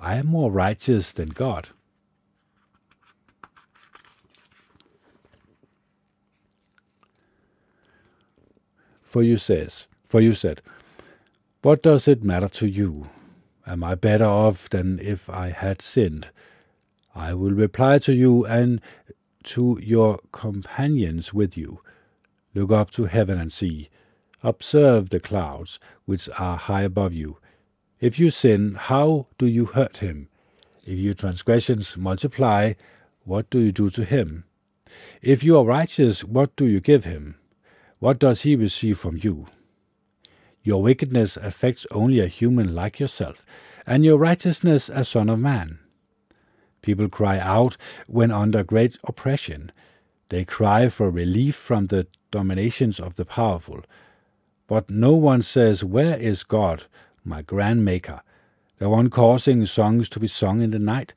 I 0.00 0.16
am 0.16 0.26
more 0.26 0.50
righteous 0.50 1.12
than 1.12 1.30
God? 1.30 1.70
For 9.02 9.22
you 9.22 9.36
says, 9.36 9.86
for 10.04 10.20
you 10.20 10.32
said, 10.32 10.62
What 11.62 11.82
does 11.82 12.06
it 12.06 12.22
matter 12.22 12.48
to 12.48 12.66
you? 12.66 13.08
Am 13.66 13.82
I 13.82 13.94
better 13.94 14.24
off 14.24 14.70
than 14.70 14.98
if 15.00 15.28
I 15.28 15.50
had 15.50 15.82
sinned? 15.82 16.28
I 17.14 17.32
will 17.32 17.52
reply 17.52 17.98
to 18.00 18.12
you 18.12 18.44
and 18.44 18.80
to 19.46 19.78
your 19.82 20.20
companions 20.32 21.32
with 21.32 21.56
you. 21.56 21.80
Look 22.54 22.72
up 22.72 22.90
to 22.92 23.04
heaven 23.04 23.38
and 23.38 23.52
see. 23.52 23.88
Observe 24.42 25.08
the 25.08 25.20
clouds 25.20 25.78
which 26.04 26.28
are 26.38 26.56
high 26.56 26.82
above 26.82 27.12
you. 27.12 27.38
If 28.00 28.18
you 28.18 28.30
sin, 28.30 28.74
how 28.74 29.26
do 29.38 29.46
you 29.46 29.66
hurt 29.66 29.98
him? 29.98 30.28
If 30.84 30.98
your 30.98 31.14
transgressions 31.14 31.96
multiply, 31.96 32.74
what 33.24 33.50
do 33.50 33.58
you 33.58 33.72
do 33.72 33.90
to 33.90 34.04
him? 34.04 34.44
If 35.22 35.42
you 35.42 35.56
are 35.56 35.64
righteous, 35.64 36.22
what 36.22 36.54
do 36.56 36.66
you 36.66 36.80
give 36.80 37.04
him? 37.04 37.36
What 37.98 38.18
does 38.18 38.42
he 38.42 38.54
receive 38.54 38.98
from 38.98 39.18
you? 39.20 39.46
Your 40.62 40.82
wickedness 40.82 41.36
affects 41.36 41.86
only 41.90 42.20
a 42.20 42.28
human 42.28 42.74
like 42.74 43.00
yourself, 43.00 43.44
and 43.86 44.04
your 44.04 44.18
righteousness 44.18 44.88
a 44.88 45.04
son 45.04 45.28
of 45.28 45.38
man. 45.38 45.78
People 46.86 47.08
cry 47.08 47.40
out 47.40 47.76
when 48.06 48.30
under 48.30 48.62
great 48.62 48.96
oppression. 49.02 49.72
They 50.28 50.44
cry 50.44 50.88
for 50.88 51.10
relief 51.10 51.56
from 51.56 51.88
the 51.88 52.06
dominations 52.30 53.00
of 53.00 53.16
the 53.16 53.24
powerful. 53.24 53.80
But 54.68 54.88
no 54.88 55.12
one 55.12 55.42
says, 55.42 55.82
Where 55.82 56.16
is 56.16 56.44
God, 56.44 56.84
my 57.24 57.42
grand 57.42 57.84
maker, 57.84 58.20
the 58.78 58.88
one 58.88 59.10
causing 59.10 59.66
songs 59.66 60.08
to 60.10 60.20
be 60.20 60.28
sung 60.28 60.62
in 60.62 60.70
the 60.70 60.78
night? 60.78 61.14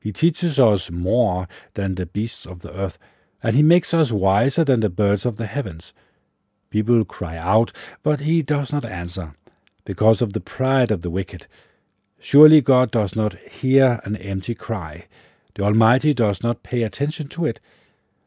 He 0.00 0.12
teaches 0.12 0.60
us 0.60 0.88
more 0.88 1.48
than 1.74 1.96
the 1.96 2.06
beasts 2.06 2.46
of 2.46 2.60
the 2.60 2.72
earth, 2.72 2.96
and 3.42 3.56
he 3.56 3.62
makes 3.64 3.92
us 3.92 4.12
wiser 4.12 4.62
than 4.62 4.78
the 4.78 4.88
birds 4.88 5.26
of 5.26 5.34
the 5.34 5.46
heavens. 5.46 5.92
People 6.70 7.04
cry 7.04 7.36
out, 7.36 7.72
but 8.04 8.20
he 8.20 8.40
does 8.40 8.70
not 8.70 8.84
answer, 8.84 9.32
because 9.84 10.22
of 10.22 10.32
the 10.32 10.40
pride 10.40 10.92
of 10.92 11.00
the 11.00 11.10
wicked. 11.10 11.48
Surely 12.24 12.60
God 12.60 12.92
does 12.92 13.16
not 13.16 13.36
hear 13.50 14.00
an 14.04 14.14
empty 14.14 14.54
cry. 14.54 15.06
The 15.56 15.64
Almighty 15.64 16.14
does 16.14 16.40
not 16.40 16.62
pay 16.62 16.84
attention 16.84 17.26
to 17.30 17.44
it. 17.46 17.58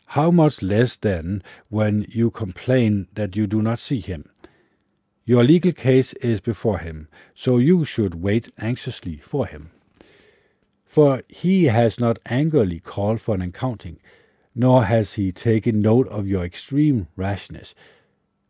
How 0.08 0.32
much 0.32 0.62
less 0.62 0.98
then 0.98 1.42
when 1.70 2.06
you 2.10 2.30
complain 2.30 3.08
that 3.14 3.38
you 3.38 3.48
do 3.48 3.62
not 3.62 3.80
see 3.80 4.02
him? 4.02 4.30
Your 5.24 5.46
legal 5.46 5.72
case 5.72 6.12
is 6.16 6.42
before 6.42 6.80
him, 6.80 7.08
so 7.36 7.58
you 7.58 7.86
should 7.86 8.22
wait 8.22 8.52
anxiously 8.58 9.16
for 9.16 9.48
him. 9.48 9.72
For 10.84 11.24
he 11.30 11.66
has 11.66 11.98
not 11.98 12.20
angrily 12.26 12.82
called 12.82 13.22
for 13.22 13.34
an 13.34 13.42
accounting, 13.42 14.02
nor 14.54 14.84
has 14.84 15.14
he 15.14 15.32
taken 15.32 15.82
note 15.82 16.10
of 16.10 16.28
your 16.28 16.44
extreme 16.44 17.08
rashness. 17.16 17.74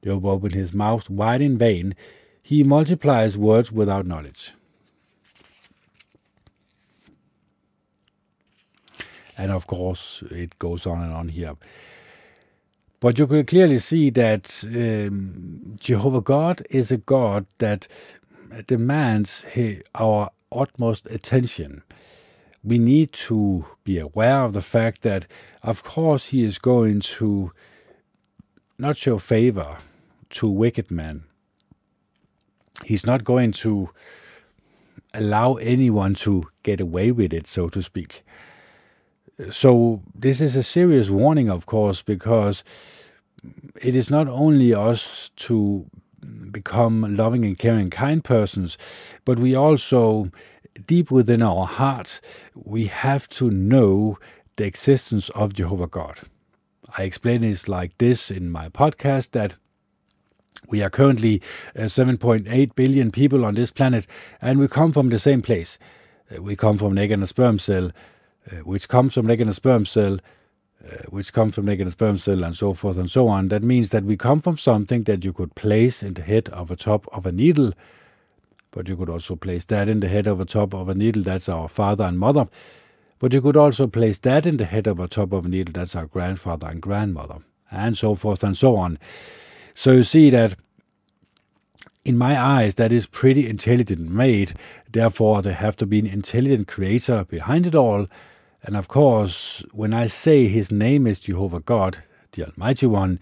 Job 0.04 0.26
opened 0.26 0.56
his 0.56 0.74
mouth 0.74 1.08
wide 1.08 1.44
in 1.44 1.56
vain. 1.56 1.94
He 2.42 2.64
multiplies 2.64 3.38
words 3.38 3.72
without 3.72 4.08
knowledge. 4.08 4.55
And 9.38 9.52
of 9.52 9.68
course, 9.68 10.24
it 10.32 10.58
goes 10.60 10.86
on 10.86 11.02
and 11.02 11.14
on 11.14 11.30
here. 11.30 11.56
But 13.00 13.20
you 13.20 13.28
can 13.28 13.46
clearly 13.46 13.80
see 13.80 14.10
that 14.12 14.64
um, 14.66 15.76
Jehovah 15.80 16.22
God 16.22 16.66
is 16.70 16.92
a 16.92 16.98
God 16.98 17.46
that 17.58 17.88
demands 18.68 19.46
our 19.94 20.32
utmost 20.52 21.06
attention 21.08 21.84
we 22.66 22.80
need 22.80 23.12
to 23.14 23.66
be 23.84 24.00
aware 24.00 24.44
of 24.44 24.54
the 24.54 24.62
fact 24.62 25.04
that, 25.04 25.28
of 25.62 25.84
course, 25.84 26.28
he 26.28 26.42
is 26.42 26.58
going 26.58 27.00
to 27.00 27.52
not 28.80 28.98
show 28.98 29.20
favor 29.20 29.78
to 30.32 30.50
wicked 30.50 30.90
men. 30.90 31.26
He's 32.84 33.06
not 33.06 33.24
going 33.24 33.52
to 33.64 33.92
allow 35.14 35.54
anyone 35.56 36.16
to 36.16 36.48
get 36.64 36.82
away 36.82 37.12
with 37.12 37.32
it, 37.34 37.46
so 37.46 37.70
to 37.70 37.82
speak. 37.84 38.24
So, 39.52 40.02
this 40.14 40.40
is 40.40 40.56
a 40.56 40.64
serious 40.64 41.10
warning, 41.10 41.50
of 41.50 41.66
course, 41.66 42.02
because 42.02 42.64
it 43.82 43.96
is 43.96 44.10
not 44.10 44.30
only 44.30 44.74
us 44.74 45.30
to 45.36 45.86
become 46.52 47.16
loving 47.16 47.44
and 47.44 47.58
caring, 47.58 47.90
kind 47.90 48.24
persons, 48.24 48.78
but 49.26 49.38
we 49.38 49.54
also 49.54 50.32
deep 50.88 51.12
within 51.12 51.42
our 51.42 51.66
hearts, 51.66 52.22
we 52.54 52.86
have 52.88 53.28
to 53.30 53.50
know 53.50 54.18
the 54.56 54.66
existence 54.66 55.30
of 55.30 55.54
Jehovah 55.54 55.88
God. 55.88 56.20
I 56.98 57.04
explain 57.04 57.42
this 57.42 57.68
like 57.68 57.98
this 57.98 58.32
in 58.32 58.50
my 58.50 58.70
podcast 58.70 59.32
that 59.32 59.56
we 60.68 60.82
are 60.82 60.90
currently 60.90 61.42
uh, 61.76 61.82
7.8 61.82 62.76
billion 62.76 63.12
people 63.12 63.46
on 63.46 63.56
this 63.56 63.72
planet, 63.72 64.08
and 64.42 64.60
we 64.60 64.68
come 64.68 64.92
from 64.92 65.10
the 65.10 65.20
same 65.20 65.42
place. 65.42 65.78
Uh, 66.34 66.42
we 66.42 66.56
come 66.56 66.78
from 66.78 66.94
an 66.94 66.98
egg 66.98 67.12
and 67.12 67.22
a 67.24 67.28
sperm 67.28 67.60
cell, 67.60 67.92
uh, 68.52 68.58
which 68.58 68.88
comes 68.88 69.14
from 69.14 69.30
egg 69.30 69.42
and 69.42 69.50
a 69.50 69.54
sperm 69.54 69.86
cell, 69.86 70.20
uh, 70.86 70.98
which 71.10 71.34
comes 71.34 71.56
from 71.56 71.70
egg 71.70 71.80
and 71.80 71.88
a 71.88 71.92
sperm 71.92 72.18
cell, 72.18 72.44
and 72.44 72.56
so 72.56 72.74
forth 72.74 72.98
and 72.98 73.10
so 73.10 73.28
on. 73.28 73.48
That 73.48 73.64
means 73.64 73.90
that 73.90 74.04
we 74.04 74.18
come 74.18 74.42
from 74.42 74.58
something 74.58 75.04
that 75.04 75.24
you 75.24 75.34
could 75.34 75.56
place 75.56 76.04
in 76.04 76.14
the 76.14 76.22
head 76.22 76.50
of 76.50 76.72
a 76.72 76.76
top 76.76 77.08
of 77.12 77.26
a 77.26 77.32
needle, 77.32 77.74
but 78.72 78.88
you 78.88 78.96
could 78.98 79.10
also 79.10 79.36
place 79.36 79.66
that 79.66 79.90
in 79.90 80.00
the 80.00 80.08
head 80.08 80.28
of 80.28 80.40
a 80.40 80.46
top 80.46 80.74
of 80.74 80.90
a 80.90 80.96
needle. 80.96 81.24
That's 81.24 81.50
our 81.50 81.70
father 81.70 82.04
and 82.04 82.20
mother. 82.20 82.48
But 83.20 83.34
you 83.34 83.42
could 83.42 83.58
also 83.58 83.88
place 83.88 84.20
that 84.20 84.46
in 84.46 84.58
the 84.58 84.66
head 84.66 84.88
of 84.88 85.00
a 85.00 85.08
top 85.08 85.32
of 85.32 85.46
a 85.46 85.50
needle, 85.50 85.72
that's 85.74 85.96
our 85.96 86.06
grandfather 86.06 86.68
and 86.68 86.82
grandmother, 86.82 87.38
and 87.72 87.98
so 87.98 88.16
forth 88.16 88.44
and 88.44 88.58
so 88.58 88.76
on. 88.76 89.00
So 89.74 89.92
you 89.94 90.04
see 90.04 90.30
that 90.32 90.56
in 92.04 92.18
my 92.18 92.40
eyes, 92.40 92.76
that 92.76 92.92
is 92.92 93.08
pretty 93.08 93.50
intelligent 93.50 94.10
made. 94.12 94.54
Therefore, 94.92 95.42
there 95.42 95.54
have 95.54 95.76
to 95.78 95.86
be 95.86 96.00
an 96.00 96.06
intelligent 96.06 96.68
creator 96.68 97.26
behind 97.26 97.66
it 97.66 97.74
all. 97.74 98.08
And 98.66 98.76
of 98.76 98.88
course, 98.88 99.64
when 99.74 99.94
I 99.94 100.08
say 100.08 100.48
his 100.48 100.72
name 100.72 101.06
is 101.06 101.20
Jehovah 101.20 101.60
God, 101.60 102.00
the 102.32 102.46
Almighty 102.46 102.88
One, 102.88 103.20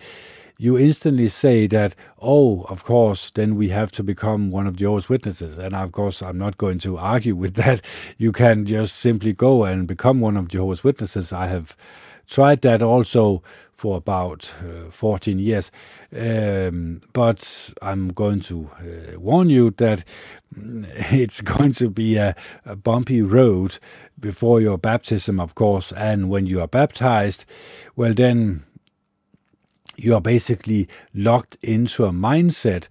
you 0.58 0.78
instantly 0.78 1.28
say 1.28 1.68
that, 1.68 1.96
oh, 2.22 2.62
of 2.70 2.86
course, 2.86 3.30
then 3.30 3.58
we 3.58 3.68
have 3.68 3.92
to 3.94 4.04
become 4.04 4.52
one 4.52 4.68
of 4.68 4.78
Jehovah's 4.78 5.10
Witnesses. 5.10 5.58
And 5.58 5.76
of 5.76 5.92
course, 5.92 6.22
I'm 6.22 6.38
not 6.38 6.58
going 6.58 6.80
to 6.80 6.98
argue 6.98 7.36
with 7.36 7.56
that. 7.64 7.82
You 8.18 8.32
can 8.32 8.66
just 8.66 8.96
simply 8.96 9.34
go 9.34 9.66
and 9.66 9.86
become 9.86 10.22
one 10.22 10.38
of 10.38 10.48
Jehovah's 10.48 10.86
Witnesses. 10.86 11.34
I 11.34 11.48
have 11.48 11.76
tried 12.26 12.62
that 12.62 12.82
also 12.82 13.44
for 13.84 13.98
about 13.98 14.50
uh, 14.64 14.90
14 14.90 15.40
years. 15.40 15.70
Um, 16.16 17.02
but 17.12 17.74
I'm 17.82 18.14
going 18.14 18.40
to 18.44 18.70
uh, 18.80 19.20
warn 19.20 19.50
you 19.50 19.72
that 19.72 20.06
it's 20.56 21.42
going 21.42 21.74
to 21.74 21.90
be 21.90 22.16
a, 22.16 22.34
a, 22.66 22.78
bumpy 22.78 23.22
road 23.22 23.80
before 24.18 24.62
your 24.62 24.78
baptism, 24.78 25.38
of 25.38 25.56
course. 25.56 25.92
And 25.98 26.30
when 26.30 26.46
you 26.46 26.62
are 26.62 26.68
baptized, 26.68 27.44
well, 27.98 28.14
then 28.14 28.64
you 29.98 30.16
are 30.16 30.22
basically 30.22 30.88
locked 31.14 31.58
into 31.62 32.06
a 32.06 32.12
mindset. 32.12 32.88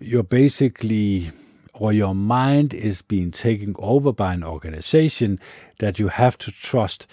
You're 0.00 0.22
basically, 0.22 1.30
or 1.74 1.92
your 1.92 2.14
mind 2.14 2.72
is 2.72 3.02
being 3.02 3.32
taken 3.32 3.74
over 3.78 4.14
by 4.14 4.32
an 4.32 4.44
organization 4.44 5.38
that 5.78 5.98
you 5.98 6.08
have 6.08 6.38
to 6.38 6.50
trust. 6.50 7.06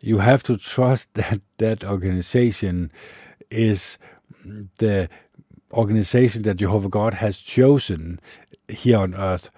You 0.00 0.18
have 0.18 0.42
to 0.44 0.56
trust 0.56 1.12
that 1.14 1.40
that 1.58 1.84
organization 1.84 2.92
is 3.50 3.98
the 4.78 5.08
organization 5.72 6.42
that 6.42 6.56
Jehovah 6.56 6.88
God 6.88 7.14
has 7.14 7.38
chosen 7.40 8.20
here 8.68 8.98
on 8.98 9.14
earth. 9.14 9.50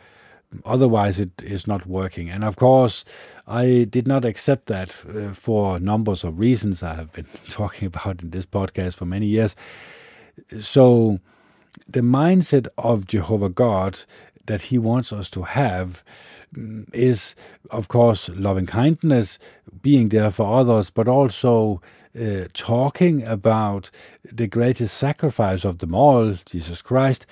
Otherwise, 0.64 1.20
it 1.20 1.30
is 1.42 1.66
not 1.66 1.86
working. 1.86 2.28
And 2.28 2.42
of 2.42 2.56
course, 2.56 3.04
I 3.46 3.86
did 3.88 4.08
not 4.08 4.24
accept 4.24 4.66
that 4.66 4.90
uh, 5.08 5.32
for 5.32 5.78
numbers 5.78 6.24
of 6.24 6.40
reasons 6.40 6.82
I 6.82 6.94
have 6.94 7.12
been 7.12 7.26
talking 7.48 7.86
about 7.86 8.22
in 8.22 8.30
this 8.30 8.46
podcast 8.46 8.94
for 8.94 9.04
many 9.04 9.26
years. 9.26 9.54
So, 10.60 11.20
the 11.88 12.00
mindset 12.00 12.66
of 12.78 13.06
Jehovah 13.06 13.48
God 13.48 14.00
that 14.46 14.62
He 14.62 14.78
wants 14.78 15.12
us 15.12 15.30
to 15.30 15.42
have 15.42 16.02
is, 16.92 17.34
of 17.70 17.88
course, 17.88 18.28
loving 18.30 18.66
kindness, 18.66 19.38
being 19.82 20.08
there 20.08 20.30
for 20.30 20.58
others, 20.58 20.90
but 20.90 21.08
also 21.08 21.80
uh, 22.18 22.44
talking 22.54 23.22
about 23.22 23.90
the 24.24 24.46
greatest 24.46 24.96
sacrifice 24.96 25.64
of 25.64 25.78
them 25.78 25.94
all, 25.94 26.36
Jesus 26.44 26.82
Christ, 26.82 27.26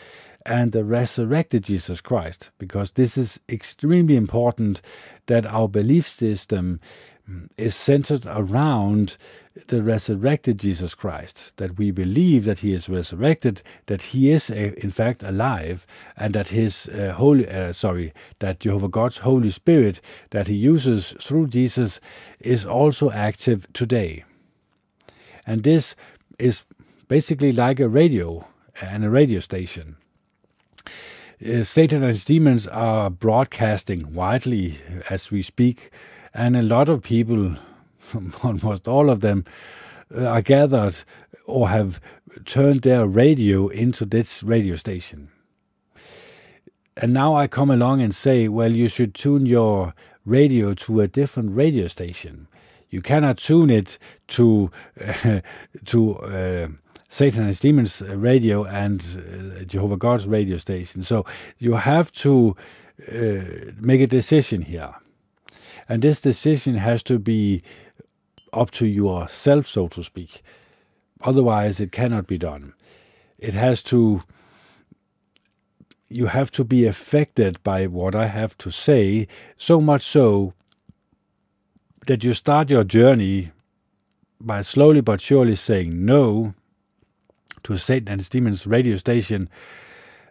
and 0.47 0.73
the 0.73 0.85
resurrected 0.85 1.65
Jesus 1.65 2.01
Christ, 2.01 2.51
because 2.59 2.93
this 2.93 3.19
is 3.19 3.41
extremely 3.49 4.17
important 4.17 4.81
that 5.27 5.47
our 5.47 5.69
belief 5.69 6.09
system 6.09 6.81
mm, 6.81 7.18
is 7.57 7.77
centered 7.77 8.25
around 8.27 9.17
the 9.67 9.83
resurrected 9.83 10.59
Jesus 10.59 10.95
Christ, 10.95 11.53
that 11.57 11.79
we 11.79 11.91
believe 11.91 12.45
that 12.45 12.61
he 12.61 12.73
is 12.73 12.89
resurrected, 12.89 13.63
that 13.87 14.03
he 14.03 14.31
is 14.31 14.51
uh, 14.51 14.73
in 14.77 14.91
fact 14.91 15.23
alive, 15.23 15.87
and 16.17 16.35
that 16.35 16.49
his 16.49 16.89
uh, 16.89 17.13
holy, 17.17 17.49
uh, 17.49 17.73
sorry, 17.73 18.13
that 18.39 18.61
Jehovah 18.61 18.89
God's 18.89 19.19
Holy 19.19 19.51
Spirit 19.51 20.01
that 20.31 20.47
he 20.47 20.55
uses 20.55 21.15
through 21.21 21.49
Jesus 21.49 22.01
is 22.41 22.65
also 22.65 23.11
active 23.11 23.67
today. 23.73 24.25
And 25.47 25.65
this 25.65 25.97
is 26.39 26.63
basically 27.09 27.53
like 27.53 27.81
a 27.81 27.89
radio 27.89 28.47
and 28.81 29.05
a 29.05 29.11
radio 29.11 29.41
station. 29.41 29.97
Uh, 31.45 31.65
Satan 31.65 32.03
and 32.03 32.11
his 32.11 32.25
demons 32.25 32.67
are 32.67 33.11
broadcasting 33.11 34.13
widely 34.13 34.79
as 35.09 35.31
we 35.31 35.43
speak, 35.43 35.91
and 36.35 36.57
a 36.57 36.63
lot 36.63 36.89
of 36.89 37.03
people, 37.03 37.57
almost 38.43 38.89
all 38.89 39.11
of 39.11 39.21
them, 39.21 39.45
uh, 40.15 40.27
are 40.27 40.43
gathered 40.43 40.97
or 41.47 41.69
have 41.69 42.01
turned 42.45 42.83
their 42.83 43.07
radio 43.07 43.69
into 43.69 44.05
this 44.05 44.43
radio 44.43 44.77
station. 44.77 45.29
And 46.97 47.13
now 47.13 47.35
I 47.37 47.47
come 47.47 47.71
along 47.71 48.03
and 48.03 48.15
say, 48.15 48.49
well, 48.49 48.73
you 48.73 48.89
should 48.89 49.15
tune 49.15 49.47
your 49.47 49.95
radio 50.25 50.75
to 50.75 51.01
a 51.01 51.09
different 51.09 51.55
radio 51.55 51.89
station. 51.89 52.49
You 52.91 53.03
cannot 53.03 53.39
tune 53.39 53.71
it 53.71 53.99
to 54.29 54.71
uh, 55.05 55.41
to 55.87 56.17
uh, 56.17 56.69
Satan 57.09 57.41
and 57.41 57.49
his 57.49 57.61
demons 57.61 58.03
uh, 58.03 58.17
radio 58.17 58.65
and 58.65 59.01
uh, 59.01 59.65
Jehovah 59.65 59.97
God's 59.97 60.27
radio 60.27 60.59
station. 60.59 61.03
So 61.03 61.25
you 61.59 61.75
have 61.75 62.11
to 62.13 62.57
uh, 63.13 63.73
make 63.81 64.01
a 64.01 64.07
decision 64.07 64.63
here. 64.63 64.95
And 65.89 66.03
this 66.03 66.21
decision 66.21 66.75
has 66.75 67.03
to 67.05 67.19
be 67.19 67.63
up 68.53 68.71
to 68.73 68.87
yourself, 68.87 69.67
so 69.67 69.89
to 69.89 70.05
speak. 70.05 70.43
Otherwise, 71.23 71.81
it 71.81 71.93
cannot 71.93 72.27
be 72.27 72.39
done. 72.39 72.75
It 73.39 73.55
has 73.55 73.83
to, 73.85 74.23
you 76.09 76.27
have 76.27 76.51
to 76.53 76.65
be 76.65 76.87
affected 76.87 77.63
by 77.63 77.87
what 77.87 78.15
I 78.15 78.27
have 78.27 78.57
to 78.59 78.71
say, 78.71 79.29
so 79.57 79.81
much 79.81 80.03
so 80.03 80.53
that 82.07 82.25
you 82.25 82.35
start 82.35 82.71
your 82.71 82.85
journey 82.85 83.53
by 84.41 84.63
slowly 84.63 85.01
but 85.01 85.21
surely 85.21 85.55
saying 85.57 86.05
no 86.05 86.55
to 87.65 87.77
Satan 87.77 88.09
and 88.09 88.21
his 88.21 88.29
demons 88.29 88.67
radio 88.67 88.97
station, 88.97 89.49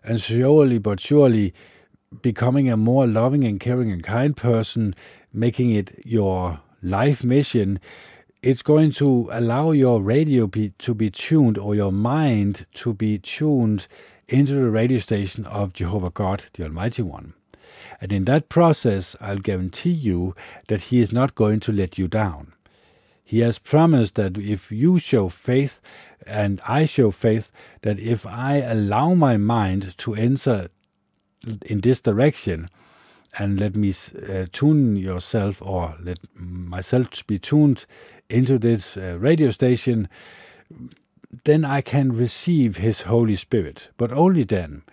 and 0.04 0.22
slowly 0.22 0.78
but 0.78 1.00
surely 1.00 1.54
becoming 2.22 2.70
a 2.70 2.78
more 2.78 3.08
loving 3.08 3.44
and 3.44 3.60
caring 3.60 3.92
and 3.92 4.04
kind 4.04 4.36
person, 4.36 4.96
making 5.34 5.72
it 5.72 6.06
your 6.06 6.62
life 6.82 7.24
mission, 7.24 7.80
it's 8.42 8.62
going 8.62 8.92
to 8.94 9.30
allow 9.32 9.72
your 9.72 10.02
radio 10.02 10.48
be, 10.48 10.70
to 10.78 10.94
be 10.94 11.10
tuned 11.10 11.58
or 11.58 11.76
your 11.76 11.92
mind 11.92 12.66
to 12.76 12.94
be 12.94 13.18
tuned 13.18 13.88
into 14.28 14.54
the 14.54 14.70
radio 14.70 15.00
station 15.00 15.46
of 15.46 15.74
Jehovah 15.74 16.12
God, 16.12 16.46
the 16.54 16.64
Almighty 16.64 17.02
One. 17.02 17.34
And 18.00 18.14
in 18.14 18.26
that 18.26 18.50
process, 18.50 19.16
I'll 19.20 19.40
guarantee 19.40 19.92
you 19.92 20.36
that 20.68 20.84
He 20.84 21.02
is 21.02 21.12
not 21.12 21.36
going 21.36 21.60
to 21.62 21.72
let 21.72 21.98
you 21.98 22.08
down. 22.08 22.54
He 23.24 23.40
has 23.40 23.60
promised 23.60 24.16
that 24.16 24.38
if 24.38 24.72
you 24.72 25.00
show 25.00 25.28
faith 25.30 25.82
and 26.26 26.62
I 26.66 26.86
show 26.86 27.12
faith, 27.12 27.52
that 27.82 28.00
if 28.00 28.26
I 28.26 28.58
allow 28.58 29.14
my 29.14 29.36
mind 29.36 29.98
to 29.98 30.14
enter 30.14 30.70
in 31.66 31.82
this 31.82 32.02
direction 32.02 32.70
and 33.38 33.60
let 33.60 33.76
me 33.76 33.94
uh, 34.30 34.46
tune 34.52 34.96
yourself 34.96 35.62
or 35.62 35.96
let 36.02 36.20
myself 36.36 37.26
be 37.28 37.38
tuned 37.38 37.86
into 38.30 38.58
this 38.58 38.98
uh, 38.98 39.18
radio 39.20 39.52
station, 39.52 40.10
then 41.44 41.64
I 41.64 41.82
can 41.82 42.12
receive 42.14 42.78
His 42.78 43.02
Holy 43.02 43.36
Spirit, 43.36 43.90
but 43.98 44.12
only 44.12 44.44
then. 44.44 44.84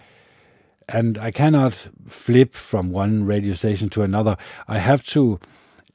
And 0.89 1.17
I 1.17 1.31
cannot 1.31 1.89
flip 2.07 2.55
from 2.55 2.91
one 2.91 3.25
radio 3.25 3.55
station 3.55 3.89
to 3.91 4.03
another. 4.03 4.37
I 4.69 4.79
have 4.79 5.03
to 5.09 5.41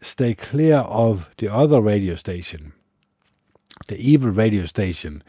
stay 0.02 0.34
clear 0.34 0.78
of 0.78 1.30
the 1.38 1.54
other 1.54 1.82
radio 1.82 2.16
station, 2.16 2.74
the 3.88 3.98
evil 3.98 4.32
radio 4.32 4.66
station, 4.66 5.24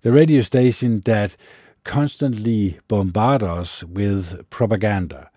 the 0.00 0.12
radio 0.12 0.40
station 0.40 1.00
that 1.04 1.36
constantly 1.84 2.78
bombards 2.88 3.44
us 3.44 3.84
with 3.84 4.48
propaganda 4.50 5.30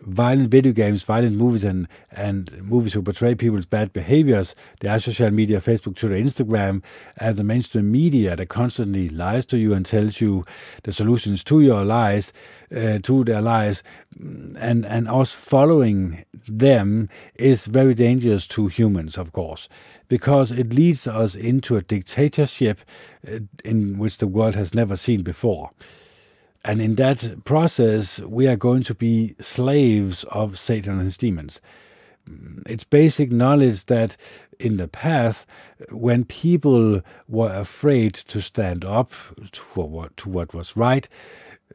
violent 0.00 0.50
video 0.50 0.72
games, 0.72 1.02
violent 1.04 1.36
movies, 1.36 1.64
and, 1.64 1.88
and 2.10 2.50
movies 2.62 2.92
who 2.92 3.02
portray 3.02 3.34
people's 3.34 3.66
bad 3.66 3.92
behaviors. 3.92 4.54
There 4.80 4.90
are 4.92 5.00
social 5.00 5.30
media, 5.30 5.60
Facebook, 5.60 5.96
Twitter, 5.96 6.14
Instagram, 6.14 6.82
and 7.16 7.36
the 7.36 7.44
mainstream 7.44 7.90
media 7.90 8.36
that 8.36 8.48
constantly 8.48 9.08
lies 9.08 9.46
to 9.46 9.58
you 9.58 9.72
and 9.72 9.84
tells 9.84 10.20
you 10.20 10.44
the 10.84 10.92
solutions 10.92 11.42
to 11.44 11.60
your 11.60 11.84
lies, 11.84 12.32
uh, 12.74 12.98
to 13.02 13.24
their 13.24 13.40
lies. 13.40 13.82
And, 14.18 14.84
and 14.86 15.08
us 15.08 15.32
following 15.32 16.24
them 16.48 17.08
is 17.34 17.66
very 17.66 17.94
dangerous 17.94 18.46
to 18.48 18.68
humans, 18.68 19.18
of 19.18 19.32
course, 19.32 19.68
because 20.08 20.52
it 20.52 20.72
leads 20.72 21.06
us 21.06 21.34
into 21.34 21.76
a 21.76 21.82
dictatorship 21.82 22.80
uh, 23.26 23.40
in 23.64 23.98
which 23.98 24.18
the 24.18 24.26
world 24.26 24.54
has 24.54 24.74
never 24.74 24.96
seen 24.96 25.22
before. 25.22 25.70
And 26.66 26.82
in 26.82 26.96
that 26.96 27.44
process, 27.44 28.18
we 28.20 28.48
are 28.48 28.56
going 28.56 28.82
to 28.84 28.94
be 28.94 29.36
slaves 29.40 30.24
of 30.24 30.58
Satan 30.58 30.94
and 30.94 31.02
his 31.02 31.16
demons. 31.16 31.60
It's 32.66 32.82
basic 32.82 33.30
knowledge 33.30 33.84
that 33.84 34.16
in 34.58 34.76
the 34.76 34.88
path, 34.88 35.46
when 35.92 36.24
people 36.24 37.02
were 37.28 37.52
afraid 37.54 38.14
to 38.14 38.40
stand 38.40 38.84
up 38.84 39.12
for 39.52 39.88
what, 39.88 40.16
to 40.16 40.28
what 40.28 40.54
was 40.54 40.76
right, 40.76 41.08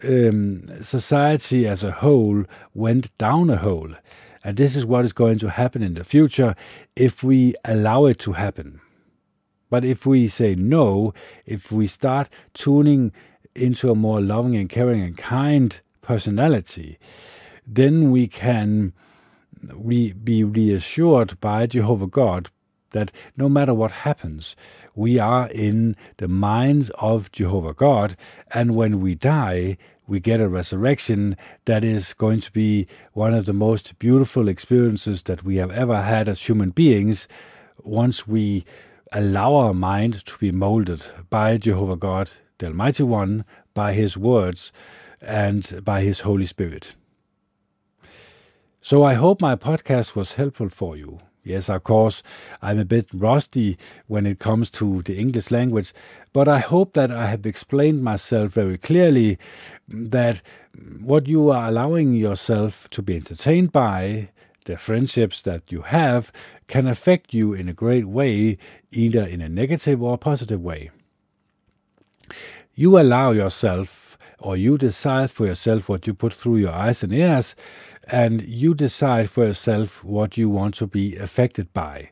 um, 0.03 0.67
society 0.83 1.65
as 1.65 1.83
a 1.83 1.91
whole 1.91 2.43
went 2.73 3.17
down 3.17 3.49
a 3.49 3.57
hole. 3.57 3.93
And 4.43 4.57
this 4.57 4.75
is 4.75 4.85
what 4.85 5.05
is 5.05 5.13
going 5.13 5.39
to 5.39 5.51
happen 5.51 5.83
in 5.83 5.93
the 5.93 6.03
future 6.03 6.53
if 6.97 7.23
we 7.23 7.55
allow 7.63 8.07
it 8.07 8.19
to 8.19 8.33
happen. 8.33 8.81
But 9.69 9.85
if 9.85 10.05
we 10.05 10.27
say 10.27 10.53
no, 10.53 11.13
if 11.45 11.71
we 11.71 11.87
start 11.87 12.29
tuning 12.53 13.13
into 13.55 13.91
a 13.91 13.95
more 13.95 14.21
loving 14.21 14.55
and 14.55 14.69
caring 14.69 15.01
and 15.01 15.17
kind 15.17 15.81
personality, 16.01 16.97
then 17.65 18.11
we 18.11 18.27
can 18.27 18.93
re- 19.73 20.13
be 20.13 20.43
reassured 20.43 21.39
by 21.39 21.67
Jehovah 21.67 22.07
God 22.07 22.49
that 22.91 23.11
no 23.37 23.47
matter 23.49 23.73
what 23.73 23.91
happens, 23.91 24.55
we 24.95 25.17
are 25.17 25.47
in 25.49 25.95
the 26.17 26.27
minds 26.27 26.89
of 26.95 27.31
Jehovah 27.31 27.73
God, 27.73 28.17
and 28.53 28.75
when 28.75 28.99
we 28.99 29.15
die, 29.15 29.77
we 30.07 30.19
get 30.19 30.41
a 30.41 30.49
resurrection 30.49 31.37
that 31.65 31.83
is 31.83 32.13
going 32.13 32.41
to 32.41 32.51
be 32.51 32.85
one 33.13 33.33
of 33.33 33.45
the 33.45 33.53
most 33.53 33.97
beautiful 33.97 34.49
experiences 34.49 35.23
that 35.23 35.43
we 35.43 35.55
have 35.55 35.71
ever 35.71 36.01
had 36.01 36.27
as 36.27 36.41
human 36.41 36.71
beings 36.71 37.27
once 37.81 38.27
we 38.27 38.65
allow 39.13 39.55
our 39.55 39.73
mind 39.73 40.25
to 40.25 40.37
be 40.37 40.51
molded 40.51 41.03
by 41.29 41.57
Jehovah 41.57 41.95
God, 41.95 42.29
the 42.61 42.67
Almighty 42.67 43.03
One, 43.03 43.43
by 43.73 43.93
His 43.93 44.15
words, 44.15 44.71
and 45.19 45.83
by 45.83 46.01
His 46.03 46.21
Holy 46.21 46.45
Spirit. 46.45 46.93
So 48.81 49.03
I 49.03 49.15
hope 49.15 49.41
my 49.41 49.55
podcast 49.55 50.15
was 50.15 50.33
helpful 50.33 50.69
for 50.69 50.95
you. 50.95 51.19
Yes, 51.43 51.69
of 51.69 51.83
course, 51.83 52.21
I'm 52.61 52.77
a 52.77 52.85
bit 52.85 53.07
rusty 53.11 53.79
when 54.05 54.27
it 54.27 54.37
comes 54.37 54.69
to 54.71 55.01
the 55.01 55.17
English 55.17 55.49
language, 55.49 55.91
but 56.33 56.47
I 56.47 56.59
hope 56.59 56.93
that 56.93 57.09
I 57.09 57.25
have 57.27 57.47
explained 57.47 58.03
myself 58.03 58.53
very 58.53 58.77
clearly 58.77 59.39
that 59.87 60.43
what 61.01 61.27
you 61.27 61.49
are 61.49 61.67
allowing 61.67 62.13
yourself 62.13 62.87
to 62.91 63.01
be 63.01 63.15
entertained 63.15 63.71
by, 63.71 64.29
the 64.65 64.77
friendships 64.77 65.41
that 65.41 65.71
you 65.71 65.81
have, 65.81 66.31
can 66.67 66.85
affect 66.85 67.33
you 67.33 67.53
in 67.53 67.67
a 67.67 67.73
great 67.73 68.05
way, 68.05 68.59
either 68.91 69.23
in 69.23 69.41
a 69.41 69.49
negative 69.49 70.03
or 70.03 70.19
positive 70.19 70.61
way. 70.61 70.91
You 72.75 72.99
allow 72.99 73.31
yourself, 73.31 74.17
or 74.39 74.57
you 74.57 74.77
decide 74.77 75.31
for 75.31 75.45
yourself 75.45 75.87
what 75.89 76.07
you 76.07 76.13
put 76.13 76.33
through 76.33 76.57
your 76.57 76.71
eyes 76.71 77.03
and 77.03 77.13
ears, 77.13 77.55
and 78.07 78.41
you 78.41 78.73
decide 78.73 79.29
for 79.29 79.45
yourself 79.45 80.03
what 80.03 80.37
you 80.37 80.49
want 80.49 80.75
to 80.75 80.87
be 80.87 81.15
affected 81.15 81.71
by. 81.73 82.11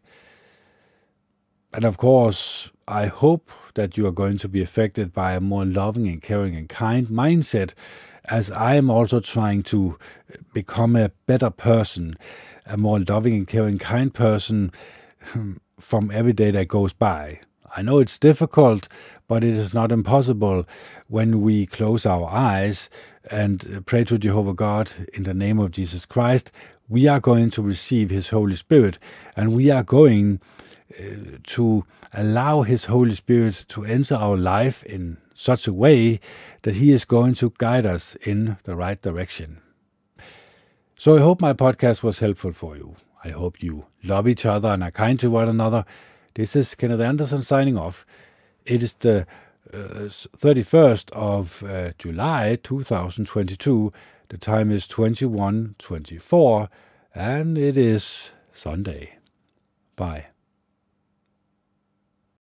And 1.74 1.84
of 1.84 1.98
course, 1.98 2.70
I 2.88 3.06
hope 3.08 3.52
that 3.76 3.98
you 3.98 4.08
are 4.08 4.12
going 4.12 4.38
to 4.40 4.50
be 4.50 4.62
affected 4.62 5.14
by 5.14 5.34
a 5.34 5.40
more 5.40 5.66
loving 5.66 6.08
and 6.08 6.22
caring 6.22 6.56
and 6.56 6.68
kind 6.68 7.08
mindset, 7.08 7.72
as 8.26 8.52
I 8.52 8.76
am 8.76 8.90
also 8.90 9.20
trying 9.20 9.64
to 9.64 9.98
become 10.54 10.96
a 10.96 11.12
better 11.26 11.50
person, 11.50 12.18
a 12.66 12.78
more 12.78 13.00
loving 13.00 13.34
and 13.36 13.48
caring, 13.48 13.78
kind 13.78 14.14
person 14.14 14.72
hmm, 15.32 15.54
from 15.80 16.12
every 16.12 16.34
day 16.34 16.52
that 16.52 16.68
goes 16.68 16.94
by. 16.94 17.42
I 17.76 17.82
know 17.82 18.00
it's 18.00 18.18
difficult, 18.18 18.88
but 19.28 19.44
it 19.44 19.54
is 19.54 19.74
not 19.74 19.92
impossible 19.92 20.68
when 21.08 21.42
we 21.42 21.66
close 21.66 22.06
our 22.06 22.28
eyes 22.30 22.90
and 23.30 23.84
pray 23.86 24.04
to 24.06 24.18
Jehovah 24.18 24.54
God 24.54 24.92
in 25.14 25.24
the 25.24 25.34
name 25.34 25.60
of 25.60 25.72
Jesus 25.72 26.06
Christ. 26.06 26.52
We 26.88 27.08
are 27.08 27.20
going 27.20 27.52
to 27.52 27.62
receive 27.62 28.10
His 28.10 28.30
Holy 28.30 28.56
Spirit 28.56 28.98
and 29.36 29.54
we 29.54 29.70
are 29.70 29.84
going 29.84 30.42
uh, 31.00 31.38
to 31.44 31.86
allow 32.14 32.64
His 32.64 32.86
Holy 32.86 33.14
Spirit 33.14 33.66
to 33.70 33.86
enter 33.86 34.16
our 34.16 34.38
life 34.38 34.84
in 34.84 35.18
such 35.36 35.68
a 35.68 35.74
way 35.74 36.20
that 36.64 36.76
He 36.76 36.92
is 36.92 37.06
going 37.06 37.36
to 37.36 37.54
guide 37.60 37.86
us 37.86 38.16
in 38.16 38.58
the 38.64 38.76
right 38.76 39.02
direction. 39.02 39.62
So 40.98 41.16
I 41.16 41.20
hope 41.20 41.40
my 41.40 41.54
podcast 41.54 42.04
was 42.04 42.20
helpful 42.20 42.52
for 42.52 42.76
you. 42.76 42.96
I 43.24 43.30
hope 43.30 43.62
you 43.62 43.86
love 44.04 44.28
each 44.28 44.46
other 44.46 44.70
and 44.70 44.84
are 44.84 44.92
kind 44.92 45.20
to 45.20 45.30
one 45.30 45.48
another. 45.48 45.86
This 46.40 46.56
is 46.56 46.74
Kenneth 46.74 47.02
Anderson 47.02 47.42
signing 47.42 47.78
off. 47.78 48.06
It 48.66 48.82
is 48.82 48.94
the 48.94 49.28
uh, 49.74 50.08
31st 50.08 51.12
of 51.12 51.62
uh, 51.64 51.92
July 51.98 52.58
2022. 52.64 53.92
The 54.30 54.38
time 54.38 54.72
is 54.72 54.88
21:24 54.88 56.70
and 57.14 57.58
it 57.58 57.76
is 57.76 58.32
Sunday. 58.54 59.18
Bye. 59.98 60.28